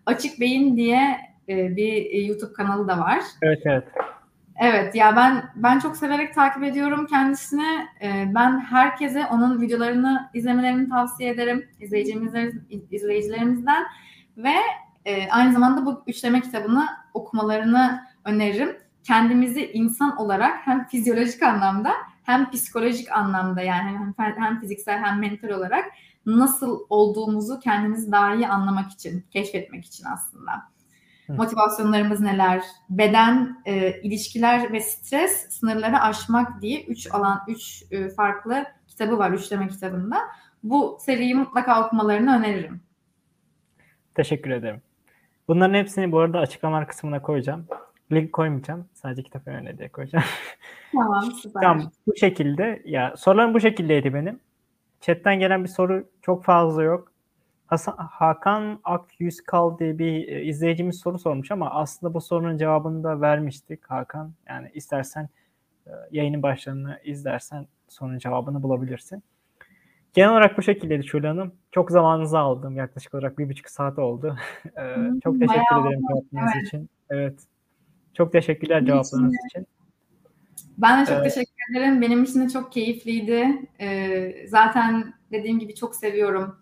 Açık 0.05 0.39
Beyin 0.39 0.77
diye 0.77 1.17
e, 1.49 1.75
bir 1.75 2.23
YouTube 2.23 2.53
kanalı 2.53 2.87
da 2.87 2.99
var. 2.99 3.19
Evet 3.41 3.61
evet. 3.65 3.83
Evet 4.61 4.95
ya 4.95 5.15
ben 5.15 5.43
ben 5.55 5.79
çok 5.79 5.97
severek 5.97 6.33
takip 6.33 6.63
ediyorum 6.63 7.07
kendisini. 7.09 7.87
E, 8.01 8.31
ben 8.35 8.59
herkese 8.59 9.25
onun 9.25 9.61
videolarını 9.61 10.29
izlemelerini 10.33 10.89
tavsiye 10.89 11.29
ederim 11.29 11.69
izleyicilerimizden 12.89 13.83
ve 14.37 14.55
e, 15.05 15.29
aynı 15.29 15.53
zamanda 15.53 15.85
bu 15.85 16.03
üçleme 16.07 16.41
kitabını 16.41 16.87
okumalarını 17.13 18.03
öneririm. 18.25 18.77
Kendimizi 19.03 19.71
insan 19.71 20.17
olarak 20.17 20.67
hem 20.67 20.87
fizyolojik 20.87 21.43
anlamda 21.43 21.91
hem 22.23 22.51
psikolojik 22.51 23.11
anlamda 23.11 23.61
yani 23.61 23.97
hem, 24.17 24.35
hem 24.37 24.59
fiziksel 24.59 24.99
hem 24.99 25.19
mental 25.19 25.49
olarak 25.49 25.85
nasıl 26.25 26.79
olduğumuzu 26.89 27.59
kendimizi 27.59 28.11
daha 28.11 28.35
iyi 28.35 28.47
anlamak 28.47 28.91
için, 28.91 29.25
keşfetmek 29.31 29.85
için 29.85 30.05
aslında. 30.05 30.51
Hı. 31.27 31.33
Motivasyonlarımız 31.33 32.19
neler? 32.19 32.63
Beden, 32.89 33.61
e, 33.65 34.01
ilişkiler 34.01 34.73
ve 34.73 34.81
stres 34.81 35.49
sınırları 35.49 35.99
aşmak 35.99 36.61
diye 36.61 36.83
üç 36.83 37.11
alan, 37.11 37.41
üç 37.47 37.83
e, 37.91 38.09
farklı 38.09 38.65
kitabı 38.87 39.17
var 39.17 39.31
üçleme 39.31 39.67
kitabında. 39.67 40.17
Bu 40.63 40.97
seriyi 41.01 41.35
mutlaka 41.35 41.85
okumalarını 41.85 42.37
öneririm. 42.37 42.81
Teşekkür 44.15 44.51
ederim. 44.51 44.81
Bunların 45.47 45.73
hepsini 45.73 46.11
bu 46.11 46.19
arada 46.19 46.39
açıklama 46.39 46.87
kısmına 46.87 47.21
koyacağım. 47.21 47.67
Link 48.11 48.33
koymayacağım. 48.33 48.89
Sadece 48.93 49.23
kitap 49.23 49.47
önüne 49.47 49.77
diye 49.77 49.89
koyacağım. 49.89 50.25
Tamam 50.93 51.31
süper. 51.41 51.61
tamam 51.61 51.91
bu 52.07 52.15
şekilde. 52.15 52.81
Ya 52.85 53.13
sorularım 53.17 53.53
bu 53.53 53.59
şekildeydi 53.59 54.13
benim. 54.13 54.39
Chatten 55.01 55.39
gelen 55.39 55.63
bir 55.63 55.69
soru 55.69 56.07
çok 56.21 56.43
fazla 56.43 56.83
yok. 56.83 57.11
Hasan, 57.67 57.95
Hakan 57.97 58.79
Ak 58.83 59.05
Yüzkal 59.19 59.79
diye 59.79 59.99
bir 59.99 60.27
e, 60.27 60.43
izleyicimiz 60.43 60.99
soru 60.99 61.19
sormuş 61.19 61.51
ama 61.51 61.69
aslında 61.69 62.13
bu 62.13 62.21
sorunun 62.21 62.57
cevabını 62.57 63.03
da 63.03 63.21
vermiştik 63.21 63.85
Hakan. 63.85 64.33
Yani 64.47 64.71
istersen 64.73 65.29
e, 65.87 65.91
yayının 66.11 66.43
başlarını 66.43 66.99
izlersen 67.03 67.67
sorunun 67.87 68.17
cevabını 68.17 68.63
bulabilirsin. 68.63 69.23
Genel 70.15 70.31
olarak 70.31 70.57
bu 70.57 70.61
şekildeydi 70.61 71.07
Şule 71.07 71.27
Hanım. 71.27 71.53
Çok 71.71 71.91
zamanınızı 71.91 72.39
aldım. 72.39 72.75
Yaklaşık 72.75 73.13
olarak 73.13 73.39
bir 73.39 73.49
buçuk 73.49 73.69
saat 73.69 73.99
oldu. 73.99 74.37
ee, 74.65 74.95
çok 75.23 75.39
teşekkür 75.39 75.47
Bayağı 75.47 75.87
ederim 75.87 76.01
cevaplarınız 76.09 76.51
evet. 76.55 76.67
için. 76.67 76.89
Evet. 77.09 77.39
Çok 78.13 78.31
teşekkürler 78.31 78.77
Benim 78.77 78.87
cevaplarınız 78.87 79.33
için. 79.33 79.47
için. 79.47 79.67
Ben 80.77 81.01
de 81.01 81.05
çok 81.05 81.19
ee, 81.19 81.23
teşekkür 81.23 81.71
ederim. 81.71 82.01
Benim 82.01 82.23
için 82.23 82.41
de 82.41 82.49
çok 82.49 82.71
keyifliydi. 82.71 83.67
Ee, 83.81 84.45
zaten 84.47 85.13
dediğim 85.31 85.59
gibi 85.59 85.75
çok 85.75 85.95
seviyorum. 85.95 86.55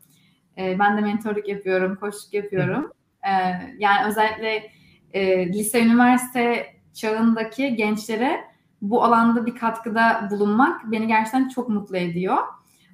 Ee, 0.58 0.80
ben 0.80 0.98
de 0.98 1.02
mentorluk 1.02 1.48
yapıyorum, 1.48 1.96
koçluk 1.96 2.34
yapıyorum. 2.34 2.92
Ee, 3.24 3.32
yani 3.78 4.08
özellikle 4.08 4.72
e, 5.14 5.48
lise, 5.48 5.82
üniversite 5.82 6.66
çağındaki 6.94 7.76
gençlere 7.76 8.44
bu 8.82 9.04
alanda 9.04 9.46
bir 9.46 9.56
katkıda 9.56 10.28
bulunmak 10.32 10.92
beni 10.92 11.08
gerçekten 11.08 11.50
çok 11.50 11.70
mutlu 11.70 11.98
ediyor. 11.98 12.38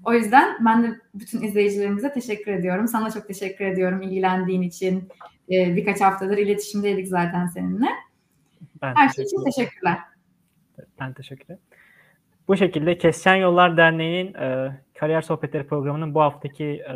O 0.06 0.14
yüzden 0.14 0.66
ben 0.66 0.84
de 0.84 1.00
bütün 1.14 1.42
izleyicilerimize 1.42 2.14
teşekkür 2.14 2.52
ediyorum. 2.52 2.88
Sana 2.88 3.12
çok 3.12 3.28
teşekkür 3.28 3.66
ediyorum 3.66 4.02
ilgilendiğin 4.02 4.62
için. 4.62 5.10
Ee, 5.52 5.76
birkaç 5.76 6.02
haftadır 6.02 6.38
iletişimdeydik 6.38 7.08
zaten 7.08 7.46
seninle. 7.46 7.88
Ben 8.82 8.96
Her 8.96 9.10
şey 9.10 9.26
için 9.26 9.44
teşekkürler. 9.44 9.98
Ben 11.00 11.14
teşekkür 11.14 11.46
ederim. 11.46 11.60
Bu 12.48 12.58
şekilde 12.58 12.98
Kesişen 12.98 13.36
Yollar 13.36 13.78
Derneği'nin 13.78 14.34
e, 14.34 14.78
Kariyer 15.00 15.22
Sohbetleri 15.22 15.68
programının 15.68 16.14
bu 16.14 16.22
haftaki 16.22 16.66
e, 16.66 16.94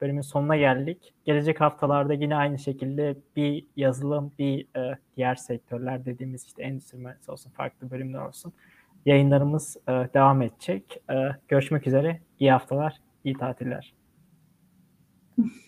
bölümün 0.00 0.20
sonuna 0.20 0.56
geldik. 0.56 1.14
Gelecek 1.24 1.60
haftalarda 1.60 2.12
yine 2.12 2.36
aynı 2.36 2.58
şekilde 2.58 3.16
bir 3.36 3.64
yazılım, 3.76 4.32
bir 4.38 4.66
e, 4.76 4.98
diğer 5.16 5.34
sektörler 5.34 6.04
dediğimiz 6.04 6.44
işte 6.44 6.62
endüstri 6.62 6.98
mühendisi 6.98 7.30
olsun, 7.30 7.50
farklı 7.50 7.90
bölümler 7.90 8.18
olsun 8.18 8.52
yayınlarımız 9.06 9.76
e, 9.88 9.92
devam 9.92 10.42
edecek. 10.42 11.00
E, 11.10 11.14
görüşmek 11.48 11.86
üzere. 11.86 12.20
İyi 12.40 12.52
haftalar, 12.52 13.00
iyi 13.24 13.34
tatiller. 13.34 13.94